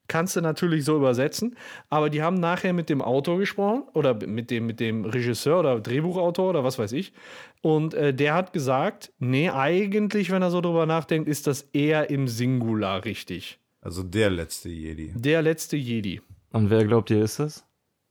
Kannst 0.07 0.37
du 0.37 0.43
natürlich 0.43 0.85
so 0.85 0.97
übersetzen, 0.97 1.57
aber 1.89 2.11
die 2.11 2.23
haben 2.23 2.39
nachher 2.39 2.75
mit 2.75 2.91
dem 2.91 3.01
Autor 3.01 3.39
gesprochen 3.39 3.85
oder 3.95 4.15
mit 4.27 4.51
dem, 4.51 4.67
mit 4.67 4.79
dem 4.79 5.07
Regisseur 5.07 5.61
oder 5.61 5.81
Drehbuchautor 5.81 6.51
oder 6.51 6.63
was 6.63 6.79
weiß 6.79 6.93
ich. 6.93 7.15
Und 7.63 7.95
äh, 7.95 8.13
der 8.13 8.35
hat 8.35 8.53
gesagt: 8.53 9.13
Nee, 9.19 9.49
eigentlich, 9.49 10.31
wenn 10.31 10.43
er 10.43 10.51
so 10.51 10.61
drüber 10.61 10.85
nachdenkt, 10.85 11.29
ist 11.29 11.47
das 11.47 11.63
eher 11.73 12.11
im 12.11 12.29
Singular 12.29 13.05
richtig. 13.05 13.59
Also 13.81 14.03
der 14.03 14.31
letzte 14.31 14.69
Jedi. 14.69 15.13
Der 15.15 15.43
letzte 15.43 15.77
Jedi. 15.77 16.21
Und 16.53 16.71
wer 16.71 16.85
glaubt 16.85 17.11
ihr 17.11 17.23
ist 17.23 17.39
das? 17.39 17.65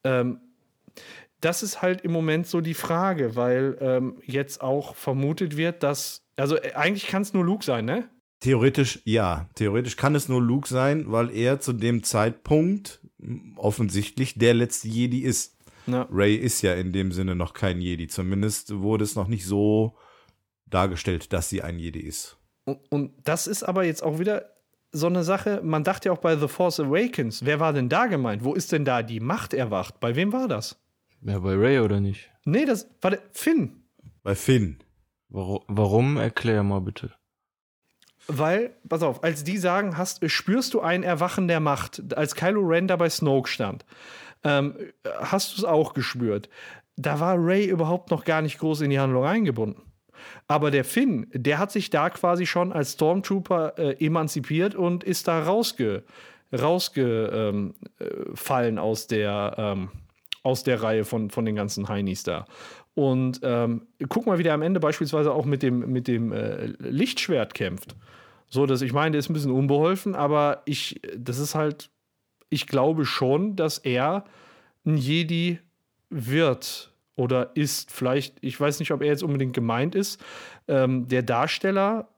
Ähm, 0.03 0.39
das 1.41 1.61
ist 1.61 1.81
halt 1.81 2.01
im 2.01 2.11
Moment 2.11 2.47
so 2.47 2.61
die 2.61 2.73
Frage, 2.73 3.35
weil 3.35 3.77
ähm, 3.81 4.21
jetzt 4.25 4.61
auch 4.61 4.95
vermutet 4.95 5.57
wird, 5.57 5.83
dass. 5.83 6.21
Also 6.35 6.57
äh, 6.57 6.73
eigentlich 6.73 7.07
kann 7.07 7.21
es 7.21 7.33
nur 7.33 7.43
Luke 7.43 7.65
sein, 7.65 7.85
ne? 7.85 8.09
Theoretisch 8.43 8.99
ja. 9.05 9.49
Theoretisch 9.55 9.95
kann 9.95 10.15
es 10.15 10.27
nur 10.27 10.41
Luke 10.41 10.67
sein, 10.67 11.05
weil 11.07 11.31
er 11.31 11.61
zu 11.61 11.71
dem 11.71 12.03
Zeitpunkt 12.03 12.99
offensichtlich 13.55 14.37
der 14.37 14.53
letzte 14.53 14.89
Jedi 14.89 15.19
ist. 15.19 15.57
Ja. 15.87 16.07
Ray 16.11 16.35
ist 16.35 16.61
ja 16.61 16.73
in 16.73 16.91
dem 16.91 17.13
Sinne 17.13 17.35
noch 17.35 17.53
kein 17.53 17.79
Jedi. 17.79 18.07
Zumindest 18.07 18.79
wurde 18.79 19.05
es 19.05 19.15
noch 19.15 19.29
nicht 19.29 19.45
so 19.45 19.95
dargestellt, 20.65 21.31
dass 21.31 21.47
sie 21.47 21.61
ein 21.61 21.79
Jedi 21.79 22.01
ist. 22.01 22.37
Und, 22.65 22.79
und 22.91 23.13
das 23.23 23.47
ist 23.47 23.63
aber 23.63 23.85
jetzt 23.85 24.03
auch 24.03 24.19
wieder 24.19 24.49
so 24.91 25.07
eine 25.07 25.23
Sache. 25.23 25.61
Man 25.63 25.85
dachte 25.85 26.09
ja 26.09 26.13
auch 26.13 26.19
bei 26.19 26.35
The 26.35 26.49
Force 26.49 26.81
Awakens, 26.81 27.45
wer 27.45 27.61
war 27.61 27.71
denn 27.71 27.87
da 27.87 28.07
gemeint? 28.07 28.43
Wo 28.43 28.55
ist 28.55 28.73
denn 28.73 28.83
da 28.83 29.03
die 29.03 29.21
Macht 29.21 29.53
erwacht? 29.53 30.01
Bei 30.01 30.17
wem 30.17 30.33
war 30.33 30.49
das? 30.49 30.83
Ja, 31.21 31.39
bei 31.39 31.55
Ray 31.55 31.79
oder 31.79 32.01
nicht? 32.01 32.29
Nee, 32.43 32.65
das 32.65 32.89
war 32.99 33.11
der 33.11 33.21
Finn. 33.31 33.85
Bei 34.21 34.35
Finn. 34.35 34.79
Warum, 35.29 35.61
warum? 35.67 36.17
Erklär 36.17 36.61
mal 36.63 36.81
bitte. 36.81 37.13
Weil, 38.27 38.71
pass 38.87 39.03
auf, 39.03 39.23
als 39.23 39.43
die 39.43 39.57
sagen, 39.57 39.97
hast, 39.97 40.29
spürst 40.29 40.73
du 40.73 40.81
ein 40.81 41.03
Erwachen 41.03 41.47
der 41.47 41.59
Macht, 41.59 42.15
als 42.15 42.35
Kylo 42.35 42.61
Ren 42.61 42.87
da 42.87 42.95
bei 42.95 43.09
Snoke 43.09 43.49
stand, 43.49 43.85
ähm, 44.43 44.75
hast 45.19 45.53
du 45.53 45.61
es 45.61 45.65
auch 45.65 45.93
gespürt. 45.93 46.49
Da 46.95 47.19
war 47.19 47.35
Ray 47.37 47.65
überhaupt 47.65 48.11
noch 48.11 48.23
gar 48.23 48.41
nicht 48.41 48.59
groß 48.59 48.81
in 48.81 48.91
die 48.91 48.99
Handlung 48.99 49.25
eingebunden. 49.25 49.81
Aber 50.47 50.71
der 50.71 50.85
Finn, 50.85 51.27
der 51.33 51.57
hat 51.59 51.71
sich 51.71 51.89
da 51.89 52.09
quasi 52.09 52.45
schon 52.45 52.71
als 52.71 52.93
Stormtrooper 52.93 53.77
äh, 53.77 54.05
emanzipiert 54.05 54.75
und 54.75 55.03
ist 55.03 55.27
da 55.27 55.43
rausge, 55.43 56.03
rausgefallen 56.53 57.73
ähm, 57.99 58.77
äh, 58.77 58.79
aus 58.79 59.07
der, 59.07 59.55
ähm, 59.57 59.89
aus 60.43 60.63
der 60.63 60.81
Reihe 60.81 61.03
von, 61.03 61.29
von 61.29 61.45
den 61.45 61.55
ganzen 61.55 61.89
Heinis 61.89 62.23
da. 62.23 62.45
Und 62.95 63.39
ähm, 63.43 63.87
guck 64.07 64.25
mal, 64.27 64.37
wie 64.37 64.43
der 64.43 64.53
am 64.53 64.61
Ende 64.61 64.79
beispielsweise 64.79 65.33
auch 65.33 65.45
mit 65.45 65.63
dem, 65.63 65.91
mit 65.91 66.07
dem 66.07 66.31
äh, 66.31 66.67
Lichtschwert 66.77 67.53
kämpft. 67.53 67.95
So, 68.49 68.67
dass 68.67 68.81
ich 68.81 68.93
meine, 68.93 69.11
der 69.11 69.19
ist 69.19 69.29
ein 69.29 69.33
bisschen 69.33 69.51
unbeholfen, 69.51 70.13
aber 70.13 70.61
ich, 70.65 71.01
das 71.17 71.39
ist 71.39 71.55
halt, 71.55 71.89
ich 72.49 72.67
glaube 72.67 73.05
schon, 73.05 73.55
dass 73.55 73.79
er 73.79 74.25
ein 74.85 74.97
Jedi 74.97 75.59
wird 76.11 76.93
oder 77.15 77.55
ist. 77.55 77.91
Vielleicht, 77.91 78.35
ich 78.41 78.59
weiß 78.59 78.79
nicht, 78.79 78.91
ob 78.91 79.01
er 79.01 79.07
jetzt 79.07 79.23
unbedingt 79.23 79.53
gemeint 79.53 79.95
ist. 79.95 80.23
Ähm, 80.67 81.07
der 81.07 81.23
Darsteller 81.23 82.09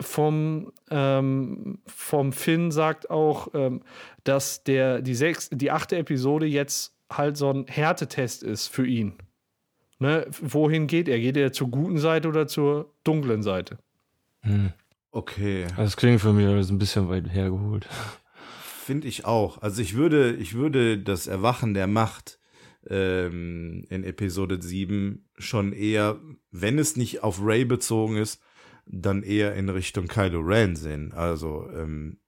vom, 0.00 0.72
ähm, 0.90 1.78
vom 1.86 2.32
Finn 2.32 2.70
sagt 2.70 3.10
auch, 3.10 3.48
ähm, 3.54 3.82
dass 4.24 4.64
der, 4.64 5.02
die, 5.02 5.14
sechs, 5.14 5.50
die 5.50 5.70
achte 5.70 5.96
Episode 5.96 6.46
jetzt 6.46 6.94
halt 7.12 7.36
so 7.36 7.50
ein 7.50 7.66
Härtetest 7.66 8.42
ist 8.42 8.68
für 8.68 8.86
ihn. 8.86 9.14
Ne? 9.98 10.26
Wohin 10.40 10.86
geht 10.86 11.08
er? 11.08 11.18
Geht 11.18 11.36
er 11.36 11.52
zur 11.52 11.70
guten 11.70 11.98
Seite 11.98 12.28
oder 12.28 12.46
zur 12.46 12.94
dunklen 13.04 13.42
Seite? 13.42 13.78
Hm. 14.42 14.72
Okay. 15.10 15.66
Das 15.76 15.96
klingt 15.96 16.20
für 16.20 16.32
mich 16.32 16.46
alles 16.46 16.70
ein 16.70 16.78
bisschen 16.78 17.08
weit 17.08 17.32
hergeholt. 17.32 17.86
finde 18.84 19.08
ich 19.08 19.24
auch. 19.24 19.62
Also 19.62 19.80
ich 19.80 19.94
würde, 19.94 20.34
ich 20.34 20.54
würde 20.54 20.98
das 20.98 21.26
Erwachen 21.26 21.72
der 21.72 21.86
Macht 21.86 22.38
ähm, 22.88 23.86
in 23.88 24.04
Episode 24.04 24.60
7 24.60 25.28
schon 25.38 25.72
eher, 25.72 26.20
wenn 26.50 26.78
es 26.78 26.96
nicht 26.96 27.22
auf 27.22 27.38
Ray 27.42 27.64
bezogen 27.64 28.16
ist, 28.16 28.42
dann 28.84 29.22
eher 29.22 29.54
in 29.54 29.68
Richtung 29.68 30.06
Kylo 30.06 30.40
Ren 30.40 30.76
sehen. 30.76 31.12
Also 31.12 31.68
ähm, 31.74 32.20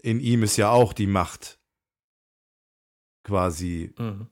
in 0.00 0.20
ihm 0.20 0.42
ist 0.42 0.56
ja 0.56 0.70
auch 0.70 0.92
die 0.92 1.08
Macht 1.08 1.58
quasi 3.24 3.92
Mhm. 3.98 4.28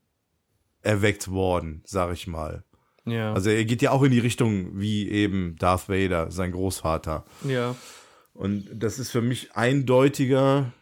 Erweckt 0.87 1.31
worden, 1.31 1.83
sag 1.85 2.13
ich 2.13 2.27
mal. 2.27 2.65
Ja. 3.05 3.33
Also 3.33 3.51
er 3.51 3.65
geht 3.65 3.83
ja 3.83 3.93
auch 3.93 4.03
in 4.03 4.11
die 4.11 4.19
Richtung 4.19 4.79
wie 4.79 5.09
eben 5.09 5.57
Darth 5.59 5.89
Vader, 5.89 6.31
sein 6.31 6.53
Großvater. 6.53 7.25
ja. 7.45 7.75
Und 8.33 8.69
das 8.75 8.99
ist 8.99 9.11
für 9.11 9.23
mich 9.23 9.57
eindeutiger, 9.57 10.75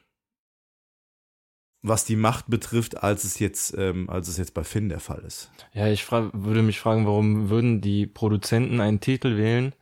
was 1.83 2.05
die 2.05 2.17
Macht 2.17 2.47
betrifft, 2.49 3.01
als 3.01 3.23
es 3.23 3.39
jetzt, 3.39 3.77
ähm, 3.79 4.11
als 4.11 4.27
es 4.27 4.39
jetzt 4.39 4.55
bei 4.55 4.65
Finn 4.65 4.89
der 4.89 4.99
Fall 4.99 5.23
ist. 5.25 5.53
Ja, 5.73 5.87
ich 5.87 6.11
würde 6.11 6.63
mich 6.63 6.81
fragen, 6.81 7.07
warum 7.07 7.51
würden 7.51 7.81
die 7.81 8.09
Produzenten 8.09 8.81
einen 8.81 8.99
Titel 8.99 9.37
wählen, 9.37 9.73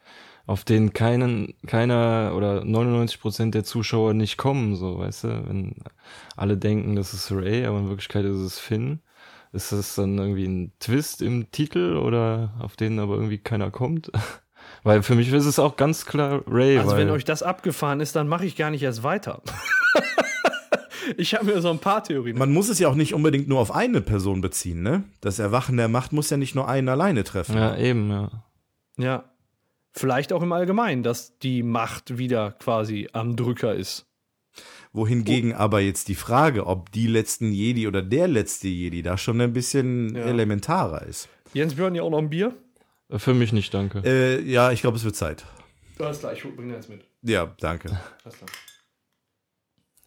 auf 0.44 0.64
den 0.64 0.92
keinen, 0.92 1.54
keiner 1.66 2.34
oder 2.36 2.62
99 2.62 3.20
Prozent 3.20 3.54
der 3.54 3.64
Zuschauer 3.64 4.12
nicht 4.12 4.36
kommen, 4.36 4.76
so, 4.76 4.98
weißt 4.98 5.24
du, 5.24 5.28
wenn 5.48 5.76
alle 6.36 6.58
denken, 6.58 6.94
das 6.96 7.14
ist 7.14 7.32
Ray, 7.32 7.64
aber 7.64 7.78
in 7.78 7.88
Wirklichkeit 7.88 8.26
ist 8.26 8.36
es 8.36 8.58
Finn. 8.58 9.00
Ist 9.52 9.70
das 9.70 9.94
dann 9.96 10.16
irgendwie 10.16 10.46
ein 10.46 10.72
Twist 10.80 11.20
im 11.20 11.50
Titel 11.50 11.96
oder 11.96 12.54
auf 12.58 12.76
den 12.76 12.98
aber 12.98 13.14
irgendwie 13.14 13.38
keiner 13.38 13.70
kommt? 13.70 14.10
Weil 14.82 15.02
für 15.02 15.14
mich 15.14 15.30
ist 15.32 15.44
es 15.44 15.58
auch 15.58 15.76
ganz 15.76 16.06
klar 16.06 16.42
Ray. 16.46 16.78
Also 16.78 16.92
weil, 16.92 16.98
wenn 16.98 17.10
euch 17.10 17.24
das 17.24 17.42
abgefahren 17.42 18.00
ist, 18.00 18.16
dann 18.16 18.28
mache 18.28 18.46
ich 18.46 18.56
gar 18.56 18.70
nicht 18.70 18.82
erst 18.82 19.02
weiter. 19.02 19.42
ich 21.16 21.34
habe 21.34 21.46
mir 21.46 21.60
so 21.60 21.70
ein 21.70 21.78
paar 21.78 22.02
Theorien. 22.02 22.38
Man 22.38 22.52
muss 22.52 22.68
es 22.68 22.78
ja 22.78 22.88
auch 22.88 22.94
nicht 22.94 23.14
unbedingt 23.14 23.48
nur 23.48 23.60
auf 23.60 23.74
eine 23.74 24.00
Person 24.00 24.40
beziehen, 24.40 24.82
ne? 24.82 25.04
Das 25.20 25.38
Erwachen 25.38 25.76
der 25.76 25.88
Macht 25.88 26.12
muss 26.12 26.30
ja 26.30 26.36
nicht 26.36 26.54
nur 26.54 26.68
einen 26.68 26.88
alleine 26.88 27.22
treffen. 27.24 27.56
ja, 27.56 27.76
eben, 27.76 28.10
ja. 28.10 28.30
ja. 28.98 29.24
Vielleicht 29.92 30.32
auch 30.32 30.42
im 30.42 30.52
Allgemeinen, 30.52 31.02
dass 31.02 31.38
die 31.38 31.62
Macht 31.62 32.16
wieder 32.18 32.52
quasi 32.52 33.08
am 33.12 33.36
Drücker 33.36 33.74
ist. 33.74 34.06
Wohingegen 34.94 35.54
aber 35.54 35.80
jetzt 35.80 36.08
die 36.08 36.14
Frage, 36.14 36.66
ob 36.66 36.92
die 36.92 37.06
letzten 37.06 37.50
Jedi 37.52 37.86
oder 37.88 38.02
der 38.02 38.28
letzte 38.28 38.68
Jedi 38.68 39.02
da 39.02 39.16
schon 39.16 39.40
ein 39.40 39.52
bisschen 39.54 40.14
Ja. 40.14 40.24
elementarer 40.24 41.02
ist. 41.06 41.28
Jens 41.54 41.74
Björn 41.74 41.94
ja 41.94 42.02
auch 42.02 42.10
noch 42.10 42.18
ein 42.18 42.28
Bier? 42.30 42.54
Für 43.10 43.32
mich 43.34 43.52
nicht, 43.52 43.72
danke. 43.72 44.02
Äh, 44.04 44.40
ja, 44.42 44.70
ich 44.70 44.80
glaube, 44.82 44.96
es 44.98 45.04
wird 45.04 45.16
Zeit. 45.16 45.44
Alles 45.98 46.18
klar, 46.20 46.32
ich 46.34 46.42
bringe 46.42 46.74
das 46.74 46.88
mit. 46.88 47.04
Ja, 47.22 47.54
danke. 47.60 47.88
Alles 48.24 48.36
klar. 48.38 48.50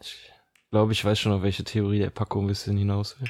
Ich 0.01 0.31
glaube, 0.71 0.91
ich 0.91 1.05
weiß 1.05 1.17
schon, 1.19 1.31
auf 1.31 1.41
welche 1.41 1.63
Theorie 1.63 1.99
der 1.99 2.09
Paco 2.09 2.41
ein 2.41 2.47
bisschen 2.47 2.77
hinaus 2.77 3.15
will. 3.19 3.29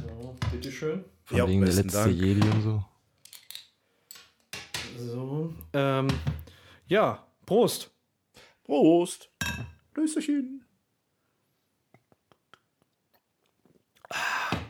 So, 0.00 0.36
bitteschön. 0.50 1.04
Von 1.24 1.36
Ja, 1.36 1.46
wegen 1.48 1.60
der 1.64 1.72
letzte 1.74 1.92
Dank. 1.98 2.12
Jedi 2.14 2.40
und 2.48 2.62
so. 2.62 2.84
So, 4.98 5.54
ähm, 5.72 6.08
ja, 6.88 7.24
Prost. 7.46 7.90
Prost. 8.72 9.28
Löserchen. 9.94 10.64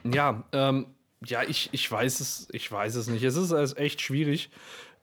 Ja, 0.02 0.42
ähm, 0.50 0.86
ja, 1.24 1.44
ich, 1.44 1.68
ich 1.70 1.88
weiß 1.88 2.18
es, 2.18 2.48
ich 2.50 2.72
weiß 2.72 2.96
es 2.96 3.06
nicht. 3.06 3.22
Es 3.22 3.36
ist 3.36 3.52
also 3.52 3.76
echt 3.76 4.00
schwierig, 4.00 4.50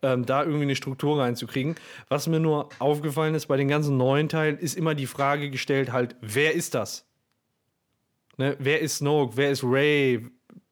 ähm, 0.02 0.26
da 0.26 0.44
irgendwie 0.44 0.64
eine 0.64 0.76
Struktur 0.76 1.18
reinzukriegen. 1.22 1.76
Was 2.10 2.28
mir 2.28 2.42
nur 2.42 2.68
aufgefallen 2.80 3.36
ist 3.36 3.46
bei 3.46 3.56
den 3.56 3.70
ganzen 3.70 3.96
neuen 3.96 4.28
Teilen, 4.28 4.58
ist 4.58 4.76
immer 4.76 4.96
die 4.96 5.08
Frage 5.08 5.50
gestellt, 5.50 5.94
halt, 5.94 6.18
wer 6.20 6.54
ist 6.54 6.76
das? 6.76 7.08
Ne, 8.36 8.58
wer 8.60 8.82
ist 8.82 8.98
Snoke? 8.98 9.38
Wer 9.38 9.52
ist 9.52 9.64
Ray? 9.64 10.30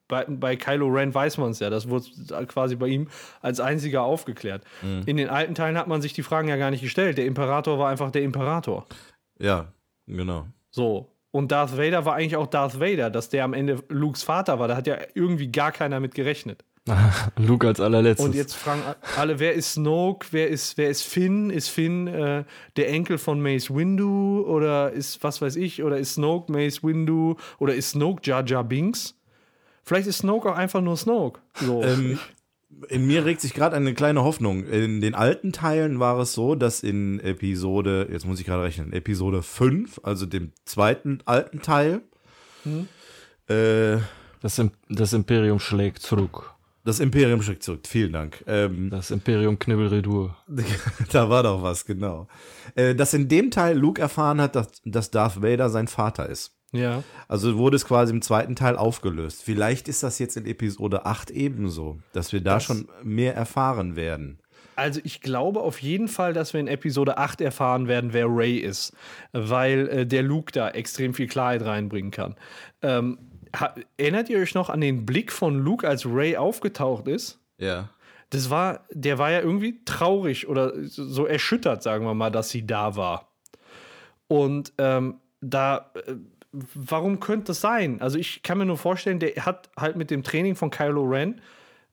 Bei, 0.08 0.26
bei 0.28 0.56
Kylo 0.56 0.88
Ren 0.88 1.14
weiß 1.14 1.38
man 1.38 1.52
es 1.52 1.60
ja. 1.60 1.70
Das 1.70 1.90
wurde 1.90 2.06
quasi 2.48 2.76
bei 2.76 2.88
ihm 2.88 3.08
als 3.42 3.60
einziger 3.60 4.04
aufgeklärt. 4.04 4.64
In 5.06 5.18
den 5.18 5.30
alten 5.30 5.56
Teilen 5.56 5.78
hat 5.78 5.88
man 5.88 6.02
sich 6.02 6.14
die 6.14 6.24
Fragen 6.24 6.48
ja 6.48 6.56
gar 6.56 6.72
nicht 6.72 6.82
gestellt. 6.82 7.18
Der 7.18 7.26
Imperator 7.26 7.78
war 7.78 7.90
einfach 7.90 8.12
der 8.12 8.24
Imperator. 8.24 8.86
Ja, 9.40 9.74
genau. 10.06 10.48
So. 10.72 11.12
Und 11.32 11.52
Darth 11.52 11.78
Vader 11.78 12.06
war 12.06 12.16
eigentlich 12.16 12.38
auch 12.38 12.48
Darth 12.48 12.80
Vader, 12.80 13.10
dass 13.10 13.30
der 13.30 13.44
am 13.44 13.54
Ende 13.54 13.84
Lukes 13.90 14.24
Vater 14.24 14.60
war. 14.60 14.68
Da 14.68 14.76
hat 14.76 14.88
ja 14.88 14.98
irgendwie 15.14 15.52
gar 15.52 15.72
keiner 15.72 16.00
mit 16.00 16.16
gerechnet. 16.16 16.64
Luke 17.38 17.68
als 17.68 17.80
allerletztes. 17.80 18.26
Und 18.26 18.36
jetzt 18.36 18.54
fragen 18.54 18.82
alle, 19.18 19.40
wer 19.40 19.54
ist 19.54 19.74
Snoke, 19.74 20.28
wer 20.32 20.48
ist, 20.48 20.78
wer 20.78 20.90
ist 20.90 21.04
Finn? 21.04 21.50
Ist 21.50 21.70
Finn 21.70 22.08
äh, 22.08 22.44
der 22.76 22.90
Enkel 22.90 23.18
von 23.18 23.42
Mace 23.42 23.74
Windu 23.74 24.46
oder 24.48 24.92
ist, 24.92 25.24
was 25.24 25.42
weiß 25.42 25.56
ich, 25.58 25.84
oder 25.84 25.98
ist 25.98 26.14
Snoke 26.14 26.52
Mace 26.52 26.84
Windu 26.84 27.36
oder 27.60 27.76
ist 27.76 27.92
Snoke 27.92 28.22
Jar 28.24 28.46
Jar 28.46 28.64
Binks? 28.64 29.17
Vielleicht 29.88 30.08
ist 30.08 30.18
Snoke 30.18 30.52
auch 30.52 30.58
einfach 30.58 30.82
nur 30.82 30.98
Snoke. 30.98 31.40
So. 31.54 31.82
Ähm, 31.88 32.20
in 32.90 33.08
mir 33.08 33.24
regt 33.24 33.40
sich 33.40 33.54
gerade 33.54 33.76
eine 33.78 33.94
kleine 33.94 34.24
Hoffnung. 34.24 34.66
In 34.66 35.00
den 35.00 35.16
alten 35.16 35.54
Teilen 35.54 36.02
war 36.02 36.20
es 36.20 36.34
so, 36.34 36.54
dass 36.54 36.84
in 36.84 37.20
Episode, 37.22 38.10
jetzt 38.12 38.26
muss 38.26 38.42
ich 38.42 38.46
gerade 38.46 38.64
rechnen, 38.64 38.92
Episode 38.92 39.42
5, 39.42 40.02
also 40.04 40.26
dem 40.26 40.52
zweiten 40.66 41.20
alten 41.26 41.62
Teil, 41.62 42.02
äh, 43.48 43.98
das, 44.42 44.62
das 44.90 45.14
Imperium 45.14 45.60
schlägt 45.60 46.00
zurück. 46.00 46.54
das 46.84 47.00
Imperium 47.00 47.42
schickt 47.42 47.64
zurück. 47.64 47.88
Vielen 47.88 48.12
Dank. 48.12 48.44
Ähm, 48.46 48.90
Das 48.90 49.12
Imperium 49.12 49.58
Knibbelredur. 49.58 50.36
da 51.12 51.30
war 51.30 51.44
doch 51.44 51.64
was, 51.64 51.86
genau. 51.86 52.28
Äh, 52.76 52.94
dass 52.94 53.14
in 53.14 53.30
dem 53.30 53.50
Teil 53.50 53.78
Luke 53.78 54.02
erfahren 54.02 54.42
hat, 54.42 54.56
dass, 54.56 54.68
dass 54.84 55.10
Darth 55.10 55.42
Vader 55.42 55.70
sein 55.70 55.88
Vater 55.88 56.28
ist. 56.28 56.57
Ja. 56.74 57.04
Also 57.28 57.58
wurde 57.58 57.76
es 57.76 57.86
quasi 57.86 58.14
im 58.14 58.22
zweiten 58.22 58.56
Teil 58.56 58.76
aufgelöst. 58.76 59.44
Vielleicht 59.44 59.88
ist 59.88 60.04
das 60.04 60.20
jetzt 60.20 60.38
in 60.38 60.46
Episode 60.46 61.06
8 61.06 61.32
ebenso, 61.32 62.00
dass 62.14 62.34
wir 62.34 62.42
da 62.42 62.56
Das- 62.56 62.64
schon 62.64 62.88
mehr 63.04 63.36
erfahren 63.36 63.96
werden. 63.96 64.40
Also 64.76 65.00
ich 65.04 65.22
glaube 65.22 65.62
auf 65.62 65.82
jeden 65.82 66.08
Fall, 66.08 66.34
dass 66.34 66.54
wir 66.54 66.60
in 66.60 66.68
Episode 66.68 67.18
8 67.18 67.42
erfahren 67.42 67.88
werden, 67.88 68.14
wer 68.14 68.28
Ray 68.30 68.58
ist, 68.58 68.94
weil 69.32 69.88
äh, 69.90 70.06
der 70.06 70.22
Luke 70.22 70.52
da 70.52 70.70
extrem 70.70 71.16
viel 71.16 71.28
Klarheit 71.28 71.64
reinbringen 71.64 72.12
kann. 72.12 72.36
Ähm, 72.84 73.18
erinnert 73.98 74.30
ihr 74.30 74.38
euch 74.38 74.54
noch 74.54 74.70
an 74.70 74.80
den 74.82 75.04
Blick 75.06 75.32
von 75.32 75.58
Luke, 75.58 75.88
als 75.88 76.06
Ray 76.06 76.38
aufgetaucht 76.38 77.08
ist? 77.08 77.40
Ja. 77.58 77.90
Das 78.30 78.50
war, 78.52 78.82
der 78.92 79.18
war 79.18 79.32
ja 79.32 79.40
irgendwie 79.40 79.84
traurig 79.84 80.48
oder 80.48 80.74
so 80.84 81.26
erschüttert, 81.26 81.82
sagen 81.82 82.06
wir 82.06 82.14
mal, 82.14 82.30
dass 82.30 82.50
sie 82.50 82.68
da 82.68 82.96
war. 82.96 83.32
Und 84.28 84.74
ähm, 84.78 85.16
da, 85.42 85.92
äh, 86.06 86.16
warum 86.52 87.20
könnte 87.20 87.48
das 87.48 87.62
sein? 87.62 88.02
Also 88.02 88.18
ich 88.18 88.44
kann 88.44 88.58
mir 88.58 88.66
nur 88.66 88.78
vorstellen, 88.78 89.20
der 89.20 89.34
hat 89.46 89.70
halt 89.78 89.96
mit 89.96 90.12
dem 90.12 90.24
Training 90.24 90.56
von 90.56 90.70
Kylo 90.70 91.04
Ren 91.04 91.42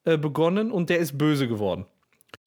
äh, 0.05 0.16
begonnen 0.16 0.70
und 0.70 0.90
der 0.90 0.98
ist 0.98 1.18
böse 1.18 1.48
geworden. 1.48 1.86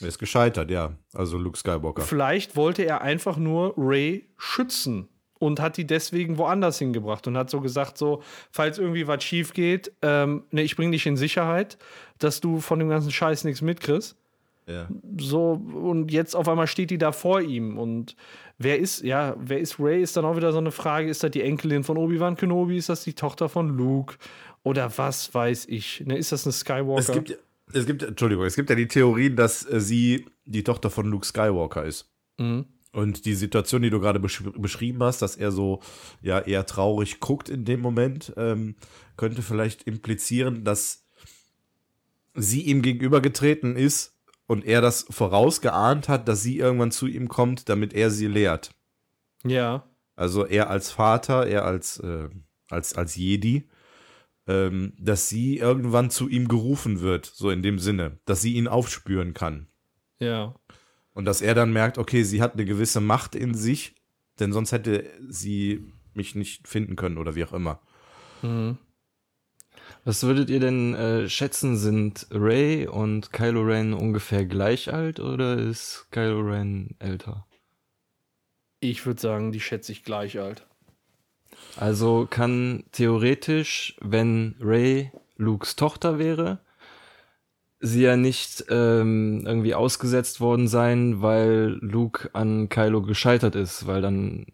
Er 0.01 0.07
ist 0.09 0.19
gescheitert, 0.19 0.69
ja. 0.69 0.93
Also 1.13 1.37
Luke 1.37 1.57
Skywalker. 1.57 2.03
Vielleicht 2.03 2.55
wollte 2.55 2.83
er 2.83 3.01
einfach 3.01 3.37
nur 3.37 3.73
Ray 3.77 4.27
schützen 4.37 5.07
und 5.39 5.59
hat 5.59 5.77
die 5.77 5.85
deswegen 5.85 6.37
woanders 6.37 6.79
hingebracht 6.79 7.27
und 7.27 7.37
hat 7.37 7.49
so 7.49 7.61
gesagt, 7.61 7.97
so, 7.97 8.21
falls 8.51 8.77
irgendwie 8.77 9.07
was 9.07 9.23
schief 9.23 9.53
geht, 9.53 9.91
ähm, 10.01 10.43
ne, 10.51 10.61
ich 10.61 10.75
bring 10.75 10.91
dich 10.91 11.05
in 11.05 11.17
Sicherheit, 11.17 11.77
dass 12.19 12.41
du 12.41 12.59
von 12.59 12.79
dem 12.79 12.89
ganzen 12.89 13.11
Scheiß 13.11 13.43
nichts 13.43 13.61
mitkriegst. 13.61 14.15
Ja. 14.67 14.87
So, 15.17 15.53
und 15.53 16.11
jetzt 16.11 16.35
auf 16.35 16.49
einmal 16.49 16.67
steht 16.67 16.89
die 16.91 16.97
da 16.97 17.11
vor 17.11 17.41
ihm. 17.41 17.77
Und 17.77 18.15
wer 18.57 18.79
ist, 18.79 19.03
ja, 19.03 19.35
wer 19.39 19.59
ist 19.59 19.79
Ray? 19.79 20.01
Ist 20.01 20.17
dann 20.17 20.25
auch 20.25 20.35
wieder 20.35 20.51
so 20.51 20.57
eine 20.57 20.71
Frage, 20.71 21.09
ist 21.09 21.23
das 21.23 21.31
die 21.31 21.41
Enkelin 21.41 21.83
von 21.83 21.97
Obi-Wan 21.97 22.35
Kenobi? 22.35 22.77
Ist 22.77 22.89
das 22.89 23.03
die 23.03 23.13
Tochter 23.13 23.49
von 23.49 23.69
Luke? 23.69 24.15
Oder 24.63 24.91
was 24.97 25.33
weiß 25.33 25.65
ich? 25.69 26.03
Ne, 26.05 26.17
ist 26.17 26.31
das 26.31 26.45
eine 26.45 26.53
Skywalker? 26.53 26.99
Es 26.99 27.11
gibt, 27.11 27.37
es 27.73 27.85
gibt, 27.85 28.03
Entschuldigung, 28.03 28.45
es 28.45 28.55
gibt 28.55 28.69
ja 28.69 28.75
die 28.75 28.87
Theorie, 28.87 29.29
dass 29.29 29.65
äh, 29.69 29.79
sie 29.79 30.25
die 30.45 30.63
Tochter 30.63 30.89
von 30.89 31.07
Luke 31.07 31.25
Skywalker 31.25 31.85
ist. 31.85 32.09
Mhm. 32.37 32.65
Und 32.93 33.25
die 33.25 33.35
Situation, 33.35 33.81
die 33.81 33.89
du 33.89 33.99
gerade 33.99 34.19
besch 34.19 34.43
beschrieben 34.57 35.03
hast, 35.03 35.21
dass 35.21 35.35
er 35.35 35.51
so 35.51 35.81
ja 36.21 36.39
eher 36.39 36.65
traurig 36.65 37.19
guckt 37.19 37.49
in 37.49 37.63
dem 37.63 37.79
Moment, 37.79 38.33
ähm, 38.37 38.75
könnte 39.17 39.41
vielleicht 39.41 39.83
implizieren, 39.83 40.63
dass 40.63 41.03
sie 42.33 42.61
ihm 42.61 42.81
gegenübergetreten 42.81 43.75
ist 43.75 44.16
und 44.47 44.65
er 44.65 44.81
das 44.81 45.05
vorausgeahnt 45.09 46.09
hat, 46.09 46.27
dass 46.27 46.41
sie 46.41 46.57
irgendwann 46.57 46.91
zu 46.91 47.05
ihm 47.05 47.27
kommt, 47.27 47.69
damit 47.69 47.93
er 47.93 48.09
sie 48.09 48.27
lehrt. 48.27 48.71
Ja. 49.43 49.87
Also 50.15 50.45
er 50.45 50.69
als 50.69 50.89
Vater, 50.91 51.45
er 51.45 51.65
als, 51.65 51.99
äh, 51.99 52.29
als, 52.69 52.95
als 52.95 53.15
Jedi, 53.15 53.69
ähm, 54.47 54.93
dass 54.97 55.29
sie 55.29 55.57
irgendwann 55.57 56.09
zu 56.09 56.27
ihm 56.27 56.47
gerufen 56.47 57.01
wird, 57.01 57.25
so 57.25 57.51
in 57.51 57.61
dem 57.61 57.77
Sinne, 57.77 58.19
dass 58.25 58.41
sie 58.41 58.53
ihn 58.53 58.67
aufspüren 58.67 59.33
kann. 59.33 59.67
Ja. 60.19 60.55
Und 61.13 61.25
dass 61.25 61.41
er 61.41 61.53
dann 61.53 61.73
merkt, 61.73 61.97
okay, 61.97 62.23
sie 62.23 62.41
hat 62.41 62.53
eine 62.53 62.65
gewisse 62.65 63.01
Macht 63.01 63.35
in 63.35 63.53
sich, 63.53 63.95
denn 64.39 64.53
sonst 64.53 64.71
hätte 64.71 65.09
sie 65.27 65.93
mich 66.13 66.35
nicht 66.35 66.67
finden 66.67 66.95
können 66.95 67.17
oder 67.17 67.35
wie 67.35 67.43
auch 67.43 67.53
immer. 67.53 67.81
Mhm. 68.41 68.77
Was 70.07 70.23
würdet 70.23 70.49
ihr 70.49 70.61
denn 70.61 70.95
äh, 70.95 71.27
schätzen? 71.27 71.75
Sind 71.75 72.27
Ray 72.31 72.87
und 72.87 73.33
Kylo 73.33 73.63
Ren 73.63 73.93
ungefähr 73.93 74.45
gleich 74.45 74.93
alt 74.93 75.19
oder 75.19 75.57
ist 75.57 76.07
Kylo 76.11 76.39
Ren 76.39 76.95
älter? 76.99 77.45
Ich 78.79 79.05
würde 79.05 79.19
sagen, 79.19 79.51
die 79.51 79.59
schätze 79.59 79.91
ich 79.91 80.05
gleich 80.05 80.39
alt. 80.39 80.65
Also 81.75 82.25
kann 82.29 82.85
theoretisch, 82.93 83.97
wenn 83.99 84.55
Ray 84.61 85.11
Lukes 85.35 85.75
Tochter 85.75 86.17
wäre, 86.17 86.59
sie 87.81 88.03
ja 88.03 88.15
nicht 88.15 88.63
ähm, 88.69 89.43
irgendwie 89.45 89.75
ausgesetzt 89.75 90.39
worden 90.39 90.69
sein, 90.69 91.21
weil 91.21 91.79
Luke 91.81 92.29
an 92.31 92.69
Kylo 92.69 93.01
gescheitert 93.01 93.55
ist, 93.55 93.87
weil 93.87 94.01
dann 94.01 94.45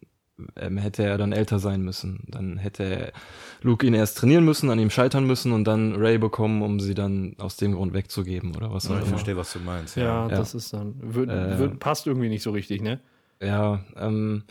ähm, 0.55 0.77
hätte 0.77 1.03
er 1.03 1.17
dann 1.17 1.31
älter 1.31 1.59
sein 1.59 1.81
müssen. 1.84 2.23
Dann 2.27 2.57
hätte 2.57 3.11
Luke 3.61 3.86
ihn 3.86 3.93
erst 3.93 4.17
trainieren 4.17 4.43
müssen, 4.45 4.69
an 4.69 4.79
ihm 4.79 4.89
scheitern 4.89 5.25
müssen 5.25 5.51
und 5.51 5.65
dann 5.65 5.95
Ray 5.95 6.17
bekommen, 6.17 6.61
um 6.61 6.79
sie 6.79 6.95
dann 6.95 7.36
aus 7.39 7.57
dem 7.57 7.73
Grund 7.73 7.93
wegzugeben 7.93 8.55
oder 8.55 8.73
was 8.73 8.88
auch 8.89 8.95
Ich 8.95 9.01
immer. 9.01 9.07
verstehe, 9.09 9.38
was 9.38 9.53
du 9.53 9.59
meinst. 9.59 9.95
Ja, 9.95 10.27
Ja. 10.27 10.27
das 10.27 10.53
ist 10.55 10.73
dann. 10.73 10.95
Wird, 10.99 11.29
Äh. 11.29 11.59
wird, 11.59 11.79
passt 11.79 12.07
irgendwie 12.07 12.29
nicht 12.29 12.43
so 12.43 12.51
richtig, 12.51 12.81
ne? 12.81 12.99
Ja, 13.41 13.84
ähm, 13.97 14.43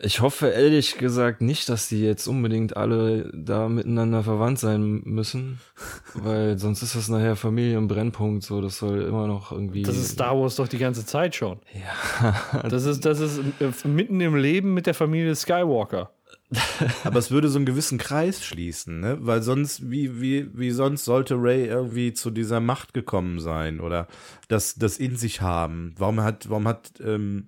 ich 0.00 0.20
hoffe 0.20 0.48
ehrlich 0.48 0.96
gesagt 0.96 1.40
nicht, 1.40 1.68
dass 1.68 1.88
die 1.88 2.02
jetzt 2.02 2.26
unbedingt 2.26 2.76
alle 2.76 3.30
da 3.34 3.68
miteinander 3.68 4.22
verwandt 4.22 4.58
sein 4.58 5.02
müssen, 5.04 5.60
weil 6.14 6.58
sonst 6.58 6.82
ist 6.82 6.94
das 6.94 7.08
nachher 7.08 7.36
Familienbrennpunkt, 7.36 8.44
so, 8.44 8.60
das 8.60 8.78
soll 8.78 9.02
immer 9.02 9.26
noch 9.26 9.50
irgendwie. 9.50 9.82
Das 9.82 9.96
ist 9.96 10.12
Star 10.12 10.38
Wars 10.38 10.56
doch 10.56 10.68
die 10.68 10.78
ganze 10.78 11.04
Zeit 11.04 11.34
schon. 11.34 11.58
Ja, 11.74 12.62
Das 12.68 12.84
ist, 12.84 13.04
das 13.04 13.20
ist 13.20 13.40
äh, 13.60 13.88
mitten 13.88 14.20
im 14.20 14.36
Leben 14.36 14.74
mit 14.74 14.86
der 14.86 14.94
Familie 14.94 15.34
Skywalker. 15.34 16.10
Aber 17.04 17.18
es 17.18 17.30
würde 17.30 17.48
so 17.48 17.58
einen 17.58 17.66
gewissen 17.66 17.98
Kreis 17.98 18.42
schließen, 18.42 19.00
ne? 19.00 19.18
Weil 19.20 19.42
sonst, 19.42 19.90
wie, 19.90 20.20
wie, 20.20 20.48
wie 20.54 20.70
sonst 20.70 21.04
sollte 21.04 21.34
Ray 21.34 21.66
irgendwie 21.66 22.14
zu 22.14 22.30
dieser 22.30 22.60
Macht 22.60 22.94
gekommen 22.94 23.38
sein 23.38 23.80
oder 23.80 24.06
das, 24.48 24.76
das 24.76 24.98
in 24.98 25.16
sich 25.16 25.42
haben? 25.42 25.94
Warum 25.98 26.22
hat, 26.22 26.48
warum 26.48 26.66
hat, 26.66 26.92
ähm, 27.04 27.46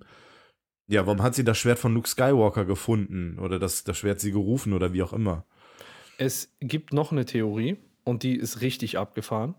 ja, 0.91 1.05
warum 1.05 1.23
hat 1.23 1.35
sie 1.35 1.45
das 1.45 1.57
Schwert 1.57 1.79
von 1.79 1.93
Luke 1.93 2.07
Skywalker 2.07 2.65
gefunden 2.65 3.39
oder 3.39 3.59
das, 3.59 3.85
das 3.85 3.97
Schwert 3.97 4.19
sie 4.19 4.31
gerufen 4.31 4.73
oder 4.73 4.91
wie 4.91 5.01
auch 5.01 5.13
immer? 5.13 5.45
Es 6.17 6.53
gibt 6.59 6.93
noch 6.93 7.11
eine 7.11 7.25
Theorie 7.25 7.77
und 8.03 8.23
die 8.23 8.35
ist 8.35 8.61
richtig 8.61 8.97
abgefahren. 8.97 9.55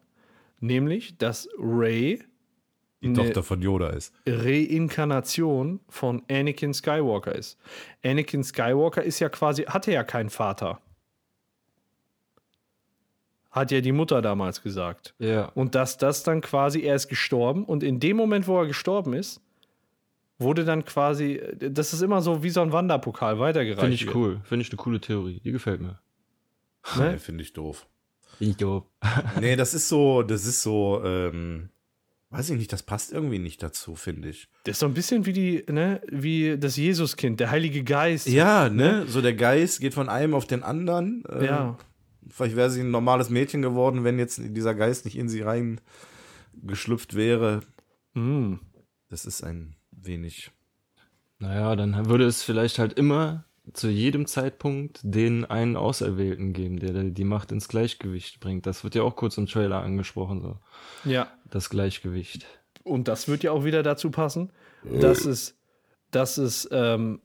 Nämlich, 0.61 1.19
dass 1.19 1.49
Ray 1.59 2.23
Die. 3.01 3.15
Tochter 3.15 3.43
von 3.43 3.63
Yoda 3.63 3.89
ist. 3.91 4.15
Reinkarnation 4.27 5.81
von 5.89 6.23
Anakin 6.31 6.75
Skywalker 6.75 7.35
ist. 7.35 7.59
Anakin 8.05 8.45
Skywalker 8.45 9.03
ist 9.03 9.19
ja 9.19 9.29
quasi, 9.29 9.63
hatte 9.65 9.91
ja 9.91 10.05
keinen 10.05 10.31
Vater. 10.31 10.81
Hat 13.51 13.71
ja 13.71 13.81
die 13.81 13.93
Mutter 13.93 14.23
damals 14.23 14.63
gesagt. 14.63 15.15
ja. 15.19 15.47
Und 15.55 15.75
dass 15.75 15.97
das 15.99 16.23
dann 16.23 16.43
quasi, 16.43 16.83
er 16.83 16.95
ist 16.95 17.09
gestorben 17.09 17.65
und 17.65 17.83
in 17.83 18.01
dem 18.01 18.17
Moment, 18.17 18.47
wo 18.47 18.59
er 18.61 18.67
gestorben 18.67 19.15
ist, 19.15 19.42
wurde 20.39 20.65
dann 20.65 20.85
quasi, 20.85 21.41
das 21.59 21.93
ist 21.93 22.03
immer 22.03 22.21
so 22.23 22.43
wie 22.43 22.51
so 22.51 22.61
ein 22.63 22.73
Wanderpokal 22.73 23.39
weitergereicht. 23.39 23.81
Finde 23.81 23.95
ich 23.95 24.07
wird, 24.07 24.17
cool. 24.17 24.41
Finde 24.45 24.65
ich 24.65 24.71
eine 24.71 24.77
coole 24.77 25.01
Theorie. 25.01 25.41
Die 25.45 25.53
gefällt 25.53 25.81
mir. 25.81 26.01
Ne? 26.97 27.13
Nee, 27.13 27.19
finde 27.19 27.43
ich 27.43 27.53
doof. 27.53 27.87
Ich 28.39 28.57
doof. 28.57 28.85
Nee, 29.41 29.57
das 29.57 29.75
ist 29.75 29.89
so, 29.89 30.23
das 30.23 30.47
ist 30.47 30.63
so, 30.63 31.03
ähm, 31.05 31.69
weiß 32.31 32.51
ich 32.51 32.57
nicht, 32.59 32.73
das 32.73 32.83
passt 32.83 33.13
irgendwie 33.13 33.39
nicht 33.39 33.63
dazu, 33.63 33.95
finde 33.95 34.31
ich. 34.31 34.49
Das 34.65 34.77
ist 34.77 34.81
so 34.81 34.87
ein 34.87 34.95
bisschen 34.95 35.27
wie 35.27 35.33
die, 35.33 35.65
ne, 35.71 36.01
wie 36.11 36.59
das 36.59 36.77
Jesuskind, 36.77 37.39
der 37.39 37.51
Heilige 37.51 37.85
Geist. 37.85 38.27
Ja, 38.27 38.69
ne? 38.69 39.07
So 39.07 39.21
der 39.21 39.35
Geist 39.35 39.81
geht 39.81 39.95
von 39.95 40.09
einem 40.09 40.35
auf 40.35 40.47
den 40.47 40.63
anderen. 40.63 41.25
Ähm, 41.31 41.45
Ja. 41.45 41.79
Vielleicht 42.29 42.55
wäre 42.57 42.71
sie 42.71 42.83
ein 42.83 42.91
normales 42.93 43.31
Mädchen 43.31 43.63
geworden, 43.63 44.05
wenn 44.05 44.19
jetzt 44.19 44.41
dieser 44.43 44.75
Geist 44.77 45.05
nicht 45.05 45.19
in 45.19 45.29
sie 45.29 45.43
reingeschlüpft 45.43 47.17
wäre. 47.17 47.61
Mm. 48.15 48.55
Das 49.09 49.27
ist 49.27 49.43
ein 49.43 49.75
wenig. 50.07 50.51
Naja, 51.39 51.75
dann 51.77 52.07
würde 52.07 52.25
es 52.25 52.43
vielleicht 52.43 52.79
halt 52.79 52.93
immer 52.95 53.45
zu 53.73 53.89
jedem 53.89 54.27
Zeitpunkt 54.27 55.01
den 55.03 55.45
einen 55.45 55.77
Auserwählten 55.77 56.53
geben, 56.53 56.79
der 56.79 57.05
die 57.05 57.25
Macht 57.25 57.53
ins 57.53 57.69
Gleichgewicht 57.69 58.41
bringt. 58.41 58.67
Das 58.67 58.85
wird 58.85 58.95
ja 58.95 59.03
auch 59.03 59.17
kurz 59.17 59.39
im 59.39 59.47
Trailer 59.47 59.83
angesprochen, 59.83 60.41
so. 60.41 60.59
Ja. 61.09 61.29
Das 61.51 61.71
Gleichgewicht. 61.71 62.47
Und 62.83 63.09
das 63.09 63.29
wird 63.29 63.45
ja 63.45 63.53
auch 63.53 63.65
wieder 63.65 63.83
dazu 63.83 64.11
passen, 64.11 64.51
dass 64.85 65.25
es, 65.25 65.57
dass 66.11 66.39
es 66.39 66.69
ähm, 66.73 67.21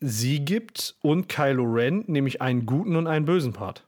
sie 0.00 0.44
gibt 0.44 0.96
und 1.00 1.28
Kylo 1.28 1.64
Ren, 1.64 2.04
nämlich 2.06 2.40
einen 2.40 2.66
guten 2.66 2.94
und 2.94 3.06
einen 3.06 3.24
bösen 3.24 3.52
Part. 3.52 3.84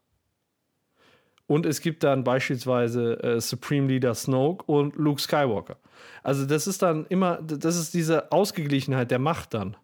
Und 1.47 1.67
es 1.67 1.81
gibt 1.81 2.03
dann 2.03 2.25
beispielsweise 2.25 3.23
äh, 3.23 3.41
Supreme 3.41 3.89
Leader 3.89 4.15
Snoke 4.15 4.65
und 4.65 4.97
Luke 4.97 5.21
Skywalker. 5.21 5.77
Also 6.23 6.47
das 6.47 6.67
ist 6.67 6.83
dann 6.83 7.07
immer, 7.07 7.43
das 7.43 7.77
ist 7.77 7.93
diese 7.93 8.33
Ausgeglichenheit 8.33 9.11
der 9.11 9.19
Macht 9.19 9.53
dann. 9.53 9.77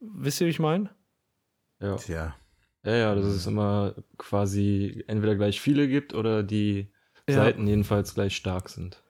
Wisst 0.00 0.40
ihr, 0.40 0.46
wie 0.46 0.50
ich 0.50 0.58
meine? 0.58 0.90
Ja. 1.80 1.96
Tja. 1.96 2.36
Ja, 2.84 2.94
ja, 2.94 3.14
dass 3.14 3.24
es 3.24 3.46
immer 3.46 3.94
quasi 4.18 5.04
entweder 5.08 5.34
gleich 5.34 5.60
viele 5.60 5.88
gibt 5.88 6.14
oder 6.14 6.42
die 6.42 6.92
Ja. 7.28 7.36
Seiten 7.36 7.66
jedenfalls 7.66 8.14
gleich 8.14 8.36
stark 8.36 8.68
sind. 8.68 9.02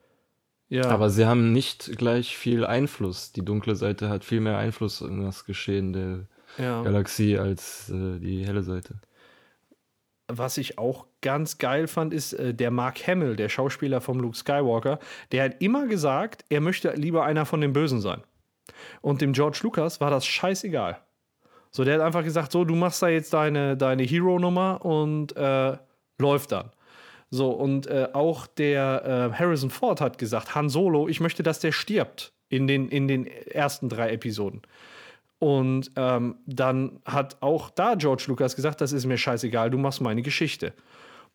Ja. 0.69 0.87
Aber 0.87 1.11
sie 1.11 1.27
haben 1.27 1.53
nicht 1.53 1.97
gleich 1.99 2.37
viel 2.37 2.65
Einfluss. 2.65 3.33
Die 3.33 3.45
dunkle 3.45 3.77
Seite 3.77 4.09
hat 4.09 4.25
viel 4.25 4.41
mehr 4.41 4.57
Einfluss 4.57 5.01
in 5.01 5.23
das 5.23 5.45
Geschehen 5.45 5.93
der 5.93 6.29
ja. 6.59 6.83
Galaxie 6.83 7.39
als 7.39 7.91
äh, 7.91 8.19
die 8.19 8.47
helle 8.47 8.63
Seite. 8.63 9.01
Was 10.29 10.59
ich 10.59 10.79
auch 10.79 11.07
ganz 11.21 11.59
geil 11.59 11.87
fand, 11.87 12.13
ist 12.13 12.33
äh, 12.35 12.55
der 12.55 12.71
Mark 12.71 13.07
Hamill, 13.07 13.37
der 13.37 13.49
Schauspieler 13.49 14.01
vom 14.01 14.21
Luke 14.21 14.37
Skywalker, 14.37 14.99
der 15.33 15.45
hat 15.45 15.63
immer 15.63 15.87
gesagt, 15.87 16.45
er 16.49 16.61
möchte 16.61 16.91
lieber 16.93 17.25
einer 17.25 17.47
von 17.47 17.61
den 17.61 17.73
Bösen 17.73 18.01
sein. 18.01 18.23
Und 19.01 19.21
dem 19.21 19.33
George 19.33 19.61
Lucas 19.63 20.01
war 20.01 20.11
das 20.11 20.27
scheißegal. 20.27 20.99
So, 21.71 21.85
der 21.85 21.95
hat 21.95 22.01
einfach 22.01 22.25
gesagt, 22.25 22.53
so, 22.53 22.65
du 22.65 22.75
machst 22.75 23.03
da 23.03 23.09
jetzt 23.09 23.33
deine, 23.33 23.77
deine 23.77 24.03
Hero-Nummer 24.03 24.85
und 24.85 25.37
äh, 25.37 25.77
läuft 26.19 26.53
dann. 26.53 26.71
So, 27.31 27.51
und 27.51 27.87
äh, 27.87 28.09
auch 28.13 28.47
der 28.47 29.33
äh, 29.35 29.39
Harrison 29.39 29.71
Ford 29.71 30.01
hat 30.01 30.19
gesagt, 30.19 30.55
Han 30.55 30.69
Solo, 30.69 31.09
ich 31.09 31.21
möchte, 31.21 31.43
dass 31.43 31.61
der 31.61 31.73
stirbt 31.73 32.33
in 32.49 32.67
den, 32.67 32.89
in 32.89 33.09
den 33.09 33.27
ersten 33.27 33.89
drei 33.89 34.11
Episoden. 34.11 34.63
Und 35.39 35.91
ähm, 35.97 36.37
dann 36.47 37.01
hat 37.05 37.43
auch 37.43 37.71
da 37.71 37.95
George 37.95 38.25
Lucas 38.29 38.57
gesagt, 38.57 38.81
das 38.81 38.93
ist 38.93 39.05
mir 39.05 39.19
scheißegal, 39.19 39.71
du 39.71 39.79
machst 39.79 40.01
meine 40.01 40.23
Geschichte. 40.23 40.73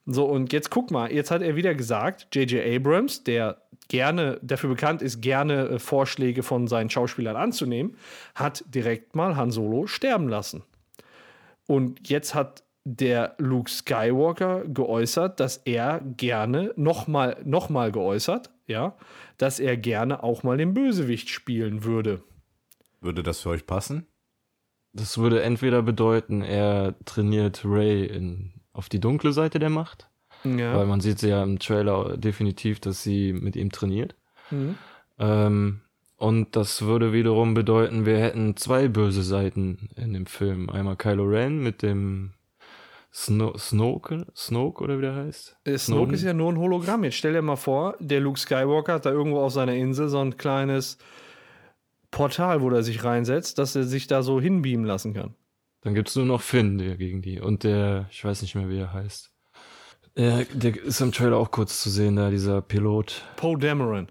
So, 0.08 0.26
und 0.26 0.52
jetzt 0.52 0.72
guck 0.72 0.90
mal, 0.90 1.12
jetzt 1.12 1.30
hat 1.30 1.44
er 1.44 1.56
wieder 1.56 1.76
gesagt, 1.76 2.28
J.J. 2.34 2.66
Abrams, 2.66 3.24
der 3.24 3.62
gerne 3.88 4.40
dafür 4.42 4.72
bekannt 4.72 5.02
ist, 5.02 5.22
gerne 5.22 5.68
äh, 5.68 5.80
Vorschläge 5.80 6.42
von 6.42 6.68
seinen 6.68 6.90
Schauspielern 6.90 7.36
anzunehmen, 7.36 7.96
hat 8.34 8.64
direkt 8.68 9.16
mal 9.16 9.36
Han 9.36 9.52
Solo 9.52 9.86
sterben 9.86 10.28
lassen. 10.28 10.64
Und 11.68 12.10
jetzt 12.10 12.34
hat 12.34 12.64
der 12.84 13.36
Luke 13.38 13.70
Skywalker 13.70 14.64
geäußert, 14.66 15.40
dass 15.40 15.58
er 15.58 16.02
gerne 16.18 16.74
nochmal 16.76 17.38
noch 17.44 17.70
mal 17.70 17.92
geäußert, 17.92 18.50
ja, 18.66 18.96
dass 19.38 19.60
er 19.60 19.78
gerne 19.78 20.24
auch 20.24 20.42
mal 20.42 20.58
den 20.58 20.74
Bösewicht 20.74 21.30
spielen 21.30 21.84
würde. 21.84 22.24
Würde 23.02 23.24
das 23.24 23.40
für 23.42 23.50
euch 23.50 23.66
passen? 23.66 24.06
Das 24.94 25.18
würde 25.18 25.42
entweder 25.42 25.82
bedeuten, 25.82 26.42
er 26.42 26.96
trainiert 27.06 27.62
Ray 27.66 28.06
in, 28.06 28.52
auf 28.74 28.90
die 28.90 29.00
dunkle 29.00 29.32
Seite 29.34 29.58
der 29.58 29.70
Macht, 29.70 30.10
Ja. 30.44 30.76
weil 30.78 30.86
man 30.86 31.02
sieht 31.02 31.22
ja 31.22 31.42
im 31.44 31.60
Trailer 31.60 32.18
definitiv, 32.18 32.80
dass 32.80 33.02
sie 33.02 33.34
mit 33.34 33.56
ihm 33.56 33.72
trainiert. 33.72 34.16
Mhm. 34.52 34.76
Ähm, 35.18 35.82
und 36.18 36.56
das 36.56 36.84
würde 36.84 37.14
wiederum 37.14 37.54
bedeuten, 37.54 38.06
wir 38.06 38.18
hätten 38.20 38.56
zwei 38.58 38.88
böse 38.88 39.24
Seiten 39.24 39.90
in 39.96 40.14
dem 40.14 40.26
Film. 40.28 40.70
Einmal 40.70 40.96
Kylo 40.98 41.24
Ren 41.24 41.60
mit 41.64 41.82
dem 41.82 42.34
Sno 43.14 43.58
Snoke, 43.58 44.26
Snoke 44.36 44.84
oder 44.84 44.98
wie 44.98 45.02
der 45.04 45.16
heißt. 45.16 45.58
Äh, 45.66 45.78
Snoke 45.78 45.80
Snowden? 45.80 46.14
ist 46.14 46.24
ja 46.24 46.34
nur 46.34 46.52
ein 46.52 46.58
Hologramm. 46.60 47.04
Jetzt 47.06 47.16
stell 47.16 47.34
dir 47.34 47.42
mal 47.42 47.56
vor, 47.56 47.96
der 48.00 48.20
Luke 48.20 48.40
Skywalker 48.40 48.94
hat 48.96 49.06
da 49.06 49.12
irgendwo 49.12 49.40
auf 49.40 49.52
seiner 49.54 49.74
Insel 49.74 50.10
so 50.10 50.20
ein 50.20 50.38
kleines 50.38 50.98
Portal, 52.12 52.62
wo 52.62 52.70
er 52.70 52.84
sich 52.84 53.04
reinsetzt, 53.04 53.58
dass 53.58 53.76
er 53.76 53.84
sich 53.84 54.08
da 54.08 54.22
so 54.22 54.40
hinbeamen 54.40 54.86
lassen 54.86 55.14
kann. 55.14 55.36
Dann 55.82 55.96
gibt's 55.96 56.16
nur 56.16 56.26
noch 56.26 56.42
Finn, 56.42 56.78
der 56.78 56.98
gegen 56.98 57.22
die. 57.22 57.40
Und 57.40 57.64
der, 57.64 58.08
ich 58.12 58.24
weiß 58.24 58.42
nicht 58.44 58.54
mehr, 58.56 58.70
wie 58.70 58.78
er 58.78 58.94
heißt. 58.94 59.32
Der, 60.16 60.46
der 60.46 60.78
ist 60.78 61.02
im 61.02 61.12
Trailer 61.12 61.38
auch 61.38 61.52
kurz 61.52 61.82
zu 61.82 61.90
sehen, 61.90 62.18
da 62.18 62.30
dieser 62.30 62.62
Pilot. 62.62 63.24
Poe 63.38 63.58
Dameron. 63.58 64.10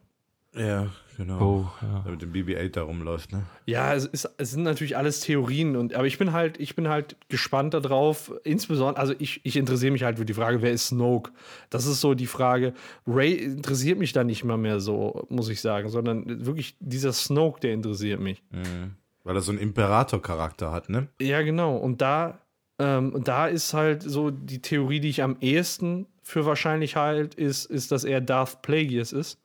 Ja, 0.55 0.91
genau. 1.21 1.41
Oh, 1.41 1.71
ja. 1.83 2.01
Der 2.01 2.13
mit 2.13 2.23
dem 2.23 2.33
BB-8 2.33 2.71
da 2.71 2.83
rumläuft, 2.83 3.33
ne? 3.33 3.43
Ja, 3.67 3.95
es, 3.95 4.07
ist, 4.07 4.29
es 4.39 4.53
sind 4.53 4.63
natürlich 4.63 4.97
alles 4.97 5.21
Theorien, 5.21 5.77
und, 5.77 5.95
aber 5.95 6.07
ich 6.07 6.19
bin 6.19 6.33
halt, 6.33 6.59
ich 6.59 6.75
bin 6.75 6.89
halt 6.89 7.17
gespannt 7.29 7.75
darauf. 7.75 8.33
Insbesondere, 8.45 8.99
also 8.99 9.15
ich, 9.19 9.41
ich 9.45 9.57
interessiere 9.57 9.93
mich 9.93 10.03
halt 10.03 10.19
für 10.19 10.25
die 10.25 10.35
Frage, 10.35 10.63
wer 10.63 10.73
ist 10.73 10.89
Snoke? 10.89 11.33
Das 11.69 11.87
ist 11.87 12.01
so 12.01 12.15
die 12.15 12.27
Frage. 12.27 12.73
Ray 13.07 13.35
interessiert 13.35 13.99
mich 13.99 14.13
da 14.13 14.25
nicht 14.25 14.45
mal 14.45 14.57
mehr 14.57 14.81
so, 14.81 15.27
muss 15.29 15.49
ich 15.49 15.61
sagen, 15.61 15.91
sondern 15.91 16.47
wirklich 16.47 16.77
dieser 16.81 17.13
Snoke, 17.13 17.61
der 17.61 17.75
interessiert 17.75 18.21
mich. 18.21 18.43
Mhm. 18.51 18.95
Weil 19.25 19.37
er 19.37 19.43
so 19.43 19.53
einen 19.53 19.61
Imperator-Charakter 19.61 20.73
hat, 20.73 20.89
ne? 20.89 21.09
Ja, 21.21 21.43
genau. 21.43 21.77
Und 21.77 22.01
da, 22.01 22.39
ähm, 22.79 23.21
da 23.23 23.47
ist 23.47 23.75
halt 23.75 24.03
so 24.03 24.31
die 24.31 24.63
Theorie, 24.63 25.01
die 25.01 25.11
ich 25.11 25.23
am 25.23 25.37
ehesten 25.41 26.07
für 26.23 26.47
wahrscheinlich 26.47 26.97
halt, 26.97 27.35
ist, 27.35 27.67
ist, 27.67 27.93
dass 27.93 28.05
er 28.05 28.23
Darth 28.23 28.63
Plagueis 28.63 29.13
ist. 29.13 29.39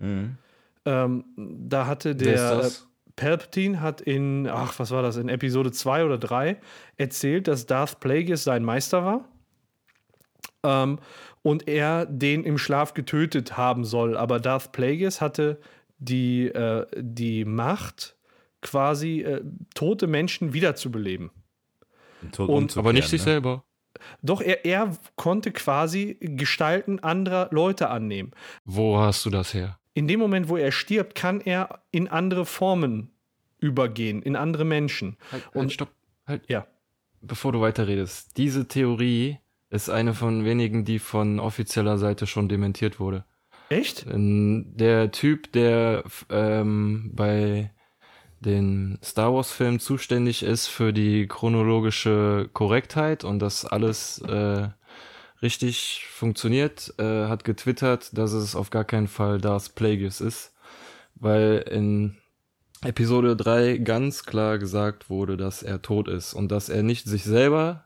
Mhm. 0.00 0.36
Ähm, 0.84 1.24
da 1.36 1.86
hatte 1.86 2.16
der 2.16 2.70
Palpatine 3.16 3.80
hat 3.80 4.00
in, 4.00 4.48
ach, 4.48 4.78
was 4.78 4.90
war 4.90 5.02
das, 5.02 5.16
in 5.16 5.28
Episode 5.28 5.70
2 5.70 6.04
oder 6.04 6.18
3 6.18 6.58
erzählt, 6.96 7.46
dass 7.46 7.66
Darth 7.66 8.00
Plagueis 8.00 8.44
sein 8.44 8.64
Meister 8.64 9.04
war. 9.04 9.28
Ähm, 10.64 10.98
und 11.42 11.68
er 11.68 12.06
den 12.06 12.44
im 12.44 12.56
Schlaf 12.58 12.94
getötet 12.94 13.56
haben 13.56 13.84
soll. 13.84 14.16
Aber 14.16 14.40
Darth 14.40 14.72
Plagueis 14.72 15.20
hatte 15.20 15.60
die, 15.98 16.46
äh, 16.46 16.86
die 16.96 17.44
Macht, 17.44 18.16
quasi 18.60 19.20
äh, 19.22 19.42
tote 19.74 20.06
Menschen 20.06 20.52
wiederzubeleben. 20.52 21.30
Tot 22.32 22.48
Und- 22.48 22.76
Aber 22.76 22.92
nicht 22.92 23.08
sich 23.08 23.20
ne? 23.20 23.24
selber. 23.24 23.64
Doch 24.22 24.40
er, 24.40 24.64
er 24.64 24.96
konnte 25.16 25.52
quasi 25.52 26.16
Gestalten 26.20 27.00
anderer 27.00 27.48
Leute 27.50 27.90
annehmen. 27.90 28.30
Wo 28.64 28.98
hast 28.98 29.26
du 29.26 29.30
das 29.30 29.52
her? 29.52 29.78
In 29.94 30.08
dem 30.08 30.20
Moment, 30.20 30.48
wo 30.48 30.56
er 30.56 30.72
stirbt, 30.72 31.14
kann 31.14 31.40
er 31.40 31.82
in 31.90 32.08
andere 32.08 32.46
Formen 32.46 33.10
übergehen, 33.58 34.22
in 34.22 34.36
andere 34.36 34.64
Menschen. 34.64 35.16
Halt, 35.30 35.46
Und- 35.54 35.60
halt, 35.62 35.72
stopp. 35.72 35.90
Halt. 36.26 36.42
Ja. 36.48 36.66
Bevor 37.20 37.52
du 37.52 37.60
weiterredest. 37.60 38.36
Diese 38.36 38.66
Theorie 38.66 39.38
ist 39.70 39.88
eine 39.90 40.12
von 40.14 40.44
wenigen, 40.44 40.84
die 40.84 40.98
von 40.98 41.38
offizieller 41.40 41.98
Seite 41.98 42.26
schon 42.26 42.48
dementiert 42.48 42.98
wurde. 42.98 43.24
Echt? 43.68 44.06
Ähm, 44.06 44.72
Der 44.76 45.12
Typ, 45.12 45.52
der 45.52 46.02
ähm, 46.30 47.10
bei 47.14 47.70
den 48.40 48.98
Star 49.04 49.32
Wars-Filmen 49.32 49.78
zuständig 49.78 50.42
ist 50.42 50.66
für 50.66 50.92
die 50.92 51.28
chronologische 51.28 52.50
Korrektheit 52.52 53.22
und 53.24 53.38
dass 53.38 53.64
alles 53.64 54.18
äh, 54.22 54.68
richtig 55.42 56.06
funktioniert, 56.10 56.94
äh, 56.98 57.26
hat 57.26 57.44
getwittert, 57.44 58.16
dass 58.16 58.32
es 58.32 58.54
auf 58.56 58.70
gar 58.70 58.84
keinen 58.84 59.08
Fall 59.08 59.40
Darth 59.40 59.74
Plagueis 59.74 60.20
ist, 60.20 60.52
weil 61.14 61.64
in 61.70 62.16
Episode 62.84 63.36
3 63.36 63.78
ganz 63.78 64.24
klar 64.24 64.58
gesagt 64.58 65.08
wurde, 65.10 65.36
dass 65.36 65.62
er 65.62 65.82
tot 65.82 66.08
ist 66.08 66.34
und 66.34 66.50
dass 66.50 66.68
er 66.68 66.82
nicht 66.82 67.06
sich 67.06 67.24
selber 67.24 67.84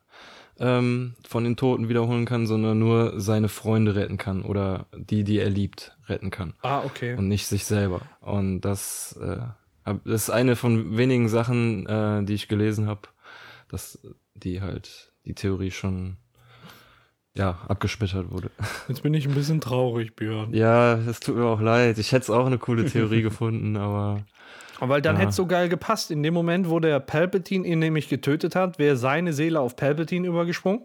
ähm, 0.59 1.15
von 1.27 1.43
den 1.43 1.55
Toten 1.55 1.87
wiederholen 1.87 2.25
kann, 2.25 2.47
sondern 2.47 2.79
nur 2.79 3.19
seine 3.19 3.47
Freunde 3.49 3.95
retten 3.95 4.17
kann 4.17 4.41
oder 4.41 4.87
die, 4.95 5.23
die 5.23 5.37
er 5.37 5.51
liebt, 5.51 5.95
retten 6.07 6.31
kann 6.31 6.53
Ah, 6.63 6.81
okay. 6.83 7.15
und 7.15 7.27
nicht 7.27 7.45
sich 7.45 7.65
selber. 7.65 8.01
Und 8.21 8.61
das, 8.61 9.17
äh, 9.21 9.37
das 9.85 10.23
ist 10.23 10.29
eine 10.31 10.55
von 10.55 10.97
wenigen 10.97 11.29
Sachen, 11.29 11.85
äh, 11.85 12.23
die 12.23 12.33
ich 12.33 12.47
gelesen 12.47 12.87
habe, 12.87 13.01
dass 13.69 13.99
die 14.33 14.61
halt 14.61 15.13
die 15.25 15.35
Theorie 15.35 15.71
schon 15.71 16.17
ja 17.37 17.57
abgesplittert 17.67 18.31
wurde. 18.31 18.49
Jetzt 18.87 19.03
bin 19.03 19.13
ich 19.13 19.27
ein 19.27 19.33
bisschen 19.33 19.61
traurig, 19.61 20.15
Björn. 20.15 20.53
Ja, 20.53 20.95
es 20.95 21.19
tut 21.19 21.35
mir 21.35 21.45
auch 21.45 21.61
leid. 21.61 21.97
Ich 21.97 22.11
hätte 22.11 22.23
es 22.23 22.29
auch 22.29 22.45
eine 22.45 22.57
coole 22.57 22.85
Theorie 22.85 23.21
gefunden, 23.29 23.77
aber 23.77 24.23
Weil 24.79 25.01
dann 25.01 25.15
Ja. 25.15 25.21
hätte 25.21 25.29
es 25.29 25.35
so 25.35 25.45
geil 25.45 25.69
gepasst. 25.69 26.11
In 26.11 26.21
dem 26.23 26.33
Moment, 26.33 26.69
wo 26.69 26.79
der 26.79 26.99
Palpatine 26.99 27.67
ihn 27.67 27.79
nämlich 27.79 28.09
getötet 28.09 28.55
hat, 28.55 28.77
wäre 28.79 28.97
seine 28.97 29.33
Seele 29.33 29.59
auf 29.59 29.75
Palpatine 29.75 30.27
übergesprungen. 30.27 30.81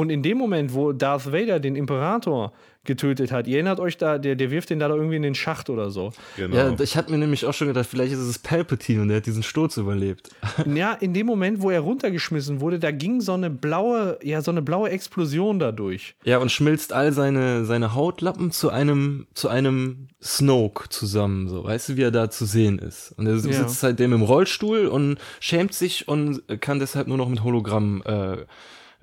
Und 0.00 0.08
in 0.08 0.22
dem 0.22 0.38
Moment, 0.38 0.72
wo 0.72 0.92
Darth 0.92 1.30
Vader 1.30 1.60
den 1.60 1.76
Imperator 1.76 2.52
getötet 2.84 3.30
hat, 3.30 3.46
ihr 3.46 3.56
erinnert 3.56 3.78
euch 3.78 3.98
da, 3.98 4.16
der, 4.16 4.34
der 4.36 4.50
wirft 4.50 4.70
den 4.70 4.78
da 4.78 4.88
doch 4.88 4.96
irgendwie 4.96 5.16
in 5.16 5.22
den 5.22 5.34
Schacht 5.34 5.68
oder 5.68 5.90
so. 5.90 6.12
Genau. 6.38 6.56
ja, 6.56 6.74
ich 6.80 6.96
hatte 6.96 7.10
mir 7.12 7.18
nämlich 7.18 7.44
auch 7.44 7.52
schon 7.52 7.68
gedacht, 7.68 7.86
vielleicht 7.86 8.14
ist 8.14 8.20
es 8.20 8.38
Palpatine 8.38 9.02
und 9.02 9.08
der 9.08 9.18
hat 9.18 9.26
diesen 9.26 9.42
Sturz 9.42 9.76
überlebt. 9.76 10.30
Ja, 10.74 10.94
in 10.94 11.12
dem 11.12 11.26
Moment, 11.26 11.60
wo 11.60 11.68
er 11.68 11.80
runtergeschmissen 11.80 12.60
wurde, 12.62 12.78
da 12.78 12.90
ging 12.90 13.20
so 13.20 13.34
eine 13.34 13.50
blaue, 13.50 14.18
ja, 14.22 14.40
so 14.40 14.50
eine 14.50 14.62
blaue 14.62 14.88
Explosion 14.88 15.58
dadurch. 15.58 16.14
Ja, 16.24 16.38
und 16.38 16.50
schmilzt 16.50 16.94
all 16.94 17.12
seine, 17.12 17.66
seine 17.66 17.94
Hautlappen 17.94 18.50
zu 18.50 18.70
einem, 18.70 19.26
zu 19.34 19.48
einem 19.50 20.08
Snoke 20.22 20.88
zusammen, 20.88 21.48
so. 21.48 21.62
Weißt 21.64 21.90
du, 21.90 21.96
wie 21.98 22.02
er 22.02 22.10
da 22.10 22.30
zu 22.30 22.46
sehen 22.46 22.78
ist? 22.78 23.12
Und 23.18 23.26
er 23.26 23.34
Ja. 23.34 23.40
sitzt 23.40 23.80
seitdem 23.80 24.14
im 24.14 24.22
Rollstuhl 24.22 24.86
und 24.86 25.18
schämt 25.40 25.74
sich 25.74 26.08
und 26.08 26.42
kann 26.62 26.78
deshalb 26.78 27.08
nur 27.08 27.18
noch 27.18 27.28
mit 27.28 27.44
Hologramm, 27.44 28.02
äh, 28.06 28.38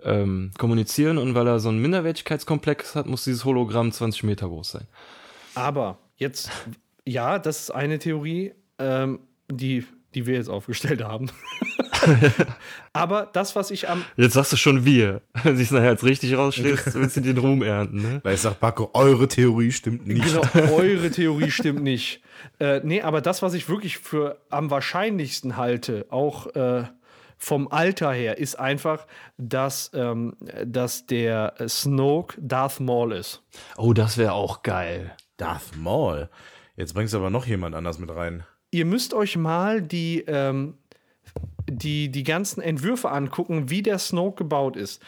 ähm, 0.03 0.51
kommunizieren 0.57 1.17
und 1.17 1.35
weil 1.35 1.47
er 1.47 1.59
so 1.59 1.69
einen 1.69 1.81
Minderwertigkeitskomplex 1.81 2.95
hat, 2.95 3.07
muss 3.07 3.23
dieses 3.23 3.45
Hologramm 3.45 3.91
20 3.91 4.23
Meter 4.23 4.47
groß 4.47 4.71
sein. 4.71 4.87
Aber 5.55 5.97
jetzt, 6.17 6.49
ja, 7.05 7.39
das 7.39 7.61
ist 7.61 7.71
eine 7.71 7.99
Theorie, 7.99 8.53
ähm, 8.79 9.19
die, 9.49 9.85
die 10.13 10.25
wir 10.25 10.35
jetzt 10.35 10.49
aufgestellt 10.49 11.03
haben. 11.03 11.29
Aber 12.93 13.29
das, 13.31 13.55
was 13.55 13.71
ich 13.71 13.89
am 13.89 14.03
Jetzt 14.15 14.33
sagst 14.33 14.53
du 14.53 14.57
schon 14.57 14.85
wir. 14.85 15.21
Wenn 15.43 15.57
sich 15.57 15.71
nachher 15.71 15.89
als 15.89 16.03
richtig 16.03 16.35
rausschlägt, 16.35 16.93
willst 16.93 17.17
du 17.17 17.21
den 17.21 17.37
Ruhm 17.37 17.61
ernten, 17.61 18.01
ne? 18.01 18.19
Weil 18.23 18.35
ich 18.35 18.41
sag, 18.41 18.59
Paco, 18.59 18.89
eure 18.93 19.27
Theorie 19.27 19.71
stimmt 19.71 20.07
nicht. 20.07 20.23
Genau, 20.23 20.41
eure 20.73 21.11
Theorie 21.11 21.51
stimmt 21.51 21.81
nicht. 21.81 22.21
Äh, 22.59 22.81
nee, 22.83 23.01
aber 23.01 23.21
das, 23.21 23.41
was 23.41 23.53
ich 23.53 23.67
wirklich 23.69 23.97
für 23.97 24.39
am 24.49 24.69
wahrscheinlichsten 24.69 25.57
halte, 25.57 26.05
auch 26.09 26.47
äh, 26.55 26.83
vom 27.37 27.67
Alter 27.67 28.11
her, 28.11 28.37
ist 28.37 28.59
einfach, 28.59 29.05
dass, 29.37 29.91
ähm, 29.93 30.35
dass 30.65 31.05
der 31.05 31.53
Snoke 31.67 32.35
Darth 32.41 32.79
Maul 32.79 33.13
ist. 33.13 33.43
Oh, 33.77 33.93
das 33.93 34.17
wäre 34.17 34.33
auch 34.33 34.63
geil. 34.63 35.15
Darth 35.37 35.75
Maul. 35.77 36.29
Jetzt 36.75 36.93
bringst 36.93 37.13
du 37.13 37.17
aber 37.17 37.29
noch 37.29 37.45
jemand 37.45 37.75
anders 37.75 37.99
mit 37.99 38.13
rein. 38.13 38.43
Ihr 38.71 38.85
müsst 38.85 39.13
euch 39.13 39.37
mal 39.37 39.81
die, 39.81 40.23
ähm, 40.27 40.75
die, 41.69 42.09
die 42.09 42.23
ganzen 42.23 42.61
Entwürfe 42.61 43.11
angucken, 43.11 43.69
wie 43.69 43.81
der 43.81 43.99
Snoke 43.99 44.37
gebaut 44.37 44.75
ist. 44.75 45.01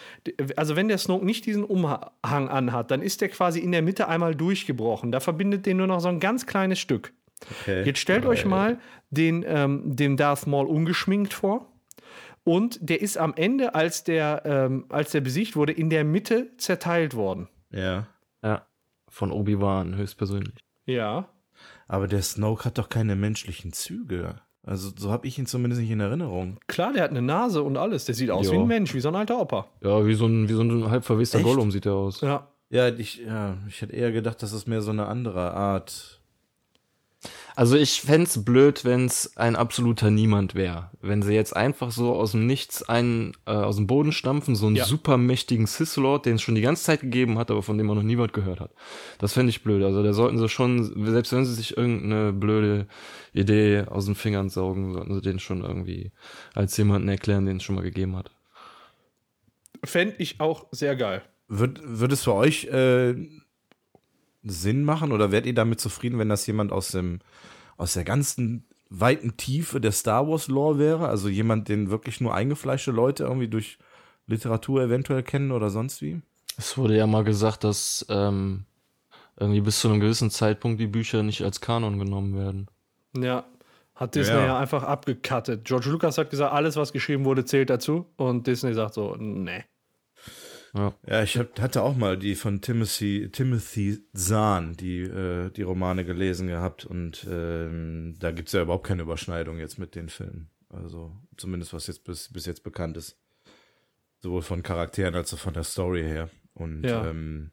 Also 0.56 0.76
wenn 0.76 0.88
der 0.88 0.98
Snoke 0.98 1.26
nicht 1.26 1.46
diesen 1.46 1.64
Umhang 1.64 2.10
anhat, 2.50 2.92
dann 2.92 3.02
ist 3.02 3.22
der 3.22 3.30
quasi 3.30 3.60
in 3.60 3.72
der 3.72 3.82
Mitte 3.82 4.08
einmal 4.08 4.36
durchgebrochen. 4.36 5.12
Da 5.12 5.20
verbindet 5.20 5.66
den 5.66 5.78
nur 5.78 5.88
noch 5.88 6.00
so 6.00 6.10
ein 6.10 6.20
ganz 6.20 6.46
kleines 6.46 6.80
Stück. 6.80 7.14
Okay. 7.62 7.84
Jetzt 7.84 8.00
stellt 8.00 8.26
euch 8.26 8.46
mal 8.46 8.80
den, 9.10 9.46
ähm, 9.48 9.96
den 9.96 10.18
Darth 10.18 10.48
Maul 10.48 10.68
ungeschminkt 10.68 11.34
vor. 11.34 11.68
Und 12.44 12.80
der 12.82 13.02
ist 13.02 13.18
am 13.18 13.34
Ende, 13.36 13.76
als 13.76 14.04
der, 14.04 14.42
ähm, 14.46 14.86
als 14.90 15.12
der 15.12 15.22
besiegt 15.22 15.56
wurde, 15.56 15.74
in 15.74 15.90
der 15.90 16.04
Mitte 16.04 16.56
zerteilt 16.58 17.16
worden. 17.16 17.48
Ja. 17.72 18.08
Ja. 18.44 18.66
Von 19.10 19.32
Obi-Wan 19.32 19.96
höchstpersönlich. 19.96 20.56
Ja. 20.86 21.30
Aber 21.88 22.08
der 22.08 22.22
Snoke 22.22 22.66
hat 22.66 22.78
doch 22.78 22.90
keine 22.90 23.16
menschlichen 23.16 23.74
Züge. 23.74 24.36
Also 24.64 24.92
so 24.96 25.12
habe 25.12 25.26
ich 25.28 25.40
ihn 25.40 25.46
zumindest 25.46 25.82
nicht 25.82 25.92
in 25.92 26.00
Erinnerung. 26.00 26.60
Klar, 26.68 26.94
der 26.94 27.04
hat 27.04 27.10
eine 27.12 27.22
Nase 27.22 27.64
und 27.64 27.78
alles. 27.78 28.06
Der 28.06 28.16
sieht 28.16 28.30
aus 28.30 28.48
Ja. 28.48 28.54
wie 28.54 28.58
ein 28.58 28.68
Mensch, 28.68 28.94
wie 28.94 29.00
so 29.00 29.10
ein 29.10 29.16
alter 29.16 29.40
Opa. 29.40 29.68
Ja, 29.82 30.06
wie 30.06 30.14
so 30.14 30.26
ein, 30.28 30.48
wie 30.50 30.54
so 30.54 30.62
ein 30.62 30.90
halb 30.90 31.06
verwester? 31.06 31.42
Gollum 31.42 31.72
sieht 31.72 31.86
er 31.86 31.94
aus. 31.94 32.22
Ja. 32.22 32.48
Ja, 32.72 32.88
ich, 32.90 33.18
ja, 33.18 33.58
ich 33.68 33.82
hätte 33.82 33.94
eher 33.94 34.12
gedacht, 34.12 34.44
dass 34.44 34.52
es 34.52 34.68
mehr 34.68 34.82
so 34.84 34.92
eine 34.92 35.08
andere 35.08 35.54
Art. 35.56 36.19
Also 37.60 37.76
ich 37.76 38.00
fänd's 38.00 38.46
blöd, 38.46 38.86
wenn's 38.86 39.36
ein 39.36 39.58
absoluter 39.58 40.10
Niemand 40.12 40.56
wäre. 40.56 40.92
Wenn 41.02 41.22
sie 41.22 41.34
jetzt 41.34 41.54
einfach 41.54 41.92
so 41.92 42.16
aus 42.16 42.32
dem 42.32 42.48
Nichts 42.48 42.88
einen 42.88 43.34
äh, 43.46 43.52
aus 43.52 43.76
dem 43.76 43.86
Boden 43.86 44.14
stampfen, 44.14 44.56
so 44.56 44.68
einen 44.68 44.78
Ja. 44.78 44.86
super 44.86 45.18
mächtigen 45.18 45.68
Sith-Lord, 45.68 46.26
den 46.26 46.36
es 46.36 46.42
schon 46.42 46.56
die 46.56 46.62
ganze 46.62 46.86
Zeit 46.86 47.02
gegeben 47.02 47.38
hat, 47.38 47.52
aber 47.52 47.62
von 47.62 47.78
dem 47.78 47.88
man 47.88 47.98
noch 47.98 48.04
nie 48.04 48.18
was 48.18 48.32
gehört 48.32 48.62
hat. 48.62 48.72
Das 49.18 49.34
fände 49.34 49.50
ich 49.50 49.62
blöd. 49.62 49.84
Also 49.84 50.02
da 50.02 50.14
sollten 50.14 50.38
sie 50.38 50.48
schon, 50.48 51.06
selbst 51.12 51.34
wenn 51.34 51.44
sie 51.44 51.54
sich 51.54 51.76
irgendeine 51.76 52.32
blöde 52.32 52.88
Idee 53.34 53.84
aus 53.90 54.06
den 54.06 54.16
Fingern 54.16 54.48
saugen, 54.48 54.94
sollten 54.94 55.14
sie 55.14 55.22
den 55.22 55.40
schon 55.40 55.62
irgendwie 55.62 56.14
als 56.56 56.78
jemanden 56.78 57.10
erklären, 57.10 57.46
den 57.46 57.58
es 57.58 57.64
schon 57.64 57.76
mal 57.76 57.82
gegeben 57.82 58.16
hat. 58.16 58.32
Fände 59.84 60.16
ich 60.20 60.40
auch 60.40 60.68
sehr 60.72 60.96
geil. 60.96 61.24
Wird, 61.50 61.82
wird 61.84 62.14
es 62.14 62.24
für 62.24 62.36
euch 62.36 62.68
äh, 62.68 63.16
Sinn 64.44 64.84
machen 64.84 65.12
oder 65.12 65.32
werdet 65.32 65.48
ihr 65.48 65.54
damit 65.54 65.80
zufrieden, 65.80 66.20
wenn 66.20 66.30
das 66.30 66.48
jemand 66.48 66.72
aus 66.72 66.90
dem 66.90 67.20
aus 67.78 67.94
der 67.94 68.04
ganzen 68.04 68.66
weiten 68.90 69.38
Tiefe 69.38 69.80
der 69.80 69.92
Star 69.92 70.28
Wars 70.28 70.48
Lore 70.48 70.80
wäre? 70.80 71.08
Also 71.08 71.30
jemand, 71.30 71.70
den 71.70 71.90
wirklich 71.90 72.22
nur 72.22 72.34
eingefleischte 72.34 72.92
Leute 72.92 73.24
irgendwie 73.24 73.48
durch 73.48 73.78
Literatur 74.28 74.84
eventuell 74.84 75.24
kennen 75.24 75.52
oder 75.52 75.70
sonst 75.70 76.02
wie? 76.02 76.22
Es 76.58 76.78
wurde 76.78 76.98
ja 76.98 77.08
mal 77.08 77.24
gesagt, 77.24 77.64
dass 77.64 78.06
ähm, 78.10 78.66
irgendwie 79.38 79.62
bis 79.62 79.80
zu 79.80 79.88
einem 79.88 80.00
gewissen 80.00 80.30
Zeitpunkt 80.30 80.80
die 80.80 80.88
Bücher 80.88 81.24
nicht 81.24 81.44
als 81.44 81.62
Kanon 81.62 82.00
genommen 82.00 82.36
werden. 82.36 82.68
Ja. 83.16 83.46
Hat 83.96 84.16
Disney 84.16 84.36
Ja. 84.36 84.46
ja, 84.46 84.60
einfach 84.60 84.84
abgekattet. 84.84 85.66
George 85.66 85.90
Lucas 85.90 86.18
hat 86.18 86.30
gesagt, 86.30 86.54
alles, 86.54 86.76
was 86.78 86.94
geschrieben 86.94 87.26
wurde, 87.26 87.44
zählt 87.46 87.70
dazu. 87.70 88.06
Und 88.16 88.48
Disney 88.48 88.74
sagt 88.74 88.94
so, 88.94 89.16
nee. 89.18 89.64
Ja. 90.74 90.94
Ja, 91.08 91.24
ich 91.24 91.38
hab, 91.38 91.60
hatte 91.60 91.82
auch 91.82 91.96
mal 91.96 92.18
die 92.18 92.36
von 92.36 92.62
Timothy, 92.62 93.30
Timothy 93.32 94.00
Zahn, 94.14 94.76
die, 94.76 95.02
äh, 95.02 95.50
die 95.50 95.64
Romane 95.64 96.06
gelesen 96.06 96.48
gehabt 96.48 96.86
und 96.86 97.26
ähm, 97.30 98.16
da 98.20 98.32
gibt's 98.32 98.52
ja 98.54 98.62
überhaupt 98.62 98.86
keine 98.88 99.02
Überschneidung 99.02 99.58
jetzt 99.58 99.80
mit 99.80 99.96
den 99.96 100.10
Filmen. 100.10 100.50
Also 100.70 101.12
zumindest 101.38 101.74
was 101.74 101.88
jetzt 101.88 102.04
bis, 102.04 102.32
bis 102.32 102.46
jetzt 102.46 102.64
bekannt 102.64 102.98
ist. 102.98 103.18
Sowohl 104.22 104.42
von 104.44 104.62
Charakteren 104.64 105.16
als 105.16 105.34
auch 105.34 105.40
von 105.40 105.54
der 105.54 105.64
Story 105.64 106.02
her. 106.04 106.30
Und 106.54 106.84
Ja. 106.84 107.08
ähm, 107.10 107.52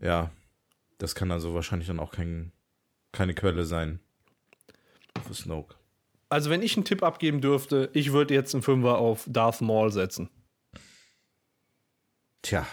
ja, 0.00 0.30
das 0.98 1.14
kann 1.14 1.30
also 1.30 1.54
wahrscheinlich 1.54 1.88
dann 1.88 2.00
auch 2.00 2.12
kein, 2.12 2.52
keine 3.12 3.34
Quelle 3.34 3.64
sein 3.64 4.00
für 5.26 5.34
Snoke. 5.34 5.74
Also, 6.28 6.50
wenn 6.50 6.62
ich 6.62 6.76
einen 6.76 6.84
Tipp 6.84 7.02
abgeben 7.02 7.40
dürfte, 7.40 7.90
ich 7.92 8.12
würde 8.12 8.34
jetzt 8.34 8.54
einen 8.54 8.62
Fünfer 8.62 8.98
auf 8.98 9.24
Darth 9.28 9.60
Maul 9.60 9.92
setzen. 9.92 10.30
Tja, 12.44 12.66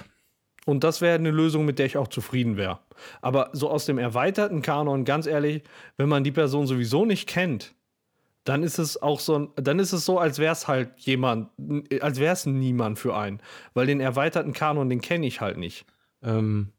Und 0.66 0.84
das 0.84 1.00
wäre 1.00 1.16
eine 1.16 1.32
Lösung, 1.32 1.64
mit 1.66 1.80
der 1.80 1.86
ich 1.86 1.96
auch 1.96 2.10
zufrieden 2.10 2.58
wäre. 2.58 2.80
Aber 3.22 3.50
so 3.54 3.70
aus 3.70 3.86
dem 3.86 3.98
erweiterten 3.98 4.62
Kanon, 4.62 5.06
ganz 5.06 5.26
ehrlich, 5.26 5.64
wenn 5.96 6.10
man 6.10 6.26
die 6.26 6.34
Person 6.34 6.68
sowieso 6.68 7.06
nicht 7.06 7.28
kennt, 7.28 7.74
dann 8.44 8.64
ist 8.64 8.80
es 8.80 9.02
auch 9.02 9.20
so 9.22 9.54
dann 9.56 9.80
ist 9.80 9.94
es 9.94 10.04
so, 10.06 10.20
als 10.20 10.40
wäre 10.40 10.52
es 10.52 10.68
halt 10.68 11.00
jemand, 11.00 11.50
als 12.02 12.20
wäre 12.20 12.34
es 12.34 12.46
niemand 12.46 13.00
für 13.00 13.16
einen. 13.16 13.40
Weil 13.74 13.88
den 13.88 14.02
erweiterten 14.02 14.52
Kanon, 14.52 14.90
den 14.90 15.00
kenne 15.00 15.26
ich 15.26 15.40
halt 15.40 15.58
nicht. 15.58 15.86
Ähm, 16.22 16.74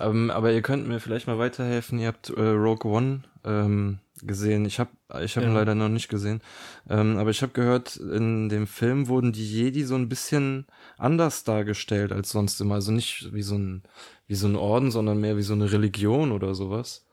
ähm, 0.00 0.30
aber 0.30 0.52
ihr 0.52 0.62
könnt 0.62 0.86
mir 0.88 1.00
vielleicht 1.00 1.26
mal 1.26 1.38
weiterhelfen. 1.38 1.98
Ihr 1.98 2.08
habt 2.08 2.30
äh, 2.30 2.40
Rogue 2.40 2.90
One 2.90 3.22
ähm, 3.44 3.98
gesehen. 4.22 4.64
Ich 4.64 4.78
habe 4.80 4.90
ich 5.22 5.36
hab 5.36 5.44
ihn 5.44 5.50
Ja. 5.50 5.54
leider 5.56 5.74
noch 5.74 5.88
nicht 5.88 6.08
gesehen. 6.08 6.40
Ähm, 6.88 7.18
aber 7.18 7.30
ich 7.30 7.42
habe 7.42 7.52
gehört, 7.52 7.96
in 7.96 8.48
dem 8.48 8.66
Film 8.66 9.08
wurden 9.08 9.32
die 9.32 9.46
Jedi 9.46 9.84
so 9.84 9.94
ein 9.94 10.08
bisschen 10.08 10.66
anders 10.98 11.44
dargestellt 11.44 12.12
als 12.12 12.30
sonst 12.30 12.60
immer. 12.60 12.74
Also 12.76 12.92
nicht 12.92 13.32
wie 13.32 13.42
so 13.42 13.56
ein, 13.56 13.82
wie 14.26 14.34
so 14.34 14.46
ein 14.48 14.56
Orden, 14.56 14.90
sondern 14.90 15.20
mehr 15.20 15.36
wie 15.36 15.42
so 15.42 15.54
eine 15.54 15.70
Religion 15.70 16.32
oder 16.32 16.54
sowas. 16.54 17.06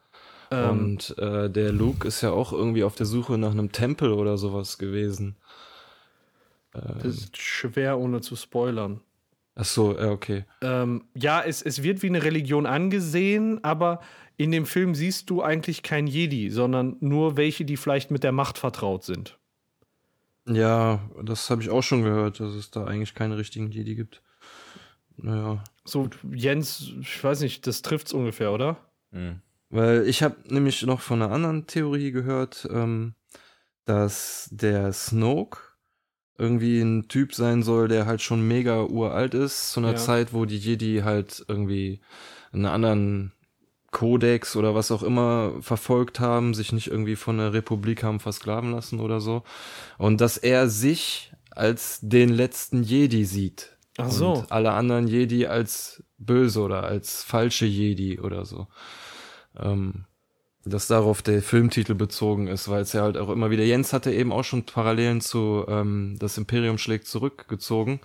Ähm, 0.51 0.69
Und 0.69 1.17
äh, 1.17 1.49
der 1.49 1.71
Luke 1.71 2.07
ist 2.07 2.21
ja 2.21 2.31
auch 2.31 2.53
irgendwie 2.53 2.83
auf 2.83 2.95
der 2.95 3.05
Suche 3.05 3.37
nach 3.37 3.51
einem 3.51 3.71
Tempel 3.71 4.11
oder 4.13 4.37
sowas 4.37 4.77
gewesen. 4.77 5.35
das 6.71 7.05
ist 7.15 7.37
schwer, 7.37 7.99
ohne 7.99 8.21
zu 8.21 8.35
spoilern. 8.35 9.01
Ach 9.55 9.65
so, 9.65 9.97
ja, 9.97 10.09
okay. 10.09 10.45
Ähm, 10.61 11.03
ja, 11.15 11.41
es, 11.41 11.61
es 11.61 11.83
wird 11.83 12.01
wie 12.01 12.07
eine 12.07 12.23
Religion 12.23 12.65
angesehen, 12.65 13.63
aber 13.63 14.01
in 14.35 14.51
dem 14.51 14.65
Film 14.65 14.95
siehst 14.95 15.29
du 15.29 15.43
eigentlich 15.43 15.83
kein 15.83 16.07
Jedi, 16.07 16.49
sondern 16.49 16.97
nur 17.01 17.37
welche, 17.37 17.65
die 17.65 17.77
vielleicht 17.77 18.09
mit 18.09 18.23
der 18.23 18.31
Macht 18.31 18.57
vertraut 18.57 19.03
sind. 19.03 19.37
Ja, 20.47 20.99
das 21.23 21.49
habe 21.49 21.61
ich 21.61 21.69
auch 21.69 21.83
schon 21.83 22.03
gehört, 22.03 22.39
dass 22.39 22.53
es 22.53 22.71
da 22.71 22.85
eigentlich 22.85 23.13
keine 23.13 23.37
richtigen 23.37 23.71
Jedi 23.71 23.95
gibt. 23.95 24.21
Naja. 25.17 25.63
So, 25.85 26.09
Jens, 26.33 26.91
ich 26.99 27.23
weiß 27.23 27.41
nicht, 27.41 27.67
das 27.67 27.81
trifft's 27.81 28.13
ungefähr, 28.13 28.51
oder? 28.51 28.77
Mhm. 29.11 29.41
Weil 29.69 30.07
ich 30.07 30.21
habe 30.23 30.35
nämlich 30.47 30.83
noch 30.83 31.01
von 31.01 31.21
einer 31.21 31.33
anderen 31.33 31.67
Theorie 31.67 32.11
gehört, 32.11 32.67
ähm, 32.71 33.15
dass 33.85 34.49
der 34.51 34.93
Snoke 34.93 35.59
irgendwie 36.37 36.81
ein 36.81 37.07
Typ 37.07 37.33
sein 37.33 37.63
soll, 37.63 37.87
der 37.87 38.05
halt 38.05 38.21
schon 38.21 38.47
mega 38.47 38.83
uralt 38.83 39.33
ist, 39.33 39.71
zu 39.71 39.79
einer 39.79 39.91
Ja. 39.91 39.97
Zeit, 39.97 40.33
wo 40.33 40.45
die 40.45 40.57
Jedi 40.57 41.01
halt 41.03 41.45
irgendwie 41.47 42.01
einen 42.51 42.65
anderen 42.65 43.33
Kodex 43.91 44.55
oder 44.55 44.73
was 44.73 44.91
auch 44.91 45.03
immer 45.03 45.53
verfolgt 45.61 46.19
haben, 46.19 46.53
sich 46.53 46.73
nicht 46.73 46.87
irgendwie 46.87 47.15
von 47.15 47.37
der 47.37 47.53
Republik 47.53 48.03
haben 48.03 48.19
versklaven 48.19 48.71
lassen 48.71 48.99
oder 48.99 49.21
so. 49.21 49.43
Und 49.97 50.19
dass 50.19 50.37
er 50.37 50.67
sich 50.67 51.31
als 51.51 51.99
den 52.01 52.29
letzten 52.29 52.81
Jedi 52.83 53.25
sieht. 53.25 53.77
Ach 53.97 54.09
so. 54.09 54.33
Und 54.33 54.51
alle 54.51 54.71
anderen 54.71 55.07
Jedi 55.07 55.45
als 55.45 56.03
böse 56.17 56.61
oder 56.61 56.83
als 56.83 57.23
falsche 57.23 57.67
Jedi 57.67 58.19
oder 58.19 58.45
so. 58.45 58.67
Ähm, 59.59 60.05
dass 60.65 60.87
darauf 60.87 61.21
der 61.21 61.41
Filmtitel 61.41 61.93
bezogen 61.93 62.47
ist, 62.47 62.69
weil 62.69 62.83
es 62.83 62.93
ja 62.93 63.01
halt 63.01 63.17
auch 63.17 63.29
immer 63.29 63.51
wieder, 63.51 63.63
Jens 63.63 63.91
hatte 63.93 64.11
eben 64.13 64.31
auch 64.31 64.43
schon 64.43 64.63
Parallelen 64.63 65.21
zu 65.21 65.65
ähm, 65.67 66.15
Das 66.19 66.37
Imperium 66.37 66.77
schlägt 66.77 67.07
zurückgezogen. 67.07 67.99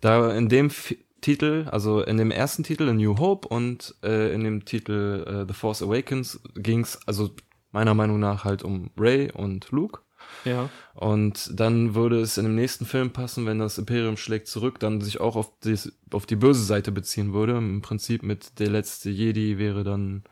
Da 0.00 0.32
in 0.32 0.48
dem 0.48 0.66
F 0.66 0.94
Titel, 1.20 1.66
also 1.70 2.00
in 2.02 2.16
dem 2.16 2.30
ersten 2.30 2.62
Titel 2.62 2.88
A 2.88 2.92
New 2.92 3.18
Hope 3.18 3.48
und 3.48 3.96
äh, 4.04 4.32
in 4.32 4.44
dem 4.44 4.64
Titel 4.64 5.24
äh, 5.26 5.44
The 5.48 5.52
Force 5.52 5.82
Awakens 5.82 6.40
ging's 6.54 6.98
also 7.06 7.30
meiner 7.72 7.94
Meinung 7.94 8.20
nach 8.20 8.44
halt 8.44 8.62
um 8.62 8.90
Ray 8.96 9.32
und 9.32 9.70
Luke. 9.72 10.00
Ja. 10.44 10.68
Und 10.94 11.58
dann 11.58 11.94
würde 11.94 12.20
es 12.20 12.38
in 12.38 12.44
dem 12.44 12.54
nächsten 12.54 12.86
Film 12.86 13.10
passen, 13.10 13.46
wenn 13.46 13.58
das 13.58 13.78
Imperium 13.78 14.16
schlägt 14.16 14.46
zurück, 14.46 14.78
dann 14.78 15.00
sich 15.00 15.20
auch 15.20 15.36
auf 15.36 15.50
die, 15.64 15.76
auf 16.12 16.26
die 16.26 16.36
böse 16.36 16.62
Seite 16.62 16.92
beziehen 16.92 17.32
würde. 17.32 17.56
Im 17.56 17.82
Prinzip 17.82 18.22
mit 18.22 18.58
der 18.60 18.70
letzte 18.70 19.10
Jedi 19.10 19.58
wäre 19.58 19.84
dann 19.84 20.22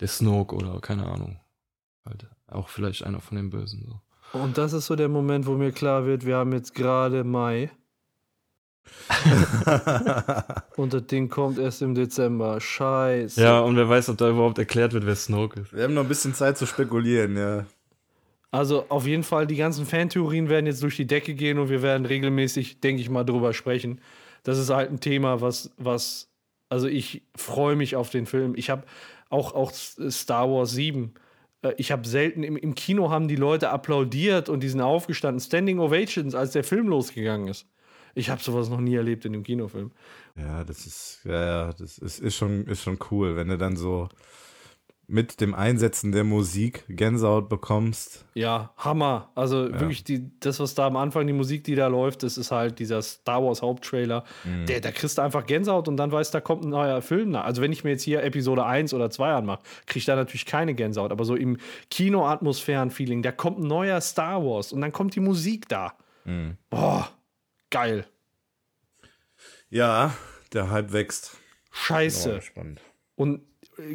der 0.00 0.08
Snoke 0.08 0.54
oder 0.54 0.80
keine 0.80 1.06
Ahnung. 1.06 1.40
Halt 2.04 2.28
auch 2.46 2.68
vielleicht 2.68 3.04
einer 3.04 3.20
von 3.20 3.36
den 3.36 3.50
Bösen. 3.50 3.84
So. 3.84 4.38
Und 4.38 4.58
das 4.58 4.72
ist 4.72 4.86
so 4.86 4.96
der 4.96 5.08
Moment, 5.08 5.46
wo 5.46 5.52
mir 5.52 5.72
klar 5.72 6.06
wird, 6.06 6.24
wir 6.24 6.36
haben 6.36 6.52
jetzt 6.52 6.74
gerade 6.74 7.24
Mai 7.24 7.70
und 10.76 10.92
das 10.92 11.06
Ding 11.06 11.28
kommt 11.28 11.58
erst 11.58 11.82
im 11.82 11.94
Dezember. 11.94 12.60
Scheiße. 12.60 13.40
Ja, 13.40 13.60
und 13.60 13.76
wer 13.76 13.88
weiß, 13.88 14.08
ob 14.10 14.18
da 14.18 14.30
überhaupt 14.30 14.58
erklärt 14.58 14.92
wird, 14.92 15.06
wer 15.06 15.16
Snoke 15.16 15.60
ist. 15.60 15.72
Wir 15.72 15.84
haben 15.84 15.94
noch 15.94 16.02
ein 16.02 16.08
bisschen 16.08 16.34
Zeit 16.34 16.58
zu 16.58 16.66
spekulieren, 16.66 17.36
ja. 17.36 17.64
Also 18.50 18.86
auf 18.88 19.06
jeden 19.06 19.22
Fall, 19.22 19.46
die 19.46 19.56
ganzen 19.56 19.86
Fantheorien 19.86 20.48
werden 20.48 20.66
jetzt 20.66 20.82
durch 20.82 20.96
die 20.96 21.06
Decke 21.06 21.34
gehen 21.34 21.58
und 21.58 21.68
wir 21.68 21.82
werden 21.82 22.06
regelmäßig, 22.06 22.80
denke 22.80 23.02
ich 23.02 23.10
mal, 23.10 23.24
drüber 23.24 23.52
sprechen. 23.52 24.00
Das 24.44 24.58
ist 24.58 24.70
halt 24.70 24.90
ein 24.90 25.00
Thema, 25.00 25.40
was, 25.40 25.72
was, 25.76 26.30
also 26.68 26.86
ich 26.86 27.22
freue 27.36 27.76
mich 27.76 27.96
auf 27.96 28.10
den 28.10 28.26
Film. 28.26 28.54
Ich 28.56 28.70
habe 28.70 28.84
auch, 29.30 29.54
auch 29.54 29.72
Star 29.72 30.50
Wars 30.50 30.72
7. 30.72 31.14
äh, 31.62 31.72
Ich 31.76 31.92
habe 31.92 32.06
selten, 32.06 32.42
im, 32.42 32.56
im 32.56 32.74
Kino 32.74 33.10
haben 33.10 33.28
die 33.28 33.36
Leute 33.36 33.70
applaudiert 33.70 34.48
und 34.48 34.60
die 34.60 34.68
sind 34.68 34.80
aufgestanden. 34.80 35.40
Standing 35.40 35.78
Ovations, 35.78 36.34
als 36.34 36.52
der 36.52 36.64
Film 36.64 36.88
losgegangen 36.88 37.48
ist. 37.48 37.66
Ich 38.14 38.30
habe 38.30 38.42
sowas 38.42 38.70
noch 38.70 38.80
nie 38.80 38.94
erlebt 38.94 39.26
in 39.26 39.32
dem 39.32 39.42
Kinofilm. 39.42 39.92
Ja, 40.36 40.64
das 40.64 40.86
ist, 40.86 41.20
ja, 41.24 41.72
das 41.72 41.98
ist, 41.98 42.18
ist, 42.18 42.34
schon, 42.34 42.66
ist 42.66 42.82
schon 42.82 42.98
cool, 43.10 43.36
wenn 43.36 43.48
du 43.48 43.58
dann 43.58 43.76
so 43.76 44.08
mit 45.08 45.40
dem 45.40 45.54
Einsetzen 45.54 46.10
der 46.10 46.24
Musik 46.24 46.84
Gänsehaut 46.88 47.48
bekommst. 47.48 48.24
Ja, 48.34 48.72
Hammer. 48.76 49.30
Also 49.34 49.72
wirklich, 49.72 50.02
die, 50.02 50.30
das, 50.40 50.58
was 50.58 50.74
da 50.74 50.86
am 50.86 50.96
Anfang, 50.96 51.26
die 51.26 51.32
Musik, 51.32 51.62
die 51.64 51.76
da 51.76 51.86
läuft, 51.86 52.24
das 52.24 52.36
ist 52.36 52.50
halt 52.50 52.78
dieser 52.78 53.02
Star 53.02 53.44
Wars 53.44 53.62
Haupttrailer. 53.62 54.24
Der, 54.66 54.80
da 54.80 54.90
kriegst 54.90 55.18
du 55.18 55.22
einfach 55.22 55.46
Gänsehaut 55.46 55.86
und 55.86 55.96
dann 55.96 56.10
weißt 56.10 56.34
du, 56.34 56.38
da 56.38 56.40
kommt 56.40 56.64
ein 56.64 56.70
neuer 56.70 57.02
Film 57.02 57.30
nach. 57.30 57.44
Also 57.44 57.62
wenn 57.62 57.72
ich 57.72 57.84
mir 57.84 57.90
jetzt 57.90 58.02
hier 58.02 58.24
Episode 58.24 58.66
1 58.66 58.94
oder 58.94 59.10
2 59.10 59.32
anmache, 59.32 59.62
kriege 59.86 59.98
ich 59.98 60.04
da 60.06 60.16
natürlich 60.16 60.46
keine 60.46 60.74
Gänsehaut. 60.74 61.12
Aber 61.12 61.24
so 61.24 61.36
im 61.36 61.58
Kinoatmosphären-Feeling, 61.90 63.22
da 63.22 63.32
kommt 63.32 63.60
ein 63.60 63.66
neuer 63.66 64.00
Star 64.00 64.44
Wars 64.44 64.72
und 64.72 64.80
dann 64.80 64.92
kommt 64.92 65.14
die 65.14 65.20
Musik 65.20 65.68
da. 65.68 65.94
Boah, 66.70 67.08
geil. 67.70 68.06
Ja, 69.70 70.14
der 70.52 70.70
Hype 70.70 70.92
wächst. 70.92 71.36
Scheiße. 71.70 72.36
Oh, 72.38 72.40
spannend. 72.40 72.80
Und 73.14 73.42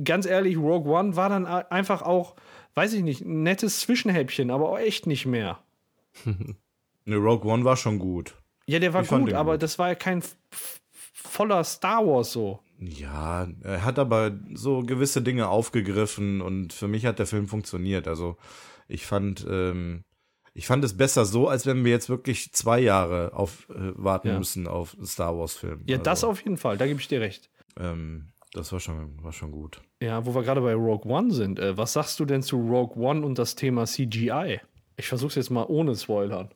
ganz 0.04 0.26
ehrlich, 0.26 0.58
Rogue 0.58 0.92
One 0.92 1.16
war 1.16 1.30
dann 1.30 1.46
einfach 1.46 2.02
auch, 2.02 2.36
weiß 2.76 2.94
ich 2.94 3.04
nicht, 3.04 3.22
ein 3.22 3.44
nettes 3.44 3.80
Zwischenhäppchen, 3.82 4.52
aber 4.52 4.70
auch 4.70 4.80
echt 4.80 5.08
nicht 5.08 5.26
mehr. 5.26 5.60
Ne, 7.04 7.16
Rogue 7.16 7.52
One 7.52 7.66
war 7.66 7.78
schon 7.78 7.98
gut. 7.98 8.36
Ja, 8.68 8.78
der 8.78 8.94
war 8.94 9.02
Ich 9.02 9.08
gut, 9.10 9.34
aber 9.34 9.54
gut. 9.54 9.64
das 9.64 9.80
war 9.80 9.88
ja 9.88 9.96
kein 9.96 10.22
voller 11.14 11.64
Star 11.64 12.06
Wars 12.06 12.32
so. 12.32 12.60
Ja, 12.80 13.48
er 13.64 13.84
hat 13.84 13.98
aber 13.98 14.38
so 14.54 14.82
gewisse 14.82 15.24
Dinge 15.24 15.48
aufgegriffen 15.48 16.42
und 16.42 16.74
für 16.74 16.88
mich 16.88 17.08
hat 17.08 17.18
der 17.18 17.26
Film 17.26 17.48
funktioniert. 17.48 18.08
Also 18.08 18.38
ich 18.88 19.06
fand, 19.08 19.46
ähm, 19.50 20.04
ich 20.54 20.68
fand 20.68 20.84
es 20.84 20.96
besser 20.96 21.26
so, 21.26 21.48
als 21.48 21.66
wenn 21.66 21.84
wir 21.84 21.92
jetzt 21.92 22.08
wirklich 22.10 22.52
zwei 22.54 22.80
Jahre 22.80 23.34
auf 23.34 23.68
äh, 23.70 23.94
warten 23.96 24.28
Ja. 24.30 24.38
müssen 24.38 24.68
auf 24.68 24.96
Star 25.04 25.36
Wars 25.38 25.56
Film. 25.56 25.84
Ja, 25.88 25.98
also, 25.98 26.04
das 26.04 26.24
auf 26.24 26.44
jeden 26.44 26.58
Fall, 26.58 26.78
da 26.78 26.86
gebe 26.86 27.00
ich 27.00 27.08
dir 27.08 27.22
recht. 27.22 27.50
Ähm, 27.80 28.28
das 28.54 28.72
war 28.72 28.80
schon, 28.80 29.24
war 29.24 29.32
schon 29.32 29.52
gut. 29.52 29.82
Ja, 30.02 30.26
wo 30.26 30.36
wir 30.36 30.44
gerade 30.44 30.62
bei 30.62 30.74
Rogue 30.74 31.10
One 31.12 31.32
sind, 31.32 31.60
äh, 31.60 31.78
was 31.78 31.94
sagst 31.94 32.20
du 32.20 32.26
denn 32.26 32.44
zu 32.44 32.58
Rogue 32.58 33.02
One 33.02 33.26
und 33.26 33.38
das 33.38 33.56
Thema 33.56 33.86
CGI? 33.86 34.60
Ich 34.98 35.08
versuch's 35.08 35.36
jetzt 35.36 35.50
mal 35.50 35.66
ohne 35.68 35.96
Spoilern. 35.96 36.50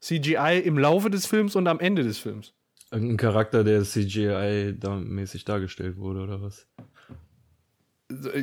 CGI 0.00 0.60
im 0.64 0.78
Laufe 0.78 1.10
des 1.10 1.26
Films 1.26 1.54
und 1.54 1.68
am 1.68 1.78
Ende 1.78 2.02
des 2.02 2.18
Films. 2.18 2.54
Irgendein 2.90 3.16
Charakter, 3.18 3.64
der 3.64 3.82
CGI 3.82 4.74
da 4.78 4.96
mäßig 4.96 5.44
dargestellt 5.44 5.96
wurde, 5.96 6.20
oder 6.20 6.42
was? 6.42 6.66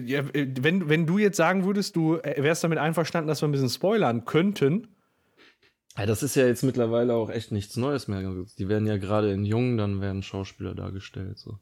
Ja, 0.04 0.22
äh, 0.34 0.48
wenn, 0.62 0.90
wenn 0.90 1.06
du 1.06 1.18
jetzt 1.18 1.38
sagen 1.38 1.66
würdest, 1.66 1.96
du 1.96 2.16
äh, 2.18 2.42
wärst 2.42 2.64
damit 2.64 2.80
einverstanden, 2.80 3.28
dass 3.28 3.42
wir 3.42 3.48
ein 3.48 3.52
bisschen 3.52 3.70
spoilern 3.70 4.26
könnten, 4.26 4.88
Ja, 5.98 6.06
das 6.06 6.24
ist 6.24 6.36
ja 6.36 6.46
jetzt 6.46 6.64
mittlerweile 6.64 7.14
auch 7.14 7.30
echt 7.30 7.52
nichts 7.52 7.76
Neues 7.76 8.08
mehr. 8.08 8.24
Die 8.58 8.70
werden 8.70 8.88
ja 8.88 8.98
gerade 8.98 9.32
in 9.32 9.46
Jungen, 9.46 9.78
dann 9.78 10.02
werden 10.02 10.24
Schauspieler 10.24 10.74
dargestellt. 10.74 11.38
So. 11.38 11.60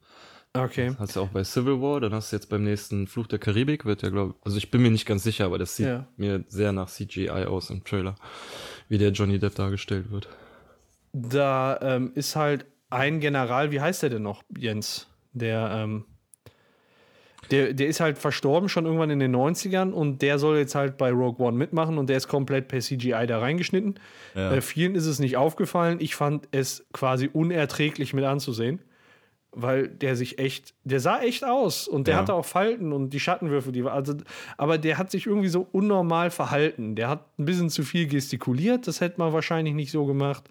Okay. 0.53 0.93
Hast 0.99 1.15
du 1.15 1.21
auch 1.21 1.29
bei 1.29 1.43
Civil 1.43 1.81
War, 1.81 1.99
dann 2.01 2.13
hast 2.13 2.31
du 2.31 2.35
jetzt 2.35 2.49
beim 2.49 2.63
nächsten 2.63 3.07
Fluch 3.07 3.27
der 3.27 3.39
Karibik, 3.39 3.85
wird 3.85 4.01
ja, 4.01 4.09
glaube 4.09 4.35
also 4.43 4.57
ich 4.57 4.71
bin 4.71 4.81
mir 4.81 4.91
nicht 4.91 5.05
ganz 5.05 5.23
sicher, 5.23 5.45
aber 5.45 5.57
das 5.57 5.75
sieht 5.75 5.87
Ja. 5.87 6.07
mir 6.17 6.43
sehr 6.47 6.71
nach 6.71 6.89
CGI 6.89 7.29
aus 7.45 7.69
im 7.69 7.83
Trailer, 7.83 8.15
wie 8.89 8.97
der 8.97 9.11
Johnny 9.11 9.39
Depp 9.39 9.55
dargestellt 9.55 10.11
wird. 10.11 10.29
Da 11.13 11.79
ähm, 11.81 12.11
ist 12.15 12.35
halt 12.35 12.65
ein 12.89 13.19
General, 13.19 13.71
wie 13.71 13.81
heißt 13.81 14.03
der 14.03 14.09
denn 14.09 14.23
noch, 14.23 14.43
Jens? 14.57 15.07
Der, 15.33 15.71
ähm, 15.73 16.05
der, 17.51 17.73
der 17.73 17.87
ist 17.87 17.99
halt 17.99 18.17
verstorben 18.17 18.67
schon 18.69 18.85
irgendwann 18.85 19.09
in 19.09 19.19
den 19.19 19.35
90ern 19.35 19.91
und 19.91 20.21
der 20.21 20.37
soll 20.37 20.57
jetzt 20.57 20.75
halt 20.75 20.97
bei 20.97 21.11
Rogue 21.11 21.45
One 21.45 21.57
mitmachen 21.57 21.97
und 21.97 22.09
der 22.09 22.17
ist 22.17 22.27
komplett 22.27 22.67
per 22.67 22.79
CGI 22.81 23.25
da 23.27 23.39
reingeschnitten. 23.39 23.99
Ja. 24.35 24.53
Äh, 24.53 24.61
vielen 24.61 24.95
ist 24.95 25.05
es 25.05 25.19
nicht 25.19 25.37
aufgefallen. 25.37 25.99
Ich 26.01 26.15
fand 26.15 26.47
es 26.51 26.85
quasi 26.91 27.29
unerträglich 27.31 28.13
mit 28.13 28.25
anzusehen, 28.25 28.81
weil 29.61 29.87
der 29.87 30.15
sich 30.15 30.39
echt, 30.39 30.73
der 30.83 30.99
sah 30.99 31.19
echt 31.19 31.43
aus 31.43 31.87
und 31.87 32.07
der 32.07 32.15
Ja. 32.15 32.21
hatte 32.21 32.33
auch 32.33 32.45
Falten 32.45 32.93
und 32.93 33.09
die 33.09 33.19
Schattenwürfe, 33.19 33.71
die 33.71 33.83
war, 33.83 33.93
also, 33.93 34.13
aber 34.57 34.77
der 34.77 34.97
hat 34.97 35.11
sich 35.11 35.25
irgendwie 35.25 35.47
so 35.49 35.67
unnormal 35.71 36.29
verhalten. 36.31 36.95
Der 36.95 37.09
hat 37.09 37.25
ein 37.37 37.45
bisschen 37.45 37.69
zu 37.69 37.83
viel 37.83 38.07
gestikuliert, 38.07 38.87
das 38.87 39.01
hätte 39.01 39.19
man 39.19 39.33
wahrscheinlich 39.33 39.73
nicht 39.73 39.91
so 39.91 40.05
gemacht. 40.05 40.43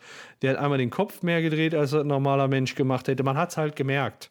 Der 0.43 0.51
hat 0.53 0.59
einmal 0.59 0.79
den 0.79 0.91
Kopf 0.91 1.23
mehr 1.23 1.41
gedreht, 1.43 1.75
als 1.75 1.95
ein 1.95 2.07
normaler 2.07 2.49
Mensch 2.49 2.75
gemacht 2.75 3.09
hätte. 3.09 3.23
Man 3.23 3.37
hat 3.37 3.51
es 3.51 3.57
halt 3.57 3.77
gemerkt. 3.77 4.31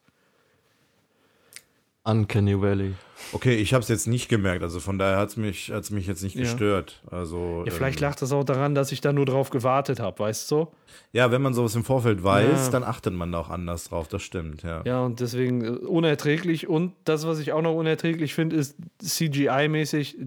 Uncanny 2.05 2.61
Valley. 2.61 2.93
Okay, 3.31 3.55
ich 3.55 3.73
habe 3.73 3.81
es 3.81 3.87
jetzt 3.89 4.07
nicht 4.07 4.29
gemerkt, 4.29 4.61
also 4.61 4.79
von 4.79 4.99
daher 4.99 5.17
hat 5.17 5.29
es 5.29 5.37
mich, 5.37 5.71
hat's 5.71 5.89
mich 5.89 6.05
jetzt 6.05 6.21
nicht 6.21 6.35
Ja. 6.35 6.43
gestört. 6.43 7.01
Also, 7.09 7.63
Ja, 7.65 7.71
vielleicht 7.71 7.97
ähm, 7.99 8.03
lag 8.03 8.15
das 8.15 8.31
auch 8.31 8.43
daran, 8.43 8.75
dass 8.75 8.91
ich 8.91 9.01
da 9.01 9.11
nur 9.13 9.25
drauf 9.25 9.49
gewartet 9.49 9.99
habe, 9.99 10.19
weißt 10.19 10.51
du? 10.51 10.67
Ja, 11.11 11.31
wenn 11.31 11.41
man 11.41 11.53
sowas 11.53 11.75
im 11.75 11.83
Vorfeld 11.83 12.23
weiß, 12.23 12.65
Ja. 12.65 12.69
dann 12.71 12.83
achtet 12.83 13.13
man 13.13 13.31
da 13.31 13.39
auch 13.39 13.49
anders 13.49 13.85
drauf, 13.89 14.07
das 14.07 14.21
stimmt, 14.21 14.61
ja. 14.63 14.81
Ja, 14.85 15.01
und 15.03 15.19
deswegen 15.21 15.63
äh, 15.63 15.69
unerträglich. 15.69 16.67
Und 16.67 16.93
das, 17.05 17.25
was 17.25 17.39
ich 17.39 17.51
auch 17.53 17.61
noch 17.61 17.73
unerträglich 17.73 18.33
finde, 18.35 18.57
ist 18.57 18.75
CGI-mäßig 19.01 20.17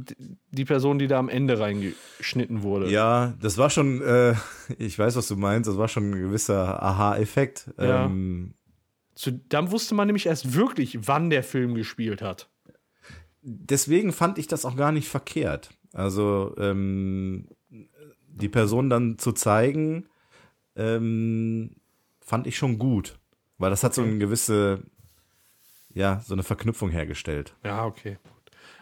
die 0.50 0.64
Person, 0.64 0.98
die 0.98 1.06
da 1.06 1.18
am 1.18 1.28
Ende 1.28 1.58
reingeschnitten 1.60 2.62
wurde. 2.62 2.90
Ja, 2.90 3.34
das 3.40 3.58
war 3.58 3.70
schon, 3.70 4.02
äh, 4.02 4.34
ich 4.78 4.98
weiß, 4.98 5.14
was 5.16 5.28
du 5.28 5.36
meinst, 5.36 5.68
das 5.68 5.76
war 5.78 5.88
schon 5.88 6.10
ein 6.10 6.20
gewisser 6.20 6.82
Aha-Effekt. 6.82 7.70
Ja. 7.78 8.06
Ähm, 8.06 8.54
Zu, 9.18 9.32
dann 9.32 9.72
wusste 9.72 9.96
man 9.96 10.06
nämlich 10.06 10.26
erst 10.26 10.54
wirklich, 10.54 11.08
wann 11.08 11.28
der 11.28 11.42
Film 11.42 11.74
gespielt 11.74 12.22
hat. 12.22 12.48
deswegen 13.42 14.12
fand 14.12 14.38
ich 14.38 14.46
das 14.46 14.64
auch 14.64 14.76
gar 14.76 14.92
nicht 14.92 15.08
verkehrt. 15.08 15.70
Also 15.92 16.54
ähm, 16.56 17.48
die 18.28 18.48
Person 18.48 18.88
dann 18.88 19.18
zu 19.18 19.32
zeigen, 19.32 20.06
ähm, 20.76 21.74
fand 22.20 22.46
ich 22.46 22.56
schon 22.56 22.78
gut, 22.78 23.18
weil 23.58 23.70
das 23.70 23.82
hat 23.82 23.92
so 23.92 24.02
eine 24.02 24.18
gewisse, 24.18 24.84
ja, 25.92 26.20
so 26.24 26.34
eine 26.34 26.44
Verknüpfung 26.44 26.90
hergestellt. 26.90 27.56
Ja, 27.64 27.86
okay. 27.86 28.18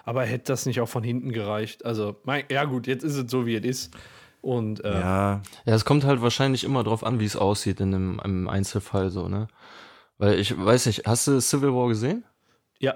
Aber 0.04 0.22
hätte 0.24 0.52
das 0.52 0.66
nicht 0.66 0.82
auch 0.82 0.88
von 0.88 1.02
hinten 1.02 1.32
gereicht? 1.32 1.86
Also, 1.86 2.16
mein, 2.24 2.44
ja, 2.50 2.64
gut, 2.64 2.86
jetzt 2.86 3.04
ist 3.04 3.16
es 3.16 3.30
so, 3.30 3.46
wie 3.46 3.56
es 3.56 3.64
ist. 3.64 3.96
Und 4.42 4.84
äh, 4.84 5.00
Ja, 5.00 5.42
Ja, 5.64 5.74
es 5.74 5.86
kommt 5.86 6.04
halt 6.04 6.20
wahrscheinlich 6.20 6.62
immer 6.62 6.84
drauf 6.84 7.02
an, 7.04 7.18
wie 7.20 7.24
es 7.24 7.36
aussieht 7.36 7.80
in 7.80 7.94
einem, 7.94 8.20
im 8.22 8.48
Einzelfall 8.48 9.08
so, 9.10 9.28
ne? 9.28 9.48
Weil 10.18 10.38
ich 10.38 10.56
weiß 10.56 10.86
nicht, 10.86 11.06
hast 11.06 11.26
du 11.26 11.40
Civil 11.40 11.72
War 11.74 11.88
gesehen? 11.88 12.24
ja, 12.78 12.94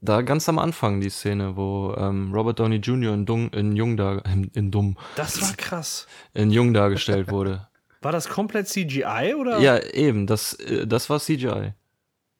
Da 0.00 0.22
ganz 0.22 0.48
am 0.48 0.58
Anfang 0.58 1.00
die 1.00 1.10
Szene, 1.10 1.56
wo 1.56 1.94
ähm, 1.96 2.32
Robert 2.34 2.58
Downey 2.58 2.76
Jr. 2.76 3.14
in, 3.14 3.26
Dung, 3.26 3.50
in 3.50 3.76
Jung 3.76 3.96
da, 3.96 4.18
in, 4.32 4.50
in 4.54 4.70
Dumm, 4.70 4.96
das 5.16 5.40
war 5.42 5.52
krass. 5.56 6.06
in 6.34 6.50
Jung 6.50 6.72
dargestellt 6.74 7.30
wurde. 7.30 7.68
War 8.02 8.10
das 8.10 8.28
komplett 8.28 8.66
CGI 8.66 9.32
oder? 9.38 9.60
ja, 9.60 9.78
eben, 9.78 10.26
das, 10.26 10.54
äh, 10.54 10.88
das 10.88 11.08
war 11.08 11.20
CGI. 11.20 11.72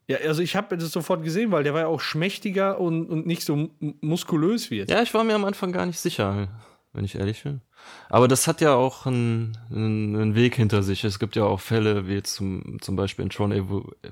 Ja, 0.08 0.18
also 0.26 0.42
ich 0.42 0.56
habe 0.56 0.76
das 0.76 0.90
sofort 0.90 1.22
gesehen, 1.22 1.52
weil 1.52 1.62
der 1.62 1.72
war 1.72 1.82
ja 1.82 1.86
auch 1.86 2.00
schmächtiger 2.00 2.80
und, 2.80 3.06
und 3.06 3.26
nicht 3.28 3.44
so 3.44 3.70
muskulös 4.00 4.72
wie 4.72 4.78
jetzt. 4.78 4.90
Ja, 4.90 5.02
ich 5.02 5.14
war 5.14 5.22
mir 5.22 5.36
am 5.36 5.44
Anfang 5.44 5.70
gar 5.70 5.86
nicht 5.86 6.00
sicher, 6.00 6.48
wenn 6.92 7.04
ich 7.04 7.14
ehrlich 7.14 7.42
bin. 7.42 7.62
Aber 8.08 8.28
das 8.28 8.46
hat 8.46 8.60
ja 8.60 8.74
auch 8.74 9.06
einen, 9.06 9.56
einen, 9.70 10.34
Weg 10.34 10.56
hinter 10.56 10.82
sich. 10.82 11.04
Es 11.04 11.18
gibt 11.18 11.36
ja 11.36 11.44
auch 11.44 11.60
Fälle, 11.60 12.06
wie 12.06 12.14
jetzt 12.14 12.34
zum, 12.34 12.78
zum 12.80 12.96
Beispiel 12.96 13.24
in 13.24 13.30
Tron, 13.30 13.52
Evo, 13.52 13.92
äh, 14.02 14.08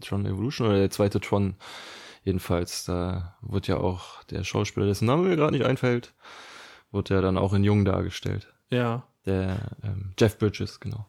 Tron 0.00 0.26
Evolution 0.26 0.68
oder 0.68 0.78
der 0.78 0.90
zweite 0.90 1.20
Tron. 1.20 1.56
Jedenfalls, 2.24 2.84
da 2.84 3.36
wird 3.40 3.68
ja 3.68 3.76
auch 3.76 4.22
der 4.24 4.44
Schauspieler, 4.44 4.86
dessen 4.86 5.06
Name 5.06 5.28
mir 5.28 5.36
gerade 5.36 5.52
nicht 5.52 5.64
einfällt, 5.64 6.14
wurde 6.90 7.14
ja 7.14 7.20
dann 7.20 7.38
auch 7.38 7.52
in 7.52 7.64
Jung 7.64 7.84
dargestellt. 7.84 8.52
Ja. 8.70 9.04
Der 9.26 9.76
ähm, 9.82 10.14
Jeff 10.18 10.38
Bridges, 10.38 10.80
genau. 10.80 11.06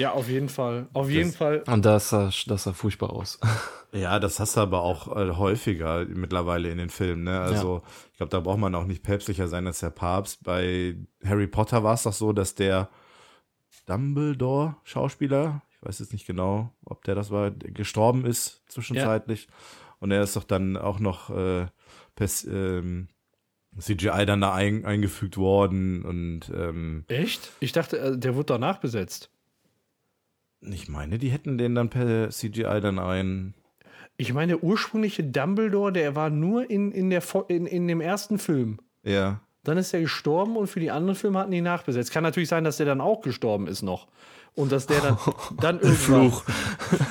Ja, 0.00 0.12
auf 0.12 0.30
jeden 0.30 0.48
Fall. 0.48 0.88
Auf 0.94 1.10
jeden 1.10 1.30
Fall. 1.30 1.62
Und 1.66 1.84
das 1.84 2.08
sah, 2.08 2.30
das 2.46 2.62
sah 2.62 2.72
furchtbar 2.72 3.10
aus. 3.10 3.38
Ja, 3.92 4.20
das 4.20 4.38
hast 4.38 4.56
du 4.56 4.60
aber 4.60 4.82
auch 4.82 5.16
äh, 5.16 5.32
häufiger 5.32 6.04
mittlerweile 6.04 6.70
in 6.70 6.78
den 6.78 6.90
Filmen. 6.90 7.24
Ne? 7.24 7.40
Also 7.40 7.82
ich 8.12 8.18
glaube, 8.18 8.30
da 8.30 8.38
braucht 8.38 8.60
man 8.60 8.72
auch 8.76 8.84
nicht 8.84 9.02
päpstlicher 9.02 9.48
sein 9.48 9.66
als 9.66 9.80
der 9.80 9.90
Papst. 9.90 10.44
Bei 10.44 10.94
Harry 11.24 11.48
Potter 11.48 11.82
war 11.82 11.94
es 11.94 12.04
doch 12.04 12.12
so, 12.12 12.32
dass 12.32 12.54
der 12.54 12.88
Dumbledore-Schauspieler, 13.86 15.62
ich 15.70 15.82
weiß 15.82 15.98
jetzt 15.98 16.12
nicht 16.12 16.24
genau, 16.24 16.72
ob 16.84 17.02
der 17.02 17.16
das 17.16 17.32
war, 17.32 17.50
gestorben 17.50 18.24
ist 18.26 18.62
zwischenzeitlich. 18.68 19.48
Und 19.98 20.12
er 20.12 20.22
ist 20.22 20.36
doch 20.36 20.44
dann 20.44 20.76
auch 20.76 21.00
noch 21.00 21.30
äh, 21.30 21.66
per 22.14 22.28
ähm, 22.46 23.08
CGI 23.76 24.24
dann 24.24 24.40
da 24.40 24.54
ein, 24.54 24.84
eingefügt 24.84 25.36
worden. 25.36 26.04
Und 26.04 26.42
ähm, 26.54 27.06
Echt? 27.08 27.50
Ich 27.58 27.72
dachte, 27.72 27.98
äh, 27.98 28.16
der 28.16 28.36
wurde 28.36 28.52
danach 28.52 28.78
besetzt. 28.78 29.32
Ich 30.62 30.88
meine, 30.88 31.18
die 31.18 31.30
hätten 31.30 31.58
den 31.58 31.74
dann 31.74 31.90
per 31.90 32.30
CGI 32.30 32.80
dann 32.80 32.98
ein. 32.98 33.54
Ich 34.16 34.32
meine, 34.34 34.54
der 34.54 34.62
ursprüngliche 34.62 35.24
Dumbledore, 35.24 35.92
der 35.92 36.14
war 36.14 36.28
nur 36.28 36.70
in, 36.70 36.92
in, 36.92 37.10
der, 37.10 37.22
in, 37.48 37.66
in 37.66 37.88
dem 37.88 38.00
ersten 38.00 38.38
Film. 38.38 38.78
Ja. 39.02 39.40
Dann 39.64 39.78
ist 39.78 39.92
er 39.94 40.00
gestorben 40.00 40.56
und 40.56 40.66
für 40.66 40.80
die 40.80 40.90
anderen 40.90 41.14
Filme 41.14 41.38
hatten 41.38 41.50
die 41.50 41.60
nachbesetzt. 41.60 42.12
Kann 42.12 42.22
natürlich 42.22 42.48
sein, 42.48 42.64
dass 42.64 42.76
der 42.76 42.86
dann 42.86 43.00
auch 43.00 43.20
gestorben 43.22 43.66
ist 43.66 43.82
noch. 43.82 44.08
Und 44.54 44.72
dass 44.72 44.86
der 44.86 45.00
dann, 45.00 45.18
dann 45.60 45.80
irgendwann. 45.80 46.30
Fluch. 46.30 46.44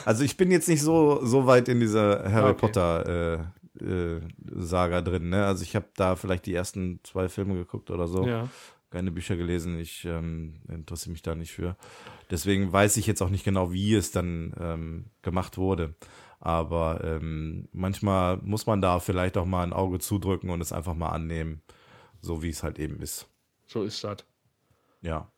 Also 0.06 0.24
ich 0.24 0.38
bin 0.38 0.52
jetzt 0.52 0.68
nicht 0.68 0.82
so, 0.82 1.26
so 1.26 1.48
weit 1.48 1.68
in 1.70 1.80
dieser 1.80 2.32
Harry 2.32 2.52
Okay. 2.52 2.60
Potter 2.60 3.48
äh, 3.80 3.84
äh, 3.84 4.22
Saga 4.56 5.02
drin. 5.02 5.30
Ne? 5.30 5.46
Also 5.46 5.64
ich 5.64 5.76
habe 5.76 5.86
da 5.96 6.16
vielleicht 6.16 6.46
die 6.46 6.54
ersten 6.54 7.00
zwei 7.04 7.30
Filme 7.30 7.56
geguckt 7.56 7.90
oder 7.92 8.08
so. 8.08 8.28
Ja. 8.28 8.48
Keine 8.90 9.12
Bücher 9.12 9.36
gelesen. 9.36 9.80
Ich 9.80 10.06
ähm, 10.06 10.62
interessiere 10.68 11.12
mich 11.12 11.22
da 11.22 11.36
nicht 11.36 11.52
für. 11.52 11.76
Deswegen 12.32 12.72
weiß 12.72 12.98
ich 12.98 13.06
jetzt 13.06 13.22
auch 13.22 13.30
nicht 13.30 13.44
genau, 13.44 13.72
wie 13.72 13.94
es 13.94 14.12
dann 14.12 14.54
ähm, 14.60 15.06
gemacht 15.22 15.58
wurde. 15.58 15.94
Aber 16.40 17.04
ähm, 17.04 17.68
manchmal 17.72 18.38
muss 18.38 18.66
man 18.66 18.82
da 18.82 19.00
vielleicht 19.00 19.38
auch 19.38 19.46
mal 19.46 19.64
ein 19.64 19.74
Auge 19.74 20.00
zudrücken 20.00 20.50
und 20.50 20.62
es 20.62 20.72
einfach 20.72 20.96
mal 20.96 21.10
annehmen, 21.10 21.62
so 22.22 22.42
wie 22.42 22.50
es 22.50 22.64
halt 22.64 22.80
eben 22.80 23.00
ist. 23.02 23.28
So 23.68 23.84
ist 23.84 24.04
das. 24.04 24.26
Ja. 25.02 25.30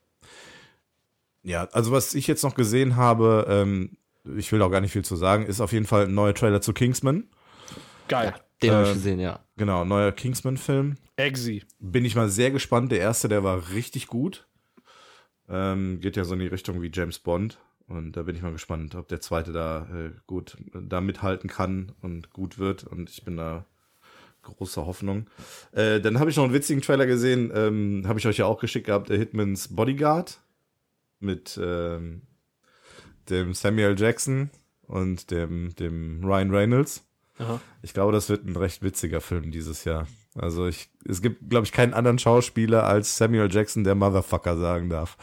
Ja, 1.44 1.66
also 1.72 1.92
was 1.92 2.14
ich 2.14 2.28
jetzt 2.28 2.44
noch 2.44 2.56
gesehen 2.56 2.96
habe, 2.96 3.46
ähm, 3.50 3.98
ich 4.38 4.52
will 4.52 4.62
auch 4.62 4.70
gar 4.70 4.82
nicht 4.82 4.92
viel 4.94 5.04
zu 5.04 5.16
sagen, 5.16 5.46
ist 5.46 5.60
auf 5.60 5.74
jeden 5.74 5.88
Fall 5.88 6.06
ein 6.06 6.14
neuer 6.14 6.36
Trailer 6.36 6.62
zu 6.62 6.72
Kingsman. 6.72 7.28
Geil. 8.08 8.36
Den 8.62 8.72
habe 8.72 8.84
ich 8.84 8.92
Äh, 8.92 8.94
gesehen, 8.94 9.20
ja. 9.20 9.40
Genau, 9.58 9.86
neuer 9.86 10.12
Kingsman-Film. 10.12 10.98
Exi. 11.16 11.64
Bin 11.80 12.06
ich 12.06 12.16
mal 12.16 12.30
sehr 12.30 12.52
gespannt. 12.52 12.92
Der 12.92 13.00
erste, 13.00 13.28
der 13.28 13.44
war 13.44 13.72
richtig 13.72 14.08
gut. 14.08 14.48
Ähm, 15.50 16.00
geht 16.00 16.16
ja 16.16 16.24
so 16.24 16.34
in 16.34 16.40
die 16.40 16.48
Richtung 16.48 16.82
wie 16.82 16.92
James 16.94 17.20
Bond. 17.20 17.60
Und 17.88 18.14
da 18.14 18.24
bin 18.24 18.36
ich 18.36 18.42
mal 18.42 18.54
gespannt, 18.54 18.96
ob 18.96 19.08
der 19.10 19.20
zweite 19.20 19.52
da 19.52 19.88
äh, 19.94 20.12
gut 20.26 20.58
da 20.74 21.02
mithalten 21.02 21.50
kann 21.50 21.92
und 22.02 22.32
gut 22.32 22.58
wird. 22.58 22.86
Und 22.86 23.10
ich 23.10 23.26
bin 23.26 23.36
da 23.36 23.66
großer 24.44 24.86
Hoffnung. 24.86 25.28
Äh, 25.72 26.00
dann 26.00 26.20
habe 26.20 26.30
ich 26.30 26.38
noch 26.38 26.46
einen 26.46 26.54
witzigen 26.54 26.82
Trailer 26.82 27.06
gesehen, 27.06 27.52
ähm, 27.54 28.04
habe 28.08 28.18
ich 28.18 28.26
euch 28.26 28.38
ja 28.38 28.46
auch 28.46 28.60
geschickt 28.60 28.88
gehabt, 28.88 29.10
der 29.10 29.18
Hitmans 29.18 29.76
Bodyguard 29.76 30.40
mit 31.20 31.60
ähm, 31.62 32.24
dem 33.30 33.54
Samuel 33.54 34.00
Jackson 34.00 34.50
und 34.84 35.30
dem, 35.30 35.76
dem 35.76 36.24
Ryan 36.24 36.50
Reynolds. 36.50 37.06
Aha. 37.40 37.60
Ich 37.82 37.94
glaube, 37.94 38.12
das 38.12 38.30
wird 38.30 38.46
ein 38.46 38.56
recht 38.56 38.84
witziger 38.84 39.22
Film 39.22 39.52
dieses 39.52 39.84
Jahr. 39.86 40.08
Also 40.36 40.68
ich, 40.68 40.90
es 41.08 41.22
gibt, 41.22 41.50
glaube 41.50 41.66
ich, 41.66 41.72
keinen 41.72 41.94
anderen 41.94 42.20
Schauspieler 42.20 42.86
als 42.86 43.18
Samuel 43.18 43.52
Jackson, 43.52 43.84
der 43.84 43.96
Motherfucker 43.96 44.58
sagen 44.58 44.90
darf. 44.90 45.18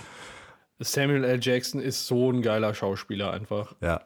Samuel 0.80 1.24
L. 1.24 1.38
Jackson 1.40 1.80
ist 1.80 2.06
so 2.06 2.30
ein 2.30 2.42
geiler 2.42 2.74
Schauspieler 2.74 3.32
einfach. 3.32 3.74
Ja, 3.80 4.02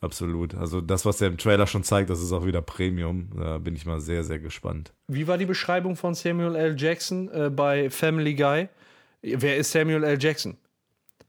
absolut. 0.00 0.54
Also 0.54 0.80
das, 0.80 1.06
was 1.06 1.20
er 1.20 1.28
im 1.28 1.38
Trailer 1.38 1.66
schon 1.66 1.82
zeigt, 1.82 2.10
das 2.10 2.20
ist 2.20 2.32
auch 2.32 2.44
wieder 2.44 2.62
Premium. 2.62 3.30
Da 3.36 3.58
bin 3.58 3.74
ich 3.74 3.86
mal 3.86 4.00
sehr, 4.00 4.22
sehr 4.24 4.38
gespannt. 4.38 4.92
Wie 5.08 5.26
war 5.26 5.38
die 5.38 5.46
Beschreibung 5.46 5.96
von 5.96 6.14
Samuel 6.14 6.56
L. 6.56 6.74
Jackson 6.78 7.30
äh, 7.30 7.50
bei 7.50 7.88
Family 7.90 8.34
Guy? 8.34 8.68
Wer 9.22 9.56
ist 9.56 9.70
Samuel 9.70 10.04
L. 10.04 10.18
Jackson? 10.20 10.56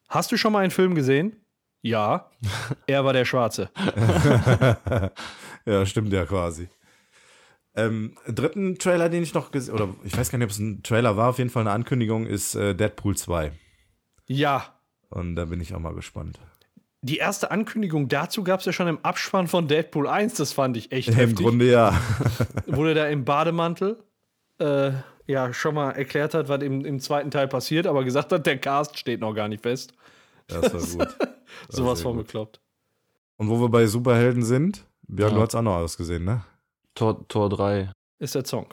Hast 0.10 0.32
du 0.32 0.38
schon 0.38 0.52
mal 0.52 0.60
einen 0.60 0.72
Film 0.72 0.96
gesehen? 0.96 1.38
Ja. 1.82 2.30
er 2.88 3.06
war 3.06 3.14
der 3.14 3.26
Schwarze. 3.26 3.70
ja, 5.66 5.86
stimmt 5.86 6.12
ja 6.14 6.26
quasi. 6.26 6.68
Ähm, 7.74 8.18
dritten 8.28 8.78
Trailer, 8.78 9.10
den 9.10 9.24
ich 9.24 9.34
noch 9.34 9.52
gesehen, 9.52 9.74
oder 9.74 9.90
ich 10.04 10.18
weiß 10.18 10.30
gar 10.30 10.38
nicht, 10.38 10.46
ob 10.46 10.52
es 10.52 10.60
ein 10.60 10.84
Trailer 10.84 11.16
war, 11.16 11.30
auf 11.30 11.38
jeden 11.38 11.50
Fall 11.50 11.62
eine 11.62 11.72
Ankündigung, 11.72 12.26
ist 12.26 12.56
äh, 12.56 12.76
Deadpool 12.76 13.16
2. 13.16 13.54
Ja. 14.28 14.76
Und 15.10 15.36
da 15.36 15.46
bin 15.46 15.62
ich 15.62 15.74
auch 15.74 15.80
mal 15.80 15.94
gespannt. 15.94 16.40
Die 17.04 17.18
erste 17.18 17.50
Ankündigung 17.50 18.10
dazu 18.10 18.44
gab 18.44 18.60
es 18.60 18.66
ja 18.66 18.74
schon 18.74 18.88
im 18.88 19.00
Abspann 19.04 19.48
von 19.48 19.68
Deadpool 19.68 20.08
1. 20.08 20.36
Das 20.36 20.54
fand 20.54 20.78
ich 20.78 20.92
echt 20.92 21.08
Im 21.08 21.16
heftig. 21.16 21.38
Grunde 21.38 21.66
ja. 21.66 22.00
Wo 22.68 22.84
der 22.84 22.94
da 22.94 23.08
im 23.08 23.26
Bademantel 23.26 24.04
äh, 24.60 24.92
ja 25.26 25.54
schon 25.54 25.76
mal 25.76 25.92
erklärt 25.92 26.34
hat, 26.34 26.48
was 26.50 26.62
im, 26.62 26.86
im 26.86 27.00
zweiten 27.00 27.32
Teil 27.32 27.48
passiert, 27.48 27.88
aber 27.88 28.04
gesagt 28.04 28.32
hat, 28.32 28.46
der 28.46 28.58
Cast 28.60 29.00
steht 29.00 29.22
noch 29.22 29.34
gar 29.34 29.48
nicht 29.48 29.64
fest. 29.64 29.94
Das 30.48 30.74
war 30.98 31.06
gut. 31.06 31.18
Sowas 31.70 32.02
von 32.02 32.18
gut. 32.18 32.28
bekloppt. 32.28 32.62
Und 33.38 33.50
wo 33.50 33.60
wir 33.60 33.70
bei 33.70 33.88
Superhelden 33.88 34.44
sind, 34.44 34.86
Björn, 35.12 35.32
Ja. 35.32 35.36
du 35.36 35.42
hast 35.44 35.56
auch 35.56 35.62
noch 35.62 35.76
ausgesehen, 35.76 36.24
ne? 36.24 36.44
Tor, 36.96 37.28
Tor 37.28 37.50
3. 37.50 37.92
Ist 38.20 38.34
der 38.36 38.46
Song. 38.46 38.68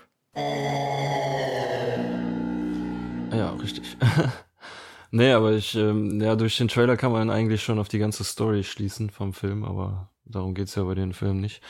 Ja, 3.32 3.50
richtig. 3.60 3.96
nee, 5.10 5.32
aber 5.32 5.52
ich, 5.52 5.74
ähm, 5.74 6.20
ja, 6.20 6.36
durch 6.36 6.56
den 6.56 6.68
Trailer 6.68 6.96
kann 6.96 7.12
man 7.12 7.30
eigentlich 7.30 7.62
schon 7.62 7.78
auf 7.78 7.88
die 7.88 7.98
ganze 7.98 8.24
Story 8.24 8.62
schließen 8.64 9.10
vom 9.10 9.32
Film, 9.32 9.64
aber 9.64 10.10
darum 10.24 10.54
geht's 10.54 10.74
ja 10.76 10.84
bei 10.84 10.94
den 10.94 11.12
Filmen 11.12 11.40
nicht. 11.40 11.60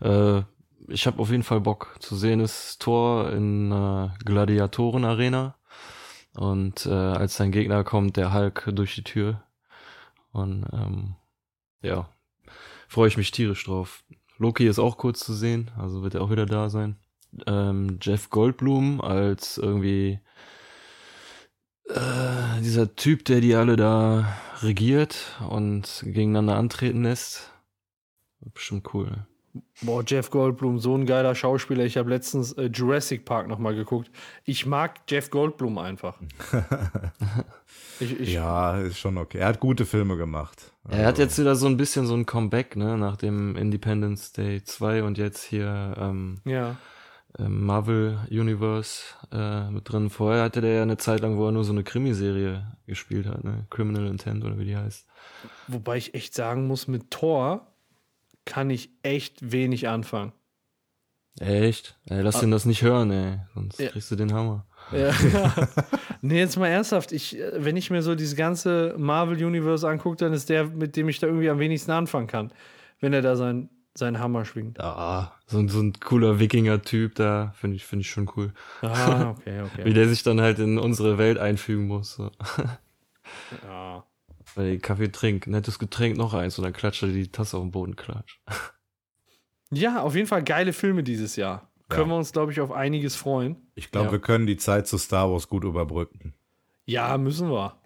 Äh, 0.00 0.42
ich 0.88 1.06
habe 1.06 1.20
auf 1.20 1.30
jeden 1.30 1.42
Fall 1.44 1.60
Bock 1.60 1.96
zu 2.00 2.16
sehen, 2.16 2.40
ist 2.40 2.80
Thor 2.80 3.30
in 3.30 3.70
äh, 3.72 4.08
Gladiatoren-Arena 4.24 5.54
und 6.36 6.86
äh, 6.86 6.90
als 6.90 7.36
sein 7.36 7.52
Gegner 7.52 7.84
kommt, 7.84 8.16
der 8.16 8.32
Hulk 8.32 8.68
durch 8.72 8.94
die 8.94 9.04
Tür 9.04 9.42
und 10.32 10.66
ähm, 10.72 11.14
ja, 11.82 12.08
freue 12.88 13.08
ich 13.08 13.16
mich 13.16 13.30
tierisch 13.30 13.64
drauf. 13.64 14.02
Loki 14.38 14.66
ist 14.66 14.78
auch 14.78 14.96
kurz 14.96 15.20
zu 15.20 15.34
sehen, 15.34 15.70
also 15.76 16.02
wird 16.02 16.14
er 16.14 16.22
auch 16.22 16.30
wieder 16.30 16.46
da 16.46 16.70
sein. 16.70 16.96
Ähm, 17.46 17.98
Jeff 18.00 18.30
Goldblum 18.30 19.00
als 19.00 19.58
irgendwie 19.58 20.20
äh, 21.88 22.60
dieser 22.62 22.94
Typ, 22.96 23.24
der 23.24 23.40
die 23.40 23.54
alle 23.54 23.76
da 23.76 24.36
regiert 24.62 25.38
und 25.48 26.02
gegeneinander 26.04 26.56
antreten 26.56 27.02
lässt. 27.02 27.52
Bestimmt 28.54 28.92
cool. 28.94 29.26
Boah, 29.82 30.04
Jeff 30.06 30.30
Goldblum, 30.30 30.78
so 30.78 30.94
ein 30.94 31.06
geiler 31.06 31.34
Schauspieler. 31.34 31.84
Ich 31.84 31.96
habe 31.96 32.10
letztens 32.10 32.52
äh, 32.52 32.70
Jurassic 32.72 33.24
Park 33.24 33.48
nochmal 33.48 33.74
geguckt. 33.74 34.10
Ich 34.44 34.66
mag 34.66 35.00
Jeff 35.08 35.30
Goldblum 35.30 35.78
einfach. 35.78 36.18
ich, 38.00 38.20
ich, 38.20 38.32
Ja, 38.32 38.78
ist 38.78 38.98
schon 38.98 39.16
okay. 39.18 39.38
Er 39.38 39.48
hat 39.48 39.60
gute 39.60 39.86
Filme 39.86 40.16
gemacht. 40.16 40.72
Er 40.90 41.06
hat 41.06 41.18
jetzt 41.18 41.38
wieder 41.38 41.54
so 41.54 41.66
ein 41.66 41.76
bisschen 41.76 42.06
so 42.06 42.14
ein 42.14 42.26
Comeback, 42.26 42.76
ne, 42.76 42.96
nach 42.96 43.16
dem 43.16 43.56
Independence 43.56 44.32
Day 44.32 44.62
2 44.64 45.02
und 45.02 45.18
jetzt 45.18 45.42
hier 45.44 45.94
ähm, 45.98 46.40
ja. 46.44 46.76
Marvel 47.38 48.18
Universe 48.30 49.02
äh, 49.30 49.70
mit 49.70 49.90
drin. 49.92 50.08
Vorher 50.10 50.42
hatte 50.44 50.60
der 50.62 50.72
ja 50.74 50.82
eine 50.82 50.96
Zeit 50.96 51.20
lang, 51.20 51.36
wo 51.36 51.46
er 51.46 51.52
nur 51.52 51.64
so 51.64 51.72
eine 51.72 51.84
Krimiserie 51.84 52.66
gespielt 52.86 53.26
hat, 53.26 53.44
ne? 53.44 53.66
Criminal 53.70 54.06
Intent 54.06 54.44
oder 54.44 54.58
wie 54.58 54.64
die 54.64 54.76
heißt. 54.76 55.06
Wobei 55.66 55.98
ich 55.98 56.14
echt 56.14 56.34
sagen 56.34 56.66
muss, 56.66 56.88
mit 56.88 57.10
Thor 57.10 57.66
kann 58.46 58.70
ich 58.70 58.90
echt 59.02 59.52
wenig 59.52 59.88
anfangen. 59.88 60.32
Echt? 61.38 61.98
Ey, 62.06 62.22
lass 62.22 62.40
den 62.40 62.50
das 62.50 62.64
nicht 62.64 62.82
hören, 62.82 63.10
ey. 63.10 63.38
Sonst 63.54 63.78
Ja. 63.78 63.90
kriegst 63.90 64.10
du 64.10 64.16
den 64.16 64.32
Hammer. 64.32 64.64
Ja. 64.92 65.12
nee, 66.22 66.38
jetzt 66.38 66.56
mal 66.56 66.68
ernsthaft. 66.68 67.12
Ich, 67.12 67.38
äh, 67.38 67.52
wenn 67.64 67.76
ich 67.76 67.90
mir 67.90 68.02
so 68.02 68.14
dieses 68.14 68.36
ganze 68.36 68.94
Marvel-Universe 68.98 69.88
angucke, 69.88 70.16
dann 70.16 70.32
ist 70.32 70.48
der, 70.48 70.64
mit 70.66 70.96
dem 70.96 71.08
ich 71.08 71.18
da 71.18 71.26
irgendwie 71.26 71.50
am 71.50 71.58
wenigsten 71.58 71.90
anfangen 71.90 72.26
kann. 72.26 72.52
Wenn 73.00 73.12
er 73.12 73.22
da 73.22 73.36
sein, 73.36 73.68
seinen 73.94 74.18
Hammer 74.18 74.44
schwingt. 74.44 74.80
Ah, 74.80 75.32
so, 75.46 75.58
ein- 75.58 75.68
so 75.68 75.80
ein 75.80 75.92
cooler 76.00 76.38
Wikinger-Typ 76.40 77.14
da, 77.16 77.52
finde 77.56 77.76
ich, 77.76 77.84
finde 77.84 78.02
ich 78.02 78.10
schon 78.10 78.30
cool. 78.36 78.52
Ah, 78.82 79.30
okay, 79.30 79.62
Wie 79.76 79.80
okay. 79.82 79.92
der 79.92 80.08
sich 80.08 80.22
dann 80.22 80.40
halt 80.40 80.58
in 80.58 80.78
unsere 80.78 81.18
Welt 81.18 81.38
einfügen 81.38 81.86
muss. 81.86 82.14
So. 82.14 82.30
Ja. 83.66 84.04
Weil 84.54 84.72
die 84.72 84.78
Kaffee 84.78 85.08
trinkt, 85.12 85.46
nettes 85.46 85.78
Getränk, 85.78 86.16
noch 86.16 86.32
eins 86.32 86.58
und 86.58 86.64
dann 86.64 86.72
klatscht 86.72 87.02
er 87.02 87.10
die 87.10 87.28
Tasse 87.30 87.56
auf 87.58 87.62
den 87.62 87.70
Boden, 87.70 87.94
klatsch. 87.96 88.40
ja, 89.70 90.00
auf 90.00 90.14
jeden 90.14 90.26
Fall 90.26 90.42
geile 90.42 90.72
Filme 90.72 91.02
dieses 91.02 91.36
Jahr. 91.36 91.67
Können 91.88 92.08
Ja. 92.08 92.14
wir 92.14 92.18
uns, 92.18 92.32
glaube 92.32 92.52
ich, 92.52 92.60
auf 92.60 92.70
einiges 92.70 93.16
freuen. 93.16 93.56
Ich 93.74 93.90
glaube, 93.90 94.06
Ja. 94.08 94.12
wir 94.12 94.18
können 94.20 94.46
die 94.46 94.56
Zeit 94.56 94.86
zu 94.86 94.98
Star 94.98 95.30
Wars 95.30 95.48
gut 95.48 95.64
überbrücken. 95.64 96.34
Ja, 96.84 97.16
müssen 97.18 97.50
wir. 97.50 97.76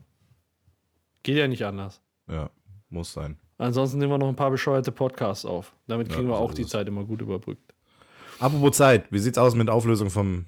Geht 1.22 1.36
ja 1.36 1.46
nicht 1.48 1.64
anders. 1.64 2.00
Ja, 2.28 2.50
muss 2.88 3.12
sein. 3.12 3.38
Ansonsten 3.59 3.98
nehmen 3.98 4.11
wir 4.12 4.18
noch 4.18 4.28
ein 4.28 4.36
paar 4.36 4.50
bescheuerte 4.50 4.90
Podcasts 4.90 5.44
auf. 5.44 5.72
Damit 5.86 6.09
Ja, 6.09 6.14
kriegen 6.16 6.28
wir 6.28 6.36
so 6.36 6.42
auch 6.42 6.48
ist 6.50 6.59
die 6.59 6.62
es. 6.62 6.68
Zeit 6.70 6.88
immer 6.88 7.05
gut 7.05 7.20
überbrückt. 7.22 7.74
Apropos 8.40 8.76
Zeit, 8.76 9.11
wie 9.12 9.18
sieht's 9.20 9.38
aus 9.38 9.55
mit 9.55 9.70
Auflösung 9.70 10.11
vom 10.11 10.46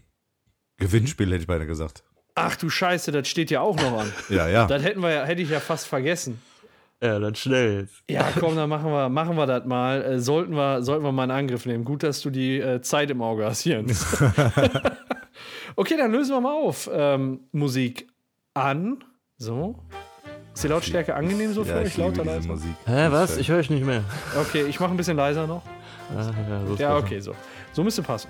Gewinnspiel, 0.79 1.29
hätte 1.29 1.43
ich 1.43 1.47
beinahe 1.47 1.67
gesagt. 1.69 2.03
Ach 2.35 2.57
du 2.57 2.69
Scheiße, 2.69 3.13
das 3.13 3.29
steht 3.29 3.53
ja 3.53 3.61
auch 3.61 3.77
noch 3.77 3.99
an. 4.01 4.13
Ja, 4.31 4.49
ja. 4.49 4.67
das 4.67 4.83
hätten 4.83 5.01
wir 5.01 5.13
ja, 5.13 5.25
hätte 5.25 5.43
ich 5.43 5.51
ja 5.51 5.61
fast 5.61 5.87
vergessen. 5.87 6.43
Ja, 7.05 7.19
dann 7.19 7.35
schnell. 7.35 7.87
Ja, 8.09 8.27
komm, 8.41 8.57
dann 8.57 8.71
machen 8.71 8.91
wir, 8.91 9.11
machen 9.11 9.37
wir 9.37 9.45
das 9.45 9.67
mal. 9.67 10.03
Äh, 10.03 10.21
sollten, 10.21 10.55
wir, 10.55 10.83
sollten 10.83 11.05
wir 11.05 11.13
mal 11.13 11.25
einen 11.25 11.33
Angriff 11.33 11.67
nehmen. 11.67 11.85
Gut, 11.85 12.03
dass 12.03 12.23
du 12.23 12.31
die 12.31 12.59
äh, 12.59 12.81
Zeit 12.81 13.11
im 13.11 13.21
Auge 13.21 13.45
hast, 13.45 13.67
Jens. 13.67 14.07
okay, 15.77 15.99
dann 15.99 16.13
lösen 16.13 16.35
wir 16.35 16.41
mal 16.41 16.55
auf. 16.55 16.89
Ähm, 16.91 17.41
Musik 17.53 18.09
an. 18.55 19.05
So. 19.37 19.79
Ist 20.55 20.65
die 20.65 20.69
Lautstärke 20.69 21.15
angenehm 21.15 21.53
so 21.53 21.65
für 21.65 21.73
ja, 21.73 21.79
euch? 21.81 21.95
Lauter, 21.99 22.25
leiser? 22.25 22.49
Musik. 22.49 22.75
Hä, 22.87 23.09
was? 23.11 23.37
Ich 23.37 23.51
höre 23.51 23.59
euch 23.59 23.69
nicht 23.69 23.85
mehr. 23.85 24.03
Okay, 24.41 24.65
ich 24.67 24.81
mache 24.81 24.93
ein 24.93 24.97
bisschen 24.97 25.19
leiser 25.19 25.47
noch. 25.47 25.63
Ah, 26.11 26.31
ja, 26.49 26.67
so 26.67 26.75
Ja, 26.77 26.97
okay, 26.97 27.21
so. 27.21 27.35
So 27.75 27.85
müsste 27.85 28.03
passen. 28.03 28.29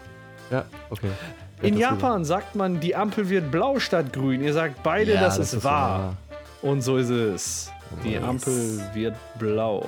Ja, 0.51 0.65
okay. 0.91 1.11
In 1.63 1.79
Japan 1.79 2.25
sagt 2.25 2.57
man, 2.57 2.81
die 2.81 2.97
Ampel 2.97 3.29
wird 3.29 3.53
blau 3.53 3.79
statt 3.79 4.13
grün. 4.13 4.43
Ihr 4.43 4.53
sagt 4.53 4.83
beide, 4.83 5.15
Ja, 5.15 5.21
das, 5.21 5.37
das 5.37 5.49
ist, 5.49 5.59
ist 5.59 5.65
wahr. 5.65 5.99
wahr. 6.01 6.17
Und 6.63 6.83
so 6.83 6.97
ist 6.97 7.11
es. 7.11 7.74
Die 8.05 8.13
Yes. 8.13 8.23
Ampel 8.25 8.81
wird 8.95 9.15
blau. 9.39 9.87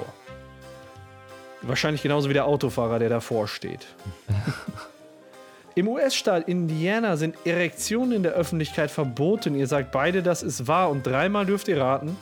Wahrscheinlich 1.62 2.02
genauso 2.02 2.28
wie 2.28 2.34
der 2.34 2.46
Autofahrer, 2.46 2.98
der 2.98 3.08
davor 3.08 3.48
steht. 3.48 3.86
Im 5.74 5.88
US-Staat 5.88 6.48
Indiana 6.48 7.16
sind 7.16 7.36
Erektionen 7.44 8.12
in 8.12 8.22
der 8.22 8.32
Öffentlichkeit 8.32 8.90
verboten. 8.90 9.54
Ihr 9.54 9.66
sagt 9.66 9.90
beide, 9.92 10.22
das 10.22 10.42
ist 10.42 10.66
wahr. 10.68 10.88
Und 10.90 11.06
dreimal 11.06 11.44
dürft 11.44 11.68
ihr 11.68 11.80
raten. 11.80 12.16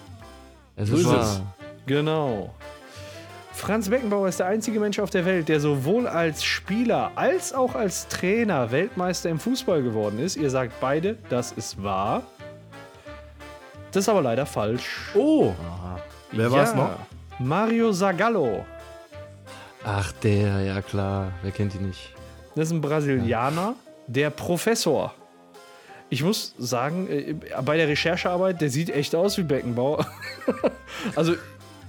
Es 0.77 0.89
So 0.89 0.95
ist 0.97 1.01
ist 1.03 1.07
wahr. 1.09 1.21
es. 1.23 1.41
Genau. 1.87 2.53
Franz 3.53 3.89
Beckenbauer 3.89 4.27
ist 4.29 4.41
der 4.41 4.47
einzige 4.47 4.81
Mensch 4.81 4.99
auf 4.99 5.11
der 5.11 5.25
Welt, 5.25 5.49
der 5.49 5.61
sowohl 5.61 6.09
als 6.09 6.43
Spieler 6.43 7.13
als 7.15 7.53
auch 7.53 7.77
als 7.77 8.09
Trainer 8.09 8.73
Weltmeister 8.73 9.31
im 9.31 9.39
Fußball 9.39 9.83
geworden 9.83 10.19
ist. 10.19 10.35
Ihr 10.37 10.51
sagt 10.51 10.81
beide, 10.81 11.17
das 11.29 11.53
ist 11.53 11.81
wahr. 11.81 12.25
Das 13.95 14.03
ist 14.03 14.09
aber 14.09 14.23
leider 14.23 14.45
falsch. 14.45 15.13
Oh, 15.15 15.53
wer 16.33 16.51
war's 16.51 16.73
Ja, 16.73 16.77
noch? 16.77 17.39
Mario 17.39 17.93
Zagallo. 17.93 18.67
Ach, 19.85 20.11
der, 20.13 20.63
ja 20.63 20.83
klar. 20.83 21.31
Wer 21.43 21.53
kennt 21.53 21.77
ihn 21.77 21.87
nicht? 21.87 22.11
Das 22.57 22.67
ist 22.67 22.73
ein 22.73 22.81
Brasilianer, 22.81 23.75
der 24.09 24.31
Professor. 24.31 25.15
Ich 26.11 26.25
muss 26.25 26.57
sagen, 26.59 27.09
äh, 27.09 27.37
bei 27.65 27.77
der 27.77 27.87
Recherchearbeit, 27.87 28.61
der 28.61 28.69
sieht 28.69 28.91
echt 28.91 29.15
aus 29.15 29.39
wie 29.39 29.45
Beckenbauer. 29.45 30.05
also, 31.15 31.37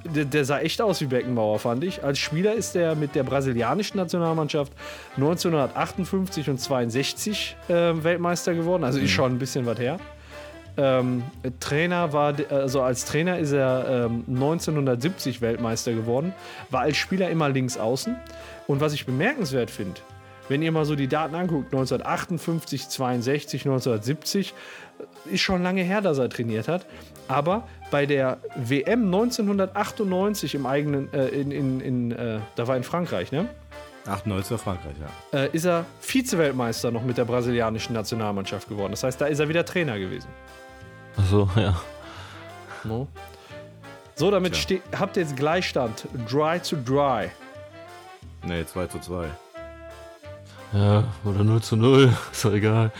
der, 0.03 0.25
der 0.25 0.45
sah 0.45 0.59
echt 0.59 0.83
aus 0.83 1.01
wie 1.01 1.05
Beckenbauer, 1.05 1.57
fand 1.57 1.83
ich. 1.83 2.03
Als 2.03 2.19
Spieler 2.19 2.53
ist 2.53 2.75
er 2.75 2.93
mit 2.93 3.15
der 3.15 3.23
brasilianischen 3.23 3.97
Nationalmannschaft 3.97 4.71
1958 5.15 6.51
und 6.51 6.59
62 6.59 7.57
äh, 7.67 7.73
Weltmeister 8.03 8.53
geworden. 8.53 8.83
Also 8.83 8.99
ist 8.99 9.09
schon 9.09 9.33
ein 9.33 9.39
bisschen 9.39 9.65
was 9.65 9.79
her. 9.79 9.99
Ähm, 10.77 11.23
Trainer 11.59 12.13
war, 12.13 12.35
also 12.49 12.81
als 12.81 13.05
Trainer 13.05 13.39
ist 13.39 13.51
er 13.51 14.07
ähm, 14.07 14.23
1970 14.27 15.41
Weltmeister 15.41 15.93
geworden, 15.93 16.33
war 16.69 16.81
als 16.81 16.97
Spieler 16.97 17.29
immer 17.29 17.49
links 17.49 17.77
außen. 17.77 18.15
Und 18.67 18.81
was 18.81 18.93
ich 18.93 19.05
bemerkenswert 19.05 19.71
finde, 19.71 20.01
wenn 20.47 20.61
ihr 20.61 20.71
mal 20.71 20.85
so 20.85 20.95
die 20.95 21.07
Daten 21.07 21.35
anguckt, 21.35 21.73
1958, 21.73 22.87
62, 22.89 23.61
1970, 23.65 24.53
ist 25.31 25.41
schon 25.41 25.63
lange 25.63 25.83
her, 25.83 26.01
dass 26.01 26.17
er 26.17 26.29
trainiert 26.29 26.67
hat. 26.67 26.85
Aber 27.27 27.67
bei 27.89 28.05
der 28.05 28.37
WM 28.55 29.05
1998 29.05 30.55
im 30.55 30.65
eigenen, 30.65 31.11
äh, 31.13 31.27
in, 31.29 31.51
in, 31.51 31.81
in 31.81 32.11
äh, 32.11 32.39
da 32.55 32.67
war 32.67 32.77
in 32.77 32.83
Frankreich, 32.83 33.31
ne? 33.31 33.47
98 34.05 34.47
für 34.47 34.57
Frankreich, 34.59 34.93
ja. 35.01 35.39
Äh, 35.39 35.49
ist 35.51 35.65
er 35.65 35.85
Vize-Weltmeister 35.99 36.91
noch 36.91 37.03
mit 37.03 37.17
der 37.17 37.25
brasilianischen 37.25 37.93
Nationalmannschaft 37.93 38.69
geworden. 38.69 38.91
Das 38.91 39.03
heißt, 39.03 39.19
da 39.19 39.25
ist 39.25 39.39
er 39.39 39.49
wieder 39.49 39.65
Trainer 39.65 39.97
gewesen. 39.97 40.27
Ach 41.17 41.25
so, 41.25 41.49
ja. 41.55 41.75
No? 42.83 43.07
So, 44.15 44.31
damit 44.31 44.53
Tja. 44.53 44.77
habt 44.97 45.17
ihr 45.17 45.23
jetzt 45.23 45.35
Gleichstand. 45.35 46.07
Dry 46.29 46.59
to 46.59 46.77
dry. 46.77 47.29
Nee, 48.43 48.65
2 48.65 48.87
zu 48.87 48.99
2. 48.99 49.27
Ja, 50.73 51.03
oder 51.23 51.43
0 51.43 51.61
zu 51.61 51.75
0. 51.75 52.13
Ist 52.31 52.45
doch 52.45 52.53
egal. 52.53 52.91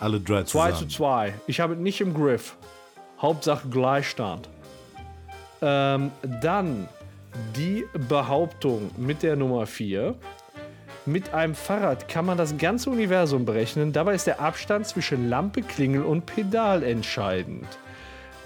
Alle 0.00 0.20
drei 0.20 0.42
2 0.42 0.72
zusammen. 0.72 0.90
zu 0.90 0.96
2. 0.96 1.34
Ich 1.46 1.60
habe 1.60 1.74
es 1.74 1.80
nicht 1.80 2.00
im 2.00 2.12
Griff. 2.12 2.56
Hauptsache 3.20 3.68
Gleichstand. 3.68 4.48
Ähm, 5.60 6.10
dann 6.40 6.88
die 7.56 7.84
Behauptung 8.08 8.90
mit 8.96 9.22
der 9.22 9.36
Nummer 9.36 9.66
4. 9.66 10.14
Mit 11.04 11.34
einem 11.34 11.56
Fahrrad 11.56 12.06
kann 12.06 12.26
man 12.26 12.38
das 12.38 12.56
ganze 12.56 12.88
Universum 12.88 13.44
berechnen. 13.44 13.92
Dabei 13.92 14.14
ist 14.14 14.28
der 14.28 14.40
Abstand 14.40 14.86
zwischen 14.86 15.28
Lampe, 15.28 15.62
Klingel 15.62 16.04
und 16.04 16.26
Pedal 16.26 16.84
entscheidend. 16.84 17.66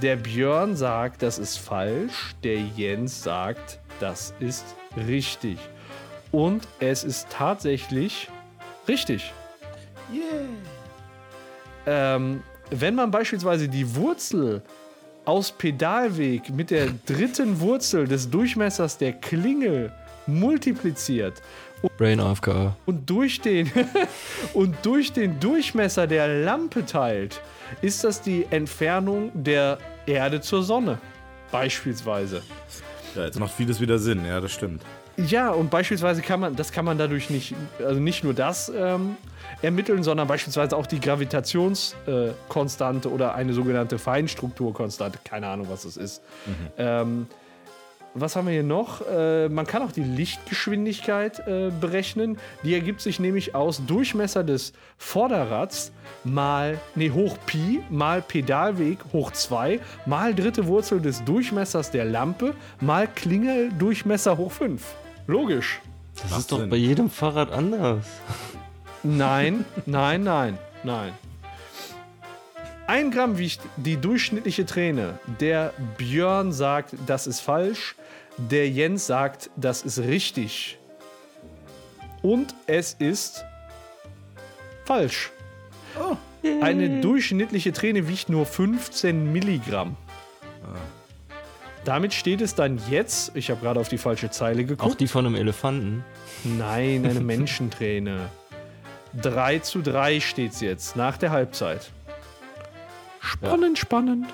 Der 0.00 0.16
Björn 0.16 0.74
sagt, 0.74 1.22
das 1.22 1.38
ist 1.38 1.59
falsch. 1.59 2.34
Der 2.44 2.59
Jens 2.59 3.22
sagt, 3.22 3.78
das 4.00 4.32
ist 4.40 4.64
richtig. 5.07 5.59
Und 6.32 6.66
es 6.80 7.04
ist 7.04 7.28
tatsächlich 7.28 8.28
richtig. 8.88 9.34
Ähm, 11.86 12.42
wenn 12.70 12.94
man 12.94 13.11
beispielsweise 13.11 13.68
die 13.68 13.94
Wurzel 13.94 14.62
aus 15.26 15.52
Pedalweg 15.52 16.50
mit 16.50 16.70
der 16.70 16.88
dritten 17.04 17.61
Wurzel 17.61 18.07
des 18.07 18.30
Durchmessers 18.30 18.96
der 18.96 19.12
Klingel 19.12 19.92
multipliziert 20.26 21.42
Brain 21.99 22.20
AFK. 22.20 22.74
und 22.87 23.09
durch 23.09 23.41
den 23.41 23.70
und 24.55 24.74
durch 24.83 25.12
den 25.12 25.39
Durchmesser 25.41 26.07
der 26.07 26.29
Lampe 26.29 26.87
teilt, 26.87 27.41
ist 27.83 28.05
das 28.05 28.22
die 28.22 28.47
Entfernung 28.51 29.31
der 29.35 29.79
Erde 30.07 30.41
zur 30.41 30.62
Sonne. 30.62 30.99
Beispielsweise. 31.51 32.43
Ja, 33.14 33.24
jetzt 33.24 33.39
macht 33.39 33.53
vieles 33.53 33.81
wieder 33.81 33.99
Sinn, 33.99 34.24
ja, 34.27 34.41
das 34.41 34.53
stimmt. 34.53 34.83
Ja, 35.16 35.51
und 35.51 35.70
beispielsweise 35.70 36.20
kann 36.20 36.41
man, 36.41 36.57
das 36.57 36.72
kann 36.72 36.85
man 36.85 36.99
dadurch 36.99 37.31
nicht, 37.31 37.55
also 37.79 38.01
nicht 38.01 38.22
nur 38.22 38.35
das 38.35 38.70
ähm, 38.74 39.16
ermitteln, 39.62 40.03
sondern 40.03 40.29
beispielsweise 40.29 40.77
auch 40.77 40.87
die 40.87 41.01
Gravitationskonstante 41.01 43.09
äh, 43.09 43.12
oder 43.12 43.35
eine 43.35 43.55
sogenannte 43.55 43.99
Feinstrukturkonstante. 43.99 45.18
Keine 45.24 45.49
Ahnung, 45.49 45.68
was 45.70 45.85
das 45.85 45.97
ist. 45.97 46.20
Ähm, 46.77 47.29
was 48.21 48.37
haben 48.37 48.47
wir 48.47 48.53
hier 48.53 48.62
noch? 48.62 49.03
Äh, 49.07 49.49
man 49.49 49.67
kann 49.67 49.83
auch 49.83 49.93
die 49.93 50.03
Lichtgeschwindigkeit 50.03 51.47
äh, 51.47 51.71
berechnen. 51.81 52.39
Die 52.62 52.75
ergibt 52.75 53.01
sich 53.01 53.21
nämlich 53.21 53.55
aus 53.55 53.85
Durchmesser 53.87 54.43
des 54.43 54.73
Vorderrads 54.97 55.93
mal, 56.25 56.79
nee, 56.95 57.11
hoch 57.11 57.37
Pi, 57.47 57.83
mal 57.91 58.23
Pedalweg 58.23 58.99
hoch 59.12 59.33
2, 59.33 59.81
mal 60.07 60.35
dritte 60.35 60.67
Wurzel 60.67 61.01
des 61.01 61.25
Durchmessers 61.25 61.91
der 61.91 62.05
Lampe, 62.05 62.55
mal 62.81 63.07
Klingeldurchmesser 63.07 64.37
hoch 64.37 64.53
5. 64.53 64.83
Logisch. 65.27 65.81
Das 66.14 66.31
Macht 66.31 66.41
ist 66.41 66.53
doch 66.53 66.61
Sinn. 66.61 66.71
bei 66.71 66.77
jedem 66.77 67.11
Fahrrad 67.11 67.53
anders. 67.53 68.07
Nein, 69.03 69.64
nein, 69.85 70.25
nein, 70.25 70.59
nein. 70.83 71.12
Ein 72.89 73.11
Gramm 73.11 73.37
wiegt 73.37 73.61
die 73.77 73.97
durchschnittliche 73.97 74.64
Träne. 74.64 75.19
Der 75.41 75.73
Björn 75.99 76.53
sagt, 76.53 76.95
das 77.07 77.27
ist 77.27 77.41
falsch. 77.41 77.97
Der 78.39 78.68
Jens 78.68 79.07
sagt, 79.07 79.51
das 79.57 79.82
ist 79.82 79.99
richtig. 79.99 80.78
Und 82.22 82.55
es 82.66 82.95
ist 82.95 83.45
falsch. 84.84 85.30
Eine 86.61 87.01
durchschnittliche 87.01 87.72
Träne 87.72 88.09
wiegt 88.09 88.28
nur 88.28 88.47
15 88.47 89.32
Milligramm. 89.32 89.97
Damit 91.84 92.12
steht 92.12 92.41
es 92.41 92.55
dann 92.55 92.80
jetzt, 92.91 93.30
ich 93.37 93.49
habe 93.51 93.61
gerade 93.61 93.78
auf 93.78 93.89
die 93.89 93.99
falsche 93.99 94.28
Zeile 94.30 94.64
Auch 94.64 94.66
geguckt. 94.66 95.01
die 95.01 95.07
von 95.07 95.24
einem 95.24 95.37
Elefanten. 95.37 96.05
Nein, 96.43 97.07
eine 97.07 97.20
Menschenträne. 97.20 98.28
3 99.22 99.61
zu 99.61 99.82
3 99.82 100.20
steht's 100.20 100.61
jetzt, 100.61 100.97
nach 100.97 101.16
der 101.16 101.30
Halbzeit. 101.30 101.91
Spannend, 103.20 103.78
spannend. 103.78 104.26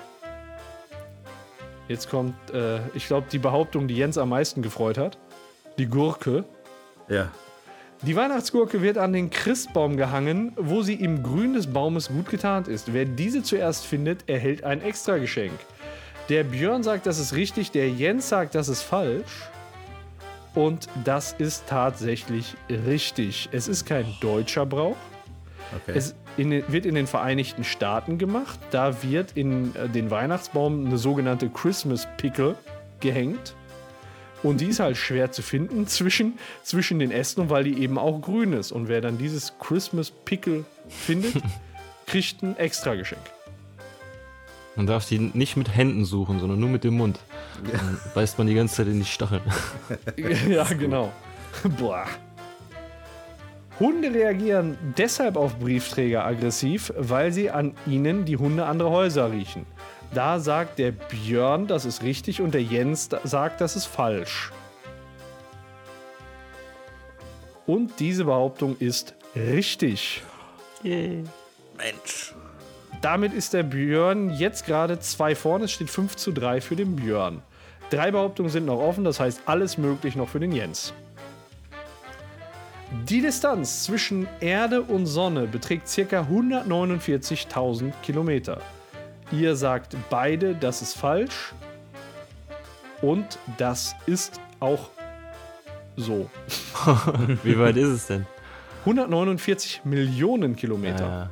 Jetzt 1.87 2.09
kommt, 2.09 2.35
äh, 2.51 2.79
ich 2.93 3.07
glaube, 3.07 3.27
die 3.31 3.39
Behauptung, 3.39 3.87
die 3.87 3.95
Jens 3.95 4.17
am 4.17 4.29
meisten 4.29 4.61
gefreut 4.61 4.97
hat. 4.97 5.17
Die 5.77 5.87
Gurke. 5.87 6.45
Ja. 7.09 7.31
Die 8.03 8.15
Weihnachtsgurke 8.15 8.81
wird 8.81 8.97
an 8.97 9.13
den 9.13 9.29
Christbaum 9.29 9.95
gehangen, 9.95 10.53
wo 10.57 10.81
sie 10.81 10.95
im 10.95 11.23
Grün 11.23 11.53
des 11.53 11.67
Baumes 11.67 12.09
gut 12.09 12.29
getarnt 12.29 12.67
ist. 12.67 12.93
Wer 12.93 13.05
diese 13.05 13.43
zuerst 13.43 13.85
findet, 13.85 14.29
erhält 14.29 14.63
ein 14.63 14.81
Extrageschenk. 14.81 15.53
Der 16.29 16.43
Björn 16.43 16.83
sagt, 16.83 17.05
das 17.05 17.19
ist 17.19 17.33
richtig, 17.33 17.71
der 17.71 17.89
Jens 17.89 18.29
sagt, 18.29 18.55
das 18.55 18.69
ist 18.69 18.81
falsch. 18.81 19.49
Und 20.55 20.87
das 21.03 21.33
ist 21.33 21.65
tatsächlich 21.67 22.55
richtig. 22.69 23.49
Es 23.51 23.67
ist 23.67 23.85
kein 23.85 24.05
deutscher 24.21 24.65
Brauch. 24.65 24.97
Okay. 25.83 25.97
Es 25.97 26.15
in, 26.37 26.49
den- 26.51 26.63
wird 26.71 26.85
in 26.85 26.95
den 26.95 27.07
Vereinigten 27.07 27.63
Staaten 27.63 28.17
gemacht. 28.17 28.59
Da 28.71 29.03
wird 29.03 29.33
in 29.35 29.75
äh, 29.75 29.87
den 29.89 30.09
Weihnachtsbaum 30.11 30.85
eine 30.85 30.97
sogenannte 30.97 31.49
Christmas 31.49 32.07
Pickle 32.17 32.55
gehängt. 32.99 33.55
Und 34.41 34.59
die 34.59 34.65
ist 34.67 34.79
halt 34.79 34.97
schwer 34.97 35.31
zu 35.31 35.41
finden 35.41 35.87
zwischen, 35.87 36.37
zwischen 36.63 36.99
den 36.99 37.11
Ästen, 37.11 37.49
weil 37.49 37.63
die 37.63 37.79
eben 37.81 37.97
auch 37.97 38.19
grün 38.21 38.53
ist. 38.53 38.71
Und 38.71 38.87
wer 38.87 38.99
dann 39.01 39.17
dieses 39.17 39.53
Christmas 39.59 40.11
Pickle 40.11 40.65
findet, 40.89 41.35
kriegt 42.07 42.41
ein 42.43 42.57
Extrageschenk. 42.57 43.21
Man 44.75 44.87
darf 44.87 45.07
die 45.07 45.19
nicht 45.19 45.55
mit 45.55 45.75
Händen 45.75 46.03
suchen, 46.03 46.39
sondern 46.39 46.59
nur 46.59 46.69
mit 46.69 46.83
dem 46.83 46.97
Mund. 46.97 47.19
Dann 47.71 47.99
beißt 48.15 48.39
man 48.39 48.47
die 48.47 48.55
ganze 48.55 48.77
Zeit 48.77 48.87
in 48.87 48.97
die 48.99 49.05
Stacheln. 49.05 49.43
ja, 50.49 50.63
genau. 50.63 51.13
Boah. 51.77 52.07
Hunde 53.79 54.13
reagieren 54.13 54.77
deshalb 54.97 55.35
auf 55.35 55.57
Briefträger 55.57 56.25
aggressiv, 56.25 56.93
weil 56.97 57.31
sie 57.31 57.49
an 57.49 57.73
ihnen 57.87 58.25
die 58.25 58.37
Hunde 58.37 58.65
anderer 58.65 58.91
Häuser 58.91 59.31
riechen. 59.31 59.65
Da 60.13 60.39
sagt 60.39 60.77
der 60.77 60.91
Björn, 60.91 61.65
das 61.65 61.85
ist 61.85 62.03
richtig, 62.03 62.39
und 62.39 62.53
der 62.53 62.61
Jens 62.61 63.09
sagt, 63.23 63.61
das 63.61 63.75
ist 63.75 63.85
falsch. 63.85 64.51
Und 67.65 67.99
diese 67.99 68.25
Behauptung 68.25 68.77
ist 68.77 69.15
richtig. 69.35 70.21
Mensch. 71.77 72.35
Damit 73.01 73.33
ist 73.33 73.53
der 73.53 73.63
Björn 73.63 74.29
jetzt 74.29 74.65
gerade 74.65 74.99
zwei 74.99 75.33
vorne. 75.33 75.65
Es 75.65 75.71
steht 75.71 75.89
5 75.89 76.15
zu 76.15 76.31
3 76.31 76.61
für 76.61 76.75
den 76.75 76.95
Björn. 76.95 77.41
Drei 77.89 78.11
Behauptungen 78.11 78.51
sind 78.51 78.65
noch 78.65 78.79
offen, 78.79 79.03
das 79.03 79.19
heißt 79.19 79.41
alles 79.45 79.77
möglich 79.77 80.15
noch 80.15 80.29
für 80.29 80.39
den 80.39 80.51
Jens. 80.51 80.93
Die 83.01 83.21
Distanz 83.21 83.83
zwischen 83.83 84.27
Erde 84.39 84.81
und 84.83 85.07
Sonne 85.07 85.47
beträgt 85.47 85.87
ca. 85.93 86.21
149.000 86.21 87.91
Kilometer. 88.03 88.61
Ihr 89.31 89.55
sagt 89.55 89.97
beide, 90.11 90.53
das 90.53 90.83
ist 90.83 90.93
falsch. 90.93 91.53
Und 93.01 93.39
das 93.57 93.95
ist 94.05 94.39
auch 94.59 94.89
so. 95.97 96.29
Wie 97.43 97.57
weit 97.57 97.77
ist 97.77 97.89
es 97.89 98.07
denn? 98.07 98.27
149 98.81 99.81
Millionen 99.83 100.55
Kilometer. 100.55 101.05
Ja, 101.05 101.29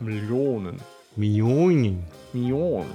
Millionen. 0.00 0.80
Millionen. 1.14 2.04
Millionen. 2.32 2.90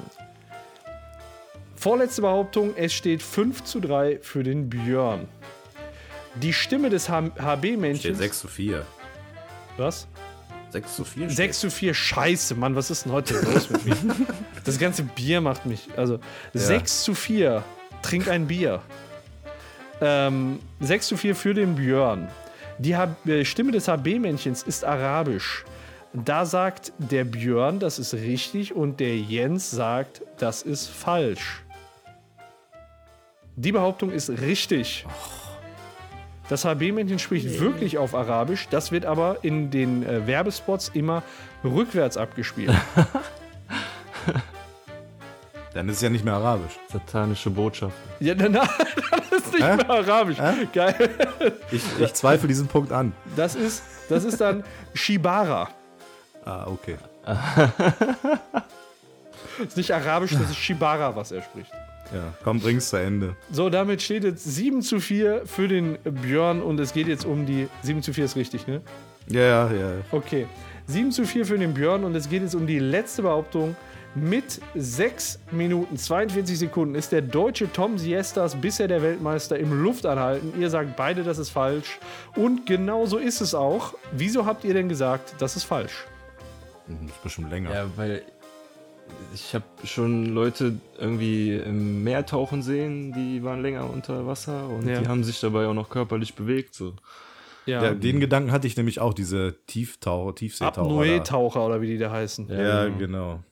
Vorletzte 1.76 2.24
Behauptung, 2.24 2.76
es 2.76 2.94
steht 2.94 3.22
5 3.22 3.64
zu 3.64 3.80
3 3.80 4.20
für 4.22 4.44
den 4.44 4.70
Björn. 4.70 5.28
Die 6.36 6.54
Stimme 6.54 6.90
des 6.90 7.10
HB-Männchens. 7.10 8.18
6 8.18 8.40
zu 8.40 8.48
4. 8.48 8.86
Was? 9.78 10.08
6 10.72 10.96
zu 10.96 11.04
4 11.04 11.30
6 11.30 11.60
zu 11.60 11.70
4, 11.70 11.94
scheiße, 11.94 12.56
Mann, 12.56 12.76
was 12.76 12.90
ist 12.90 13.06
denn 13.06 13.12
heute 13.12 13.34
los 13.42 13.70
mit 13.70 13.86
mir? 13.86 13.96
Das 14.64 14.78
ganze 14.78 15.04
Bier 15.04 15.42
macht 15.42 15.66
mich. 15.66 15.90
Also 15.98 16.20
6 16.54 17.04
zu 17.04 17.16
4, 17.16 17.64
trink 18.02 18.28
ein 18.28 18.48
Bier. 18.48 18.82
Ähm, 20.00 20.60
6 20.80 21.08
zu 21.08 21.18
4 21.18 21.36
für 21.36 21.54
den 21.54 21.76
Björn. 21.76 22.30
Die 22.78 22.96
H 22.96 23.16
äh, 23.26 23.44
Stimme 23.44 23.72
des 23.72 23.88
HB-Männchens 23.88 24.64
ist 24.64 24.86
arabisch. 24.86 25.66
Da 26.14 26.46
sagt 26.46 26.94
der 26.98 27.24
Björn, 27.24 27.80
das 27.80 28.00
ist 28.00 28.14
richtig, 28.14 28.74
und 28.74 29.00
der 29.00 29.18
Jens 29.18 29.72
sagt, 29.72 30.22
das 30.38 30.62
ist 30.62 30.88
falsch. 30.88 31.64
Die 33.56 33.72
Behauptung 33.72 34.12
ist 34.12 34.30
richtig. 34.30 35.06
Das 36.52 36.66
HB-Männchen 36.66 37.18
spricht 37.18 37.62
wirklich 37.62 37.98
auf 37.98 38.14
Arabisch. 38.14 38.68
Das 38.70 38.92
wird 38.92 39.06
aber 39.06 39.38
in 39.42 39.72
den 39.72 40.06
äh, 40.06 40.28
Werbespots 40.28 40.92
immer 40.94 41.24
rückwärts 41.64 42.18
abgespielt. 42.18 42.76
Dann 45.74 45.88
ist 45.88 45.96
es 45.96 46.02
ja 46.02 46.10
nicht 46.10 46.26
mehr 46.26 46.34
arabisch. 46.34 46.78
Satanische 46.92 47.50
Botschaft. 47.50 47.96
ja, 48.20 48.36
dann, 48.36 48.52
dann 48.52 48.68
ist 49.32 49.54
nicht 49.54 49.64
Hä? 49.64 49.78
mehr 49.78 49.90
Arabisch. 49.90 50.36
Geil. 50.74 51.10
Ich, 51.72 51.82
ich 51.98 52.14
zweifle 52.14 52.50
diesen 52.50 52.68
Punkt 52.68 52.92
an. 52.92 53.14
Das 53.38 53.56
ist, 53.56 53.82
das 54.10 54.26
ist 54.26 54.42
dann 54.42 54.66
Shibara. 54.94 55.70
Ah, 56.44 56.68
okay. 56.68 56.98
Das 57.24 57.70
ist 59.70 59.78
nicht 59.78 59.94
Arabisch, 59.94 60.32
das 60.32 60.50
ist 60.50 60.58
Shibara, 60.58 61.16
was 61.16 61.32
er 61.32 61.44
spricht. 61.44 61.72
Ja, 62.14 62.34
komm, 62.44 62.60
bring's 62.60 62.90
zu 62.90 62.98
Ende. 62.98 63.36
So, 63.52 63.70
damit 63.70 64.02
steht 64.02 64.24
jetzt 64.24 64.44
7 64.44 64.82
zu 64.82 65.00
4 65.00 65.44
für 65.46 65.68
den 65.68 65.98
Björn 66.04 66.62
und 66.62 66.80
es 66.80 66.94
geht 66.94 67.08
jetzt 67.08 67.26
um 67.26 67.46
die. 67.46 67.68
7 67.84 68.02
zu 68.04 68.14
4 68.14 68.26
ist 68.26 68.36
richtig, 68.36 68.68
ne? 68.68 68.82
Ja, 69.28 69.42
ja, 69.42 69.72
ja. 69.72 69.92
Okay. 70.12 70.48
7 70.88 71.12
zu 71.12 71.26
4 71.26 71.46
für 71.46 71.58
den 71.58 71.74
Björn 71.74 72.04
und 72.04 72.16
es 72.16 72.30
geht 72.30 72.42
jetzt 72.42 72.56
um 72.56 72.68
die 72.68 72.80
letzte 72.80 73.22
Behauptung. 73.22 73.76
Mit 74.14 74.60
6 74.76 75.40
Minuten 75.52 75.96
42 75.96 76.60
Sekunden 76.60 76.96
ist 76.96 77.14
der 77.14 77.22
deutsche 77.22 77.72
Tom 77.72 77.98
Siestas 77.98 78.56
bisher 78.56 78.90
der 78.90 79.02
Weltmeister 79.02 79.58
im 79.58 79.82
Luftanhalten. 79.82 80.60
Ihr 80.60 80.70
sagt 80.70 80.98
beide, 80.98 81.24
das 81.24 81.38
ist 81.38 81.50
falsch. 81.50 81.98
Und 82.36 82.66
genau 82.66 83.06
so 83.06 83.18
ist 83.18 83.40
es 83.40 83.56
auch. 83.56 83.94
Wieso 84.12 84.46
habt 84.46 84.66
ihr 84.66 84.74
denn 84.74 84.90
gesagt, 84.90 85.36
das 85.40 85.56
ist 85.56 85.64
falsch? 85.64 86.06
Das 86.88 87.10
ist 87.10 87.24
bestimmt 87.24 87.52
länger. 87.52 87.74
Ja, 87.74 87.86
weil 87.96 88.24
ich 89.34 89.54
habe 89.54 89.66
schon 89.84 90.26
Leute 90.28 90.80
irgendwie 91.00 91.56
im 91.56 92.04
Meer 92.04 92.26
tauchen 92.26 92.62
sehen, 92.62 93.14
die 93.14 93.44
waren 93.44 93.62
länger 93.62 93.90
unter 93.90 94.28
Wasser 94.28 94.68
und 94.70 94.88
Ja. 94.88 95.00
die 95.02 95.08
haben 95.08 95.24
sich 95.24 95.40
dabei 95.40 95.68
auch 95.68 95.74
noch 95.74 95.90
körperlich 95.90 96.34
bewegt. 96.36 96.74
So. 96.74 96.96
Ja, 97.66 97.94
den 97.94 98.20
Gedanken 98.20 98.52
hatte 98.52 98.68
ich 98.68 98.76
nämlich 98.76 99.00
auch, 99.00 99.14
diese 99.14 99.56
Tieftaucher, 99.68 100.36
Tiefseetaucher. 100.36 100.82
Apnoe-Taucher 100.82 101.66
oder 101.66 101.82
wie 101.82 101.88
die 101.88 101.98
da 101.98 102.12
heißen. 102.12 102.50
Ja, 102.50 102.86
genau. 102.86 102.98
genau. 102.98 103.44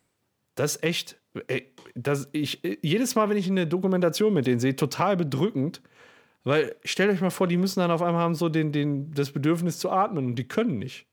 Das 0.56 0.76
ist 0.78 0.84
echt. 0.84 1.22
Ey, 1.48 1.74
das, 1.96 2.28
ich, 2.32 2.62
jedes 2.82 3.16
Mal, 3.16 3.30
wenn 3.30 3.38
ich 3.38 3.50
eine 3.50 3.68
Dokumentation 3.68 4.34
mit 4.34 4.48
denen 4.48 4.60
sehe, 4.60 4.76
total 4.76 5.16
bedrückend. 5.16 5.82
Weil 6.44 6.76
stellt 6.84 7.12
euch 7.12 7.22
mal 7.22 7.30
vor, 7.30 7.48
die 7.48 7.58
müssen 7.58 7.82
dann 7.82 7.92
auf 7.92 8.02
einmal 8.02 8.24
haben 8.24 8.34
so 8.36 8.50
den, 8.50 8.72
den, 8.72 9.12
das 9.12 9.32
Bedürfnis 9.32 9.78
zu 9.78 9.92
atmen 9.92 10.26
und 10.26 10.36
die 10.36 10.48
können 10.48 10.80
nicht. 10.80 11.06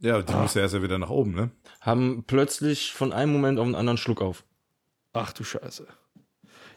Ja, 0.00 0.20
die 0.22 0.32
muss 0.34 0.54
ja 0.54 0.62
erst 0.62 0.74
ja 0.74 0.82
wieder 0.82 0.98
nach 0.98 1.10
oben, 1.10 1.34
ne? 1.34 1.50
Haben 1.80 2.24
plötzlich 2.26 2.92
von 2.92 3.12
einem 3.12 3.32
Moment 3.32 3.58
auf 3.58 3.64
den 3.66 3.74
anderen 3.74 3.96
Schluck 3.96 4.20
auf. 4.20 4.44
Ach 5.12 5.32
du 5.32 5.42
Scheiße. 5.44 5.86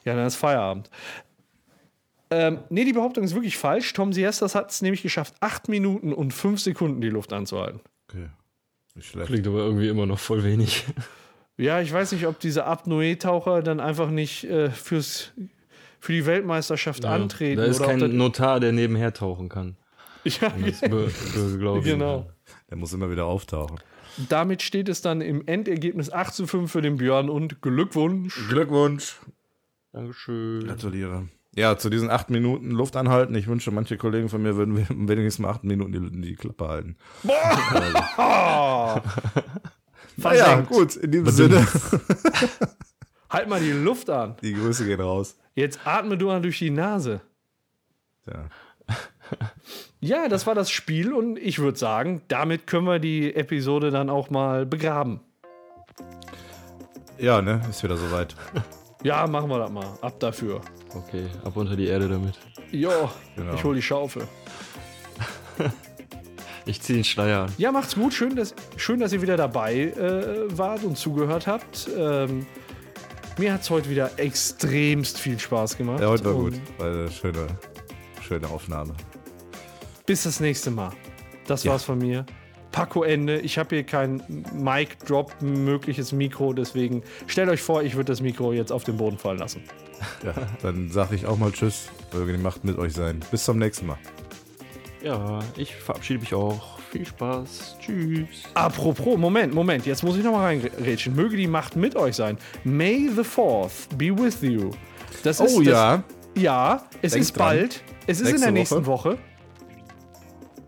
Ja, 0.06 0.16
dann 0.16 0.26
ist 0.28 0.36
Feierabend. 0.38 0.90
Ähm, 2.32 2.60
nee, 2.70 2.86
die 2.86 2.94
Behauptung 2.94 3.24
ist 3.24 3.34
wirklich 3.34 3.58
falsch. 3.58 3.91
Tom 3.94 4.14
Siestas 4.14 4.54
hat 4.56 4.70
es 4.72 4.82
nämlich 4.82 5.02
geschafft, 5.02 5.34
8 5.40 5.68
Minuten 5.68 6.14
und 6.14 6.32
5 6.34 6.62
Sekunden 6.62 7.02
die 7.02 7.10
Luft 7.10 7.34
anzuhalten. 7.34 7.82
Okay. 8.08 8.30
Nicht 8.96 9.10
schlecht. 9.10 9.28
Klingt 9.28 9.48
aber 9.48 9.60
irgendwie 9.60 9.88
immer 9.90 10.06
noch 10.06 10.20
voll 10.20 10.44
wenig. 10.44 10.86
Ja, 11.62 11.82
ich 11.82 11.91
weiß 11.91 12.14
nicht, 12.14 12.26
ob 12.26 12.40
diese 12.40 12.64
Apnoe-Taucher 12.64 13.62
dann 13.62 13.82
einfach 13.82 14.10
nicht 14.10 14.46
äh, 14.46 14.70
fürs, 14.70 15.32
für 16.00 16.14
die 16.14 16.26
Weltmeisterschaft 16.26 17.04
antreten. 17.04 17.58
Da 17.60 17.66
ist 17.66 17.84
kein 17.84 18.00
Notar, 18.16 18.62
der 18.62 18.72
nebenher 18.72 19.12
tauchen 19.14 19.50
kann. 19.50 19.76
ja, 20.24 20.54
Das 20.66 20.80
be- 20.80 21.12
beglaubigen 21.36 22.00
genau. 22.00 22.22
kann. 22.22 22.34
Der 22.70 22.78
muss 22.78 22.94
immer 22.94 23.10
wieder 23.12 23.26
auftauchen. 23.26 23.80
Damit 24.30 24.62
steht 24.62 24.90
es 24.90 25.02
dann 25.02 25.22
im 25.22 25.48
Endergebnis 25.48 26.12
8 26.12 26.34
zu 26.34 26.46
5 26.48 26.72
für 26.72 26.82
den 26.82 26.98
Björn 26.98 27.30
und 27.30 27.62
Glückwunsch. 27.62 28.48
Glückwunsch. 28.50 29.18
Dankeschön. 29.91 30.68
Gratuliere. 30.68 31.28
Ja, 31.56 31.78
zu 31.78 31.90
diesen 31.90 32.10
acht 32.12 32.30
Minuten 32.30 32.72
Luft 32.72 32.96
anhalten. 32.96 33.34
Ich 33.36 33.48
wünsche, 33.48 33.72
manche 33.72 33.98
Kollegen 33.98 34.30
von 34.30 34.41
mir 34.41 34.56
würden 34.56 34.78
wenigstens 35.10 35.40
mal 35.40 35.50
acht 35.52 35.64
Minuten 35.64 35.91
die, 35.91 36.22
die 36.22 36.36
Klappe 36.36 36.68
halten. 36.68 36.98
Ah! 38.18 39.02
Naja, 40.18 40.46
Versenkt. 40.46 40.70
gut, 40.70 40.96
in 40.96 41.12
diesem 41.12 41.30
Sinne. 41.30 41.68
Halt 43.30 43.50
mal 43.50 43.60
die 43.60 43.72
Luft 43.72 44.10
an. 44.10 44.36
Die 44.41 44.54
Grüße 44.54 44.86
gehen 44.86 45.02
raus. 45.02 45.38
Jetzt 45.56 45.80
atme 45.86 46.18
du 46.18 46.28
mal 46.28 46.41
durch 46.41 46.60
die 46.60 46.70
Nase. 46.72 47.22
Ja. 48.28 48.46
Ja, 50.00 50.28
das 50.30 50.48
war 50.48 50.56
das 50.56 50.70
Spiel 50.72 51.14
und 51.14 51.38
ich 51.38 51.60
würde 51.60 51.78
sagen, 51.78 52.22
damit 52.28 52.68
können 52.68 52.86
wir 52.86 53.00
die 53.00 53.36
Episode 53.36 53.92
dann 53.92 54.10
auch 54.10 54.30
mal 54.30 54.66
begraben. 54.66 55.20
ja, 57.18 57.42
ne, 57.42 57.62
ist 57.70 57.84
wieder 57.84 57.98
soweit. 57.98 58.36
Ja, 59.02 59.26
machen 59.28 59.50
wir 59.50 59.58
das 59.60 59.72
mal. 59.72 59.86
Ab 60.02 60.20
dafür. 60.20 60.60
Okay, 60.94 61.26
ab 61.46 61.56
unter 61.56 61.78
die 61.78 61.88
Erde 61.88 62.10
damit. 62.10 62.38
Jo, 62.70 63.10
Genau. 63.38 63.54
ich 63.54 63.64
hol 63.64 63.74
die 63.76 63.82
Schaufel. 63.82 64.28
Ich 66.66 66.82
ziehe 66.82 67.00
den 67.00 67.04
Schleier 67.04 67.44
an. 67.46 67.54
Ja, 67.58 67.72
macht's 67.72 67.96
gut. 67.96 68.14
Schön, 68.14 68.36
dass, 68.36 68.54
schön, 68.76 69.00
dass 69.00 69.12
ihr 69.12 69.22
wieder 69.24 69.38
dabei 69.38 69.86
äh, 69.86 70.56
wart 70.56 70.84
und 70.84 70.98
zugehört 70.98 71.48
habt. 71.48 71.90
Ähm, 71.98 72.46
mir 73.40 73.54
hat's 73.54 73.70
heute 73.72 73.90
wieder 73.90 74.12
extremst 74.20 75.18
viel 75.18 75.40
Spaß 75.40 75.78
gemacht. 75.78 76.00
Ja, 76.02 76.10
heute 76.10 76.26
war 76.26 76.34
gut. 76.34 76.54
War 76.78 76.88
eine 76.92 77.10
schöne, 77.10 77.48
schöne 78.22 78.48
Aufnahme. 78.50 78.94
Bis 80.10 80.23
das 80.23 80.40
nächste 80.40 80.72
Mal. 80.72 80.90
Das 81.45 81.64
Ja. 81.64 81.72
war's 81.73 81.84
von 81.84 81.99
mir. 81.99 82.26
Paco 82.72 83.03
Ende. 83.03 83.41
Ich 83.41 83.60
habe 83.60 83.76
hier 83.76 83.84
kein 83.84 84.23
Mic-Drop 84.56 85.40
mögliches 85.40 86.11
Mikro, 86.14 86.52
deswegen 86.52 87.03
stellt 87.27 87.48
euch 87.48 87.61
vor, 87.61 87.84
ich 87.84 87.94
würde 87.94 88.11
das 88.11 88.19
Mikro 88.19 88.52
jetzt 88.52 88.72
auf 88.72 88.84
den 88.84 88.98
Boden 88.98 89.19
fallen 89.19 89.38
lassen. 89.38 89.61
Ja, 90.23 90.34
dann 90.64 90.90
sage 90.90 91.14
ich 91.14 91.27
auch 91.27 91.38
mal 91.38 91.52
Tschüss. 91.52 91.90
Möge 92.11 92.31
die 92.31 92.40
Macht 92.40 92.64
mit 92.64 92.80
euch 92.80 92.94
sein. 92.94 93.19
Bis 93.30 93.44
zum 93.44 93.60
nächsten 93.60 93.86
Mal. 93.86 93.98
Ja, 95.03 95.40
ich 95.57 95.76
verabschiede 95.76 96.22
mich 96.22 96.34
auch. 96.34 96.80
Viel 96.90 97.06
Spaß. 97.06 97.77
Tschüss. 97.80 98.27
Apropos, 98.56 99.15
Moment, 99.15 99.53
Moment, 99.53 99.86
jetzt 99.86 100.02
muss 100.03 100.18
ich 100.18 100.23
noch 100.23 100.31
mal 100.31 100.45
reinrätschen. 100.45 101.15
Möge 101.15 101.38
die 101.38 101.45
Macht 101.48 101.76
mit 101.76 101.95
euch 101.95 102.15
sein. 102.15 102.40
May 102.64 103.10
the 103.15 103.23
Fourth 103.23 103.90
be 103.95 104.06
with 104.18 104.41
you. 104.41 104.72
Das 105.22 105.40
ist 105.40 105.53
Oh 105.53 105.60
das, 105.60 105.68
ja, 105.68 106.03
Ja, 106.36 106.84
es 107.03 107.11
Denk 107.11 107.22
ist 107.22 107.34
dran. 107.38 107.45
bald. 107.45 107.84
Es 108.07 108.22
ist 108.22 108.22
in 108.22 108.26
Nächste 108.31 108.45
der 108.45 108.52
nächsten 108.53 108.86
Woche. 108.88 109.18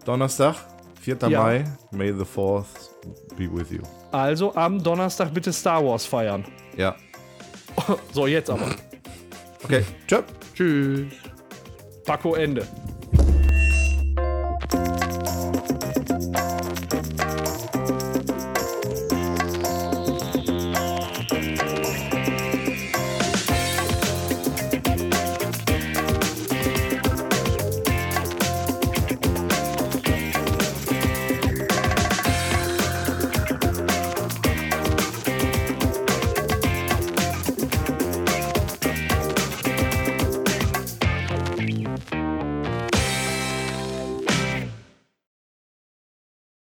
Donnerstag, 0.05 0.55
4. 1.01 1.17
Ja. 1.29 1.41
Mai. 1.43 1.63
May 1.91 2.11
the 2.11 2.25
4th 2.25 2.65
be 3.37 3.47
with 3.51 3.71
you. 3.71 3.81
Also 4.11 4.53
am 4.55 4.81
Donnerstag 4.81 5.33
bitte 5.33 5.53
Star 5.53 5.83
Wars 5.83 6.05
feiern. 6.05 6.45
Ja. 6.77 6.95
So, 8.13 8.27
jetzt 8.27 8.49
aber. 8.49 8.75
Okay, 9.63 9.83
tschö. 10.07 10.21
Tschüss. 10.53 11.13
Paco 12.05 12.35
Ende. 12.35 12.67